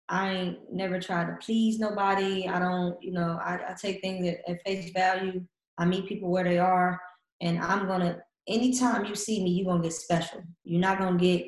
I 0.08 0.30
ain't 0.30 0.58
never 0.72 1.00
tried 1.00 1.26
to 1.26 1.38
please 1.44 1.80
nobody. 1.80 2.48
I 2.48 2.60
don't, 2.60 3.02
you 3.02 3.12
know, 3.12 3.40
I, 3.44 3.60
I 3.70 3.76
take 3.80 4.02
things 4.02 4.28
at, 4.28 4.38
at, 4.48 4.62
face 4.64 4.92
value. 4.92 5.44
I 5.80 5.86
meet 5.86 6.08
people 6.08 6.30
where 6.30 6.44
they 6.44 6.60
are, 6.60 7.02
and 7.42 7.60
I'm 7.60 7.88
gonna. 7.88 8.20
Anytime 8.48 9.06
you 9.06 9.16
see 9.16 9.44
me, 9.44 9.50
you're 9.50 9.66
gonna 9.66 9.82
get 9.82 9.94
special. 9.94 10.44
You're 10.64 10.80
not 10.80 11.00
gonna 11.00 11.18
get, 11.18 11.48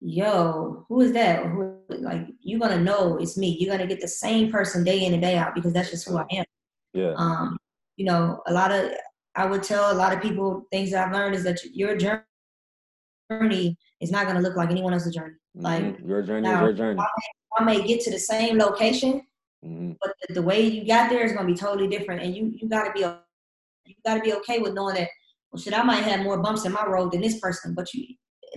yo, 0.00 0.84
who 0.88 1.00
is 1.00 1.12
that? 1.14 1.46
Who, 1.46 1.78
like 1.88 2.26
you're 2.42 2.60
gonna 2.60 2.80
know 2.82 3.16
it's 3.16 3.38
me. 3.38 3.56
You're 3.58 3.74
gonna 3.74 3.88
get 3.88 4.02
the 4.02 4.08
same 4.08 4.52
person 4.52 4.84
day 4.84 5.06
in 5.06 5.14
and 5.14 5.22
day 5.22 5.38
out 5.38 5.54
because 5.54 5.72
that's 5.72 5.90
just 5.90 6.06
who 6.06 6.18
I 6.18 6.26
am. 6.30 6.44
Yeah. 6.92 7.14
Um, 7.16 7.56
you 8.00 8.06
know, 8.06 8.40
a 8.46 8.52
lot 8.54 8.72
of 8.72 8.92
I 9.34 9.44
would 9.44 9.62
tell 9.62 9.92
a 9.92 9.98
lot 10.02 10.14
of 10.14 10.22
people 10.22 10.66
things 10.72 10.90
that 10.90 11.06
I've 11.06 11.12
learned 11.12 11.34
is 11.34 11.44
that 11.44 11.62
your 11.74 11.98
journey 11.98 13.76
is 14.00 14.10
not 14.10 14.24
going 14.24 14.36
to 14.36 14.42
look 14.42 14.56
like 14.56 14.70
anyone 14.70 14.94
else's 14.94 15.14
journey. 15.14 15.34
Mm-hmm. 15.54 15.66
Like 15.66 15.98
your 16.02 16.22
journey 16.22 16.48
now, 16.48 16.64
your 16.64 16.72
journey. 16.72 16.98
I 16.98 17.62
may, 17.62 17.74
I 17.74 17.78
may, 17.78 17.86
get 17.86 18.00
to 18.04 18.10
the 18.10 18.18
same 18.18 18.56
location, 18.56 19.20
mm-hmm. 19.62 19.92
but 20.00 20.14
the, 20.22 20.32
the, 20.32 20.40
way 20.40 20.66
you 20.66 20.86
got 20.86 21.10
there 21.10 21.26
is 21.26 21.32
going 21.32 21.46
to 21.46 21.52
be 21.52 21.58
totally 21.58 21.88
different, 21.88 22.22
and 22.22 22.34
you 22.34 22.50
you 22.54 22.70
got 22.70 22.84
to 22.84 22.92
be 22.92 23.00
you 23.00 23.94
got 24.06 24.14
to 24.14 24.22
be 24.22 24.32
okay 24.32 24.60
with 24.60 24.72
knowing 24.72 24.94
that. 24.94 25.08
Well, 25.52 25.60
shit, 25.60 25.78
I 25.78 25.82
might 25.82 26.04
have 26.04 26.20
more 26.20 26.40
bumps 26.40 26.64
in 26.64 26.72
my 26.72 26.86
road 26.86 27.12
than 27.12 27.20
this 27.20 27.38
person, 27.38 27.74
but 27.74 27.92
you 27.92 28.06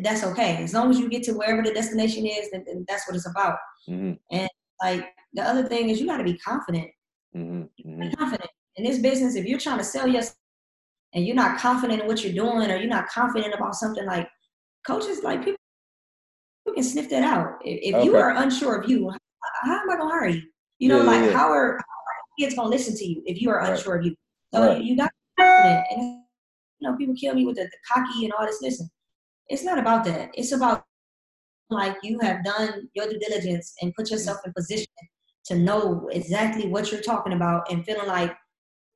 that's 0.03 0.23
okay. 0.23 0.63
As 0.63 0.73
long 0.73 0.89
as 0.89 0.99
you 0.99 1.09
get 1.09 1.23
to 1.23 1.33
wherever 1.33 1.61
the 1.61 1.73
destination 1.73 2.25
is, 2.25 2.49
then, 2.51 2.63
then 2.65 2.85
that's 2.87 3.05
what 3.09 3.17
it's 3.17 3.27
about. 3.27 3.57
Mm-hmm. 3.89 4.13
And 4.31 4.49
like 4.81 5.05
the 5.33 5.41
other 5.41 5.67
thing 5.67 5.89
is, 5.89 5.99
you 5.99 6.07
got 6.07 6.19
to 6.19 6.23
be 6.23 6.37
confident. 6.37 6.87
Mm-hmm. 7.35 7.63
Be 7.77 7.83
Mm-hmm. 7.89 8.13
confident 8.13 8.49
in 8.75 8.83
this 8.83 8.99
business. 8.99 9.35
If 9.35 9.45
you're 9.45 9.59
trying 9.59 9.77
to 9.77 9.83
sell 9.83 10.07
yourself 10.07 10.35
and 11.13 11.25
you're 11.25 11.35
not 11.35 11.59
confident 11.59 12.01
in 12.01 12.07
what 12.07 12.23
you're 12.23 12.33
doing, 12.33 12.69
or 12.71 12.77
you're 12.77 12.87
not 12.89 13.07
confident 13.07 13.53
about 13.53 13.75
something, 13.75 14.05
like 14.05 14.27
coaches, 14.85 15.23
like 15.23 15.39
people, 15.43 15.57
people 16.65 16.75
can 16.75 16.83
sniff 16.83 17.09
that 17.09 17.23
out. 17.23 17.59
If, 17.63 17.95
if 17.95 18.05
you 18.05 18.15
are 18.15 18.31
unsure 18.37 18.75
of 18.75 18.89
you, 18.89 19.09
how, 19.09 19.17
how 19.63 19.79
am 19.81 19.89
I 19.89 19.97
gonna 19.97 20.09
hire 20.09 20.27
you? 20.29 20.41
You 20.79 20.89
know, 20.89 20.99
Yeah, 20.99 21.03
like 21.03 21.25
yeah. 21.25 21.37
how 21.37 21.51
are, 21.51 21.79
kids 22.39 22.55
gonna 22.55 22.69
listen 22.69 22.95
to 22.95 23.05
you 23.05 23.21
if 23.27 23.41
you 23.41 23.49
are 23.51 23.59
Right. 23.59 23.69
unsure 23.73 23.97
of 23.97 24.05
you? 24.05 24.15
So 24.53 24.61
Right. 24.61 24.83
you 24.83 24.97
got 24.97 25.11
to 25.37 25.43
confident. 25.43 25.85
And 25.91 26.01
you 26.79 26.89
know, 26.89 26.97
people 26.97 27.13
kill 27.15 27.35
me 27.35 27.45
with 27.45 27.57
the, 27.57 27.63
the 27.63 27.77
cocky 27.93 28.25
and 28.25 28.33
all 28.33 28.45
this. 28.45 28.59
Listen, 28.61 28.89
it's 29.49 29.63
not 29.63 29.77
about 29.77 30.03
that. 30.05 30.31
It's 30.33 30.51
about 30.51 30.83
like 31.69 31.97
you 32.01 32.19
have 32.21 32.43
done 32.43 32.89
your 32.95 33.07
due 33.07 33.19
diligence 33.19 33.75
and 33.81 33.93
put 33.95 34.09
yourself 34.09 34.39
in 34.45 34.53
position 34.53 34.87
to 35.45 35.55
know 35.57 36.07
exactly 36.11 36.67
what 36.67 36.91
you're 36.91 37.01
talking 37.01 37.33
about 37.33 37.71
and 37.71 37.85
feeling 37.85 38.07
like 38.07 38.35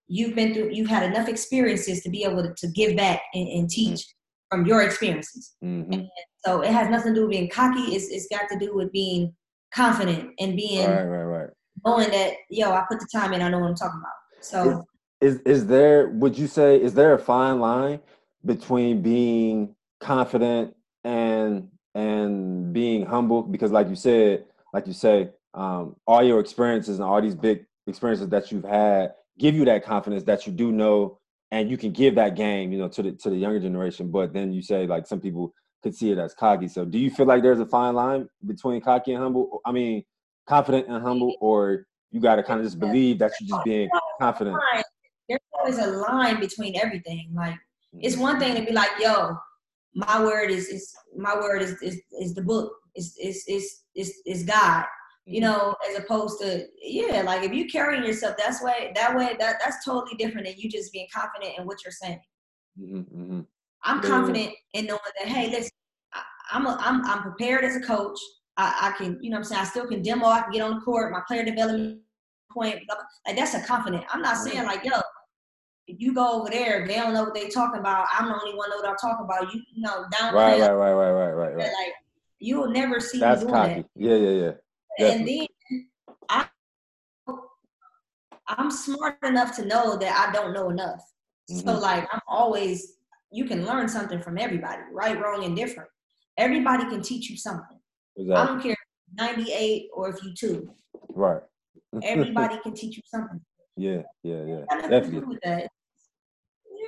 you've 0.07 0.35
been 0.35 0.53
through 0.53 0.69
you've 0.71 0.89
had 0.89 1.03
enough 1.03 1.27
experiences 1.27 2.01
to 2.01 2.09
be 2.09 2.23
able 2.23 2.41
to, 2.43 2.53
to 2.57 2.67
give 2.69 2.95
back 2.95 3.21
and, 3.33 3.47
and 3.47 3.69
teach 3.69 4.05
from 4.49 4.65
your 4.65 4.81
experiences 4.81 5.55
Mm-hmm. 5.63 6.01
so 6.45 6.61
it 6.61 6.71
has 6.71 6.89
nothing 6.89 7.13
to 7.13 7.19
do 7.19 7.27
with 7.27 7.31
being 7.31 7.49
cocky 7.49 7.95
it's, 7.95 8.07
it's 8.09 8.27
got 8.31 8.47
to 8.49 8.57
do 8.57 8.75
with 8.75 8.91
being 8.91 9.33
confident 9.73 10.31
and 10.39 10.55
being 10.55 10.89
Right, 10.89 11.03
right, 11.03 11.23
right. 11.23 11.49
knowing 11.85 12.09
that 12.11 12.33
yo 12.49 12.71
i 12.71 12.83
put 12.89 12.99
the 12.99 13.07
time 13.13 13.33
in 13.33 13.41
i 13.41 13.49
know 13.49 13.59
what 13.59 13.69
i'm 13.69 13.75
talking 13.75 13.99
about 13.99 14.13
so 14.43 14.85
Is 15.19 15.39
is 15.45 15.65
there 15.65 16.09
would 16.09 16.37
you 16.37 16.47
say 16.47 16.79
is 16.81 16.93
there 16.93 17.13
a 17.13 17.19
fine 17.19 17.59
line 17.59 17.99
between 18.45 19.01
being 19.01 19.75
confident 19.99 20.75
and 21.03 21.67
and 21.95 22.71
being 22.71 23.03
humble? 23.05 23.41
Because 23.41 23.71
like 23.71 23.89
you 23.89 23.95
said, 23.95 24.45
like 24.73 24.85
you 24.85 24.93
say, 24.93 25.31
um, 25.55 25.95
all 26.05 26.21
your 26.21 26.39
experiences 26.39 26.99
and 26.99 27.05
all 27.09 27.19
these 27.19 27.33
big 27.33 27.65
experiences 27.87 28.29
that 28.29 28.51
you've 28.51 28.63
had 28.63 29.13
give 29.37 29.55
you 29.55 29.65
that 29.65 29.83
confidence 29.83 30.23
that 30.23 30.45
you 30.47 30.53
do 30.53 30.71
know 30.71 31.19
and 31.51 31.69
you 31.69 31.77
can 31.77 31.91
give 31.91 32.15
that 32.15 32.35
game, 32.35 32.71
you 32.71 32.77
know, 32.77 32.89
to 32.89 33.01
the 33.01 33.11
to 33.13 33.29
the 33.29 33.35
younger 33.35 33.59
generation. 33.59 34.11
But 34.11 34.33
then 34.33 34.53
you 34.53 34.61
say 34.61 34.85
like 34.85 35.07
some 35.07 35.19
people 35.19 35.53
could 35.83 35.95
see 35.95 36.11
it 36.11 36.17
as 36.17 36.33
cocky. 36.33 36.67
So 36.67 36.85
do 36.85 36.97
you 36.97 37.09
feel 37.09 37.25
like 37.25 37.43
there's 37.43 37.59
a 37.59 37.65
fine 37.65 37.95
line 37.95 38.27
between 38.45 38.81
cocky 38.81 39.13
and 39.13 39.23
humble? 39.23 39.61
I 39.65 39.71
mean, 39.71 40.03
confident 40.47 40.87
and 40.87 41.01
humble, 41.01 41.35
or 41.39 41.85
you 42.11 42.19
got 42.19 42.35
to 42.35 42.43
kind 42.43 42.59
of 42.59 42.65
just 42.65 42.79
believe 42.79 43.19
that 43.19 43.31
you're 43.39 43.49
just 43.49 43.65
being 43.65 43.89
confident. 44.19 44.57
there's 45.29 45.39
always 45.53 45.77
a 45.77 45.87
line 45.87 46.39
between 46.39 46.75
everything 46.81 47.29
like 47.35 47.55
it's 47.99 48.15
mm. 48.15 48.21
one 48.21 48.39
thing 48.39 48.55
to 48.55 48.63
be 48.63 48.71
like, 48.71 48.91
yo, 48.99 49.35
my 49.95 50.23
word 50.23 50.51
is 50.51 50.67
is 50.67 50.93
my 51.15 51.35
word 51.35 51.61
is 51.61 51.81
is, 51.81 52.01
is 52.19 52.33
the 52.33 52.41
book. 52.41 52.71
Is 52.95 53.15
is 53.21 53.43
is 53.95 54.21
is 54.25 54.43
God. 54.43 54.85
You 55.29 55.41
know, 55.41 55.75
as 55.89 55.99
opposed 55.99 56.39
to 56.39 56.65
yeah, 56.81 57.21
like 57.21 57.43
if 57.43 57.51
you 57.51 57.67
carrying 57.67 58.03
yourself 58.03 58.35
that's 58.37 58.63
way 58.63 58.93
that 58.95 59.13
way 59.13 59.35
that 59.37 59.57
that's 59.61 59.83
totally 59.83 60.15
different 60.15 60.47
than 60.47 60.55
you 60.57 60.69
just 60.69 60.93
being 60.93 61.07
confident 61.13 61.59
in 61.59 61.65
what 61.65 61.83
you're 61.83 61.91
saying. 61.91 62.21
hmm 62.79 63.01
hmm 63.01 63.41
I'm 63.83 64.01
Yeah. 64.01 64.07
confident 64.07 64.53
in 64.71 64.85
knowing 64.85 64.99
that 65.19 65.27
hey, 65.27 65.49
listen, 65.49 65.71
I, 66.13 66.21
I'm 66.53 66.65
a, 66.65 66.77
I'm 66.79 67.05
I'm 67.05 67.21
prepared 67.23 67.65
as 67.65 67.75
a 67.75 67.81
coach. 67.81 68.17
I, 68.55 68.93
I 68.93 68.97
can 68.97 69.19
you 69.21 69.29
know 69.29 69.35
what 69.35 69.39
I'm 69.39 69.43
saying 69.43 69.61
I 69.61 69.65
still 69.65 69.85
can 69.85 70.01
demo. 70.01 70.27
I 70.27 70.41
can 70.43 70.51
get 70.51 70.61
on 70.61 70.75
the 70.75 70.81
court. 70.81 71.11
My 71.11 71.21
player 71.27 71.43
development 71.43 71.99
point 72.49 72.79
blah, 72.87 72.95
blah. 72.95 73.03
like 73.25 73.35
that's 73.35 73.53
a 73.53 73.61
confident. 73.67 74.05
I'm 74.13 74.21
not 74.21 74.37
saying 74.37 74.63
like 74.65 74.85
yo. 74.85 74.93
If 75.87 76.01
you 76.01 76.13
go 76.13 76.41
over 76.41 76.49
there, 76.49 76.85
they 76.85 76.95
don't 76.95 77.13
know 77.13 77.23
what 77.23 77.33
they 77.33 77.47
talking 77.47 77.79
about. 77.79 78.07
I'm 78.11 78.27
the 78.27 78.33
only 78.33 78.57
one 78.57 78.69
know 78.69 78.75
what 78.75 78.89
I'm 78.89 78.97
talking 78.97 79.23
about. 79.23 79.53
You, 79.53 79.61
you 79.73 79.81
know, 79.81 80.05
down 80.17 80.33
Right, 80.33 80.59
right, 80.59 80.69
right, 80.69 80.91
right, 80.91 81.11
right, 81.11 81.31
right, 81.31 81.55
right. 81.55 81.57
like 81.57 81.93
you 82.39 82.59
will 82.59 82.69
never 82.69 82.99
see 82.99 83.21
That's 83.21 83.45
me 83.45 83.47
doing 83.47 83.61
cocky. 83.61 83.85
Yeah, 83.95 84.15
yeah, 84.15 84.29
yeah. 84.29 84.51
And 84.99 85.27
then 85.27 85.47
I, 86.29 86.47
I'm 88.47 88.71
smart 88.71 89.17
enough 89.23 89.55
to 89.57 89.65
know 89.65 89.97
that 89.97 90.27
I 90.29 90.33
don't 90.33 90.53
know 90.53 90.69
enough. 90.69 91.01
So 91.49 91.63
Mhm. 91.73 91.81
like 91.81 92.07
I'm 92.11 92.21
always, 92.27 92.97
you 93.31 93.45
can 93.45 93.65
learn 93.65 93.87
something 93.87 94.21
from 94.21 94.37
everybody, 94.37 94.81
right, 94.91 95.19
wrong, 95.21 95.43
and 95.43 95.55
different. 95.55 95.89
Everybody 96.37 96.85
can 96.85 97.01
teach 97.01 97.29
you 97.29 97.37
something. 97.37 97.79
I 98.35 98.45
don't 98.45 98.61
care 98.61 98.73
if 98.73 98.77
you're 99.17 99.27
98 99.27 99.89
or 99.93 100.09
if 100.09 100.23
you 100.23 100.33
two. 100.33 100.69
Right. 101.13 101.41
Everybody 102.01 102.59
can 102.63 102.73
teach 102.73 102.97
you 102.97 103.03
something. 103.05 103.41
yeah, 103.75 104.03
yeah, 104.23 104.43
yeah. 104.43 104.65
Got 104.69 104.81
nothing 104.89 104.91
to 104.91 105.07
do 105.07 105.11
Definitely. 105.11 105.39
that. 105.43 105.71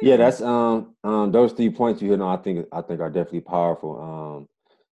Yeah, 0.01 0.15
that's 0.17 0.41
um 0.41 0.95
um 1.03 1.31
those 1.31 1.51
three 1.51 1.69
points 1.69 2.01
you 2.01 2.11
hit 2.11 2.21
on. 2.21 2.37
I 2.37 2.41
think 2.41 2.67
I 2.71 2.81
think 2.81 3.01
are 3.01 3.09
definitely 3.09 3.41
powerful. 3.41 3.99
Um, 3.99 4.47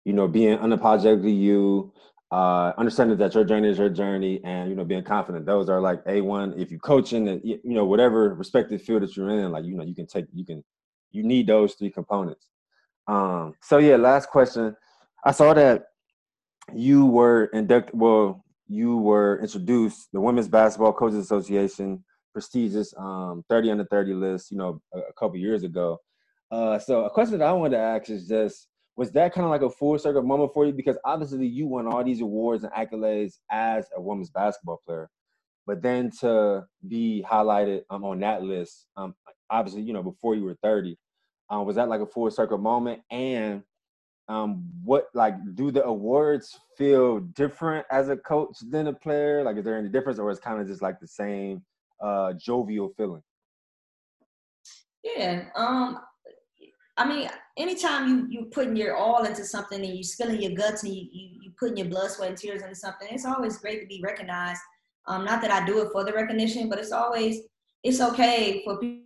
you 0.06 0.14
know, 0.14 0.28
being 0.28 0.58
unapologetically 0.58 1.38
you, 1.38 1.94
uh, 2.34 2.74
understanding 2.80 3.16
that 3.18 3.36
your 3.36 3.44
journey 3.44 3.70
is 3.70 3.78
your 3.78 3.90
journey, 3.90 4.42
and 4.44 4.68
you 4.68 4.76
know, 4.76 4.84
being 4.84 5.04
confident. 5.04 5.46
Those 5.46 5.70
are 5.70 5.80
like 5.80 6.02
a 6.08 6.20
one. 6.22 6.60
If 6.60 6.72
you 6.72 6.80
coaching, 6.80 7.28
and 7.28 7.40
you 7.44 7.60
know, 7.64 7.86
whatever 7.86 8.34
respective 8.34 8.82
field 8.82 9.04
that 9.04 9.16
you're 9.16 9.30
in, 9.30 9.52
like 9.52 9.66
you 9.66 9.76
know, 9.76 9.84
you 9.84 9.94
can 9.94 10.08
take 10.08 10.26
you 10.34 10.44
can 10.44 10.64
you 11.12 11.22
need 11.22 11.46
those 11.46 11.76
three 11.76 11.92
components. 11.92 12.48
Um, 13.08 13.54
so 13.62 13.78
yeah, 13.78 13.98
last 13.98 14.30
question. 14.30 14.76
I 15.24 15.32
saw 15.32 15.54
that 15.54 15.84
you 16.74 17.06
were 17.06 17.46
inducted. 17.54 18.00
Well, 18.00 18.44
you 18.68 18.98
were 18.98 19.40
introduced 19.40 20.08
the 20.12 20.20
Women's 20.20 20.48
Basketball 20.48 20.94
Coaches 20.94 21.20
Association 21.20 22.04
prestigious 22.34 22.96
um, 22.98 23.46
30 23.48 23.72
under 23.72 23.86
30 23.86 24.16
list, 24.16 24.50
you 24.50 24.58
know, 24.58 24.82
a, 24.92 24.98
a 24.98 25.14
couple 25.14 25.38
years 25.38 25.62
ago. 25.62 26.00
Uh, 26.52 26.80
so 26.80 27.06
a 27.06 27.10
question 27.12 27.38
that 27.38 27.48
I 27.48 27.54
wanted 27.54 27.78
to 27.78 27.84
ask 27.84 28.10
is 28.10 28.28
just, 28.28 28.68
was 28.96 29.12
that 29.12 29.34
kind 29.34 29.46
of 29.46 29.52
like 29.52 29.62
a 29.62 29.70
full 29.70 29.98
circle 29.98 30.22
moment 30.22 30.54
for 30.54 30.66
you? 30.66 30.74
Because 30.74 30.98
obviously 31.04 31.48
you 31.48 31.66
won 31.68 31.88
all 31.88 32.04
these 32.04 32.22
awards 32.22 32.64
and 32.64 32.74
accolades 32.74 33.40
as 33.52 33.88
a 33.96 34.02
women's 34.02 34.30
basketball 34.30 34.82
player, 34.86 35.10
but 35.66 35.82
then 35.82 36.12
to 36.20 36.66
be 36.88 37.26
highlighted 37.28 37.84
um, 37.90 38.04
on 38.04 38.20
that 38.20 38.44
list, 38.44 38.86
um, 38.96 39.16
obviously, 39.50 39.82
you 39.82 39.94
know, 39.94 40.04
before 40.04 40.36
you 40.36 40.44
were 40.44 40.58
30, 40.62 40.98
um, 41.50 41.66
was 41.66 41.76
that 41.76 41.90
like 41.90 42.02
a 42.02 42.06
full 42.06 42.30
circle 42.30 42.58
moment? 42.58 43.02
And 43.10 43.64
um, 44.28 44.70
what 44.84 45.08
like 45.14 45.36
do 45.56 45.72
the 45.72 45.84
awards 45.84 46.58
feel 46.78 47.20
different 47.20 47.86
as 47.92 48.10
a 48.10 48.18
coach 48.18 48.56
than 48.70 48.88
a 48.88 48.94
player? 48.94 49.44
Like, 49.44 49.58
is 49.58 49.64
there 49.64 49.78
any 49.78 49.90
difference, 49.90 50.20
or 50.20 50.30
is 50.32 50.38
it 50.38 50.44
kind 50.44 50.62
of 50.62 50.68
just 50.68 50.82
like 50.82 51.00
the 51.00 51.08
same 51.08 51.64
uh, 52.02 52.34
jovial 52.34 52.94
feeling? 52.96 53.24
Yeah. 55.04 55.46
Um. 55.56 56.00
I 56.96 57.08
mean, 57.08 57.30
anytime 57.58 58.08
you 58.08 58.28
you 58.30 58.46
putting 58.46 58.76
your 58.76 58.96
all 58.96 59.24
into 59.24 59.44
something 59.44 59.84
and 59.84 59.96
you 59.96 60.04
spilling 60.04 60.42
your 60.42 60.54
guts 60.54 60.84
and 60.84 60.94
you, 60.94 61.08
you 61.12 61.30
you 61.42 61.52
putting 61.60 61.78
your 61.78 61.88
blood, 61.88 62.12
sweat, 62.12 62.30
and 62.30 62.38
tears 62.38 62.62
into 62.62 62.76
something, 62.76 63.08
it's 63.12 63.26
always 63.26 63.58
great 63.58 63.82
to 63.82 63.88
be 63.88 64.02
recognized. 64.04 64.62
Um, 65.08 65.26
not 65.26 65.42
that 65.42 65.52
I 65.52 65.66
do 65.66 65.82
it 65.82 65.90
for 65.92 66.04
the 66.04 66.14
recognition, 66.14 66.70
but 66.70 66.80
it's 66.80 66.92
always 66.92 67.42
it's 67.84 68.00
okay 68.00 68.62
for 68.64 68.80
pe- 68.80 69.00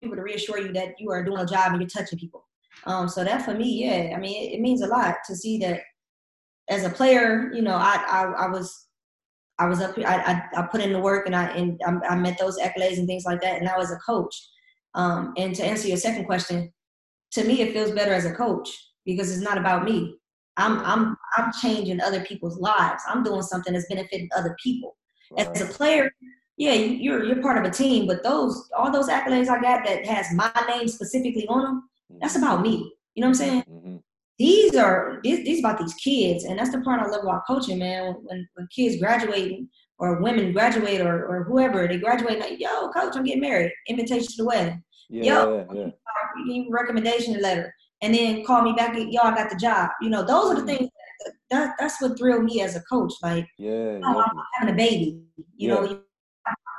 people 0.00 0.16
to 0.16 0.22
reassure 0.22 0.58
you 0.58 0.72
that 0.72 0.94
you 0.98 1.10
are 1.10 1.24
doing 1.24 1.38
a 1.38 1.46
job 1.46 1.72
and 1.72 1.80
you're 1.80 1.88
touching 1.88 2.18
people. 2.18 2.46
Um, 2.84 3.08
so 3.08 3.24
that 3.24 3.44
for 3.44 3.54
me, 3.54 3.84
yeah, 3.84 4.14
I 4.16 4.18
mean, 4.18 4.50
it, 4.50 4.56
it 4.56 4.60
means 4.60 4.82
a 4.82 4.86
lot 4.86 5.16
to 5.26 5.36
see 5.36 5.58
that 5.58 5.82
as 6.70 6.84
a 6.84 6.90
player. 6.90 7.50
You 7.52 7.62
know, 7.62 7.74
I 7.74 8.04
I, 8.08 8.46
I 8.46 8.48
was 8.48 8.86
I 9.58 9.66
was 9.66 9.80
up. 9.80 9.98
I, 9.98 10.42
I 10.54 10.60
I 10.60 10.62
put 10.70 10.80
in 10.80 10.92
the 10.92 11.00
work 11.00 11.26
and 11.26 11.34
I 11.34 11.46
and 11.46 11.80
I, 11.84 12.10
I 12.10 12.14
met 12.16 12.38
those 12.38 12.58
accolades 12.60 12.98
and 12.98 13.08
things 13.08 13.24
like 13.24 13.40
that. 13.40 13.56
And 13.56 13.64
now 13.64 13.80
as 13.80 13.90
a 13.90 13.96
coach, 13.96 14.34
um, 14.94 15.34
and 15.36 15.52
to 15.56 15.64
answer 15.64 15.88
your 15.88 15.96
second 15.96 16.26
question, 16.26 16.72
to 17.32 17.44
me 17.44 17.60
it 17.62 17.72
feels 17.72 17.90
better 17.90 18.12
as 18.12 18.24
a 18.24 18.34
coach 18.34 18.68
because 19.04 19.32
it's 19.32 19.42
not 19.42 19.58
about 19.58 19.84
me. 19.84 20.16
I'm 20.56 20.78
I'm 20.80 21.16
I'm 21.36 21.52
changing 21.60 22.00
other 22.00 22.20
people's 22.24 22.58
lives. 22.58 23.02
I'm 23.08 23.22
doing 23.22 23.42
something 23.42 23.72
that's 23.72 23.88
benefiting 23.88 24.28
other 24.36 24.56
people. 24.62 24.96
As 25.38 25.62
a 25.62 25.66
player, 25.66 26.10
yeah, 26.58 26.74
you, 26.74 26.88
you're 26.94 27.24
you're 27.24 27.42
part 27.42 27.58
of 27.58 27.64
a 27.64 27.74
team, 27.74 28.06
but 28.06 28.22
those 28.22 28.68
all 28.76 28.92
those 28.92 29.08
accolades 29.08 29.48
I 29.48 29.60
got 29.60 29.84
that 29.84 30.06
has 30.06 30.26
my 30.34 30.52
name 30.68 30.88
specifically 30.88 31.46
on 31.48 31.62
them, 31.62 31.88
that's 32.20 32.36
about 32.36 32.60
me. 32.60 32.92
You 33.14 33.22
know 33.22 33.28
what 33.28 33.40
I'm 33.40 33.46
saying? 33.46 33.62
hmm 33.62 33.96
these 34.38 34.74
are 34.74 35.20
these, 35.22 35.44
these 35.44 35.60
about 35.60 35.78
these 35.78 35.94
kids 35.94 36.44
and 36.44 36.58
that's 36.58 36.72
the 36.72 36.80
part 36.80 37.00
i 37.00 37.06
love 37.06 37.22
about 37.22 37.46
coaching 37.46 37.78
man 37.78 38.14
when 38.22 38.48
when 38.54 38.66
kids 38.74 39.00
graduate 39.00 39.60
or 39.98 40.20
women 40.20 40.52
graduate 40.52 41.00
or, 41.00 41.26
or 41.26 41.44
whoever 41.44 41.86
they 41.86 41.98
graduate 41.98 42.40
like 42.40 42.58
yo 42.58 42.88
coach 42.90 43.14
i'm 43.14 43.24
getting 43.24 43.40
married 43.40 43.70
invitation 43.88 44.26
to 44.26 44.36
the 44.38 44.44
wedding 44.44 44.82
Yeah, 45.12 45.24
yeah, 45.24 45.64
yeah. 45.74 45.90
give 46.46 46.64
recommendation 46.70 47.40
letter 47.40 47.72
and 48.00 48.14
then 48.14 48.44
call 48.44 48.62
me 48.62 48.72
back 48.72 48.94
Y'all 48.96 49.34
got 49.34 49.50
the 49.50 49.56
job 49.56 49.90
you 50.00 50.08
know 50.08 50.24
those 50.24 50.50
are 50.52 50.60
the 50.60 50.66
things 50.66 50.88
that, 51.24 51.32
that 51.50 51.74
that's 51.78 52.00
what 52.00 52.18
thrilled 52.18 52.44
me 52.44 52.62
as 52.62 52.74
a 52.76 52.80
coach 52.82 53.12
like 53.22 53.46
Yeah, 53.58 53.98
yeah. 53.98 54.06
i'm 54.06 54.36
having 54.54 54.74
a 54.74 54.76
baby 54.76 55.22
you 55.56 55.68
know 55.68 56.02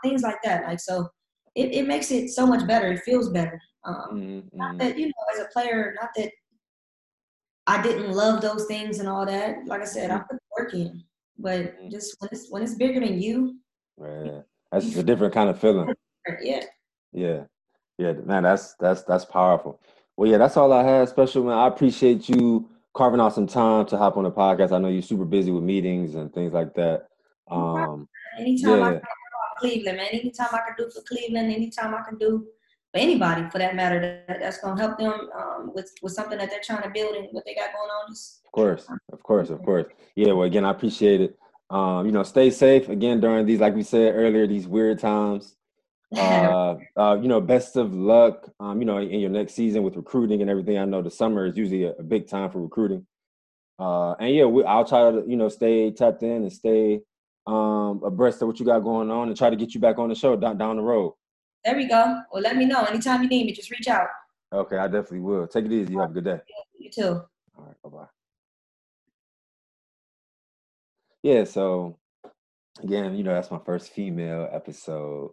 things 0.04 0.24
like 0.24 0.42
that 0.44 0.64
like 0.66 0.80
so 0.80 1.08
it, 1.56 1.72
it 1.74 1.88
makes 1.88 2.12
it 2.12 2.30
so 2.30 2.46
much 2.48 2.66
better 2.68 2.92
it 2.92 3.02
feels 3.02 3.30
better 3.30 3.62
um, 3.86 4.08
Mhm, 4.14 4.50
not 4.56 4.72
mhm. 4.74 4.80
that 4.80 4.98
you 4.98 5.06
know 5.08 5.24
as 5.34 5.40
a 5.42 5.48
player 5.54 5.96
not 6.02 6.10
that 6.18 6.32
i 7.68 7.82
didn't 7.82 8.12
love 8.12 8.42
those 8.42 8.66
things 8.66 9.00
and 9.00 9.08
all 9.08 9.26
that 9.26 9.56
like 9.68 9.82
i 9.82 9.86
said 9.86 10.12
i 10.12 10.18
put 10.18 10.32
the 10.32 10.40
work 10.58 10.74
in 10.74 11.04
but 11.38 11.80
Mhm. 11.80 11.92
just 11.92 12.16
when 12.20 12.30
it's 12.32 12.48
when 12.52 12.64
it's 12.64 12.76
bigger 12.76 13.00
than 13.00 13.22
you 13.22 13.58
Yeah, 14.02 14.42
that's 14.72 14.96
a 14.96 15.04
different 15.04 15.34
kind 15.34 15.50
of 15.50 15.60
feeling. 15.60 15.94
yeah 16.42 16.64
Yeah, 17.14 17.44
yeah, 18.04 18.14
man, 18.26 18.44
that's 18.44 18.74
that's 18.76 19.04
that's 19.04 19.26
powerful. 19.26 19.80
Well, 20.18 20.30
yeah, 20.30 20.38
that's 20.38 20.58
all 20.58 20.74
I 20.74 20.84
had. 20.84 21.08
Special 21.08 21.44
man, 21.44 21.58
I 21.58 21.68
appreciate 21.68 22.28
you 22.28 22.70
carving 22.94 23.20
out 23.20 23.34
some 23.34 23.48
time 23.48 23.86
to 23.88 23.98
hop 23.98 24.18
on 24.18 24.26
the 24.26 24.32
podcast. 24.32 24.72
I 24.72 24.80
know 24.80 24.90
you're 24.90 25.02
super 25.02 25.26
busy 25.26 25.52
with 25.52 25.64
meetings 25.64 26.16
and 26.16 26.34
things 26.34 26.54
like 26.54 26.74
that. 26.76 27.08
Um, 27.50 28.08
anytime 28.38 28.80
yeah. 28.80 28.86
I 28.86 28.92
can 28.92 29.00
do 29.00 29.60
Cleveland, 29.60 29.98
man. 29.98 30.08
Anytime 30.12 30.48
I 30.52 30.60
can 30.68 30.76
do 30.78 30.90
for 30.92 31.02
Cleveland, 31.02 31.52
anytime 31.52 31.96
I 31.96 32.02
can 32.02 32.18
do 32.18 32.46
for 32.92 33.00
anybody 33.00 33.50
for 33.50 33.58
that 33.58 33.76
matter, 33.76 34.24
that, 34.28 34.40
that's 34.42 34.60
gonna 34.60 34.80
help 34.80 34.98
them 34.98 35.30
um, 35.36 35.72
with 35.74 35.92
with 36.02 36.12
something 36.12 36.38
that 36.38 36.50
they're 36.50 36.62
trying 36.64 36.84
to 36.84 36.90
build 36.90 37.16
and 37.16 37.30
what 37.32 37.46
they 37.46 37.56
got 37.56 37.74
going 37.74 37.90
on. 37.90 38.12
Just, 38.12 38.42
of 38.46 38.52
course, 38.52 38.88
of 39.14 39.24
course, 39.24 39.50
of 39.50 39.64
course. 39.64 39.86
Yeah. 40.16 40.34
Well, 40.34 40.44
again, 40.44 40.66
I 40.66 40.72
appreciate 40.72 41.22
it. 41.22 41.40
Um, 41.70 42.06
you 42.06 42.12
know, 42.12 42.24
stay 42.24 42.50
safe 42.52 42.90
again 42.90 43.22
during 43.22 43.46
these, 43.46 43.62
like 43.62 43.74
we 43.74 43.84
said 43.84 44.14
earlier, 44.14 44.46
these 44.46 44.68
weird 44.68 45.00
times. 45.00 45.56
Uh, 46.24 46.76
uh, 46.96 47.18
you 47.20 47.28
know, 47.28 47.42
best 47.42 47.76
of 47.76 47.94
luck. 47.94 48.50
Um, 48.60 48.80
you 48.80 48.86
know, 48.86 48.98
in 48.98 49.20
your 49.20 49.30
next 49.30 49.54
season 49.54 49.84
with 49.84 49.96
recruiting 49.96 50.42
and 50.42 50.50
everything. 50.50 50.78
I 50.78 50.86
know 50.86 51.02
the 51.02 51.10
summer 51.10 51.46
is 51.46 51.58
usually 51.58 51.86
a, 51.86 51.94
a 51.94 52.04
big 52.04 52.28
time 52.28 52.52
for 52.52 52.62
recruiting. 52.62 53.06
Uh, 53.80 54.14
and 54.14 54.36
yeah, 54.36 54.46
we, 54.46 54.64
I'll 54.64 54.86
try 54.86 55.12
to 55.12 55.24
you 55.28 55.36
know 55.36 55.50
stay 55.50 55.92
tapped 55.92 56.22
in 56.24 56.44
and 56.44 56.54
stay 56.54 57.02
um, 57.48 58.02
abreast 58.04 58.42
of 58.42 58.48
what 58.48 58.60
you 58.60 58.66
got 58.66 58.80
going 58.80 59.10
on 59.10 59.28
and 59.28 59.38
try 59.38 59.50
to 59.50 59.56
get 59.56 59.74
you 59.74 59.80
back 59.80 59.98
on 59.98 60.10
the 60.10 60.16
show 60.16 60.36
down 60.36 60.58
down 60.58 60.78
the 60.78 60.84
road. 60.84 61.14
There 61.66 61.76
we 61.76 61.88
go. 61.88 62.22
Well, 62.32 62.44
let 62.44 62.58
me 62.58 62.66
know 62.66 62.84
anytime 62.84 63.24
you 63.24 63.30
need 63.30 63.46
me. 63.46 63.54
Just 63.54 63.72
reach 63.72 63.88
out. 63.88 64.08
Okay, 64.54 64.78
I 64.78 64.88
definitely 64.88 65.22
will. 65.22 65.48
Take 65.48 65.66
it 65.66 65.72
easy. 65.72 65.94
You 65.94 66.00
have 66.00 66.12
a 66.12 66.14
good 66.14 66.26
day. 66.26 66.40
You 66.78 66.90
too. 66.92 67.22
All 67.58 67.66
right. 67.66 67.76
Bye 67.84 67.90
bye. 67.90 68.06
Yeah. 71.24 71.44
So 71.46 71.98
again, 72.82 73.16
you 73.16 73.24
know, 73.24 73.34
that's 73.34 73.52
my 73.52 73.60
first 73.66 73.92
female 73.92 74.48
episode, 74.52 75.32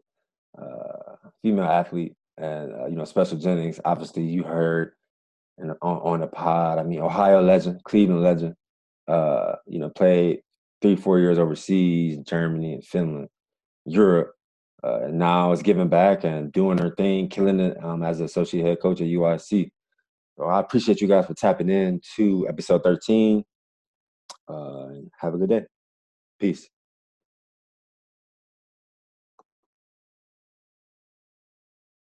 uh, 0.59 1.17
female 1.43 1.65
athlete, 1.65 2.15
and 2.37 2.73
uh, 2.75 2.87
you 2.87 2.97
know, 2.97 3.05
Special 3.05 3.39
Jennings. 3.39 3.81
Obviously, 3.85 4.23
you 4.25 4.43
heard 4.43 4.93
and 5.59 5.73
on, 5.83 5.99
on 5.99 6.21
the 6.21 6.27
pod. 6.27 6.79
I 6.79 6.83
mean, 6.83 7.01
Ohio 7.01 7.43
legend, 7.43 7.83
Cleveland 7.85 8.23
legend. 8.23 8.55
Uh, 9.09 9.57
you 9.67 9.79
know, 9.79 9.91
played 9.91 10.41
three, 10.81 10.97
four 10.97 11.19
years 11.19 11.39
overseas, 11.39 12.17
in 12.17 12.25
Germany 12.25 12.75
and 12.75 12.85
Finland, 12.85 13.29
Europe. 13.85 14.33
Uh, 14.83 15.01
and 15.05 15.19
now 15.19 15.53
is 15.53 15.63
giving 15.63 15.89
back 15.89 16.25
and 16.25 16.53
doing 16.53 16.79
her 16.79 16.95
thing, 16.95 17.29
killing 17.29 17.61
it 17.61 17.83
um, 17.85 18.03
as 18.03 18.21
associate 18.21 18.65
head 18.65 18.81
coach 18.81 19.01
at 19.01 19.09
UIC. 19.09 19.71
So 20.39 20.45
I 20.45 20.61
appreciate 20.61 21.03
you 21.03 21.09
guys 21.09 21.27
for 21.27 21.35
tapping 21.35 21.69
in 21.69 22.01
to 22.17 22.47
episode 22.49 22.83
13. 22.83 23.45
Uh, 24.49 24.87
have 25.19 25.35
a 25.35 25.39
good 25.39 25.51
day. 25.51 25.65
Peace. 26.39 26.67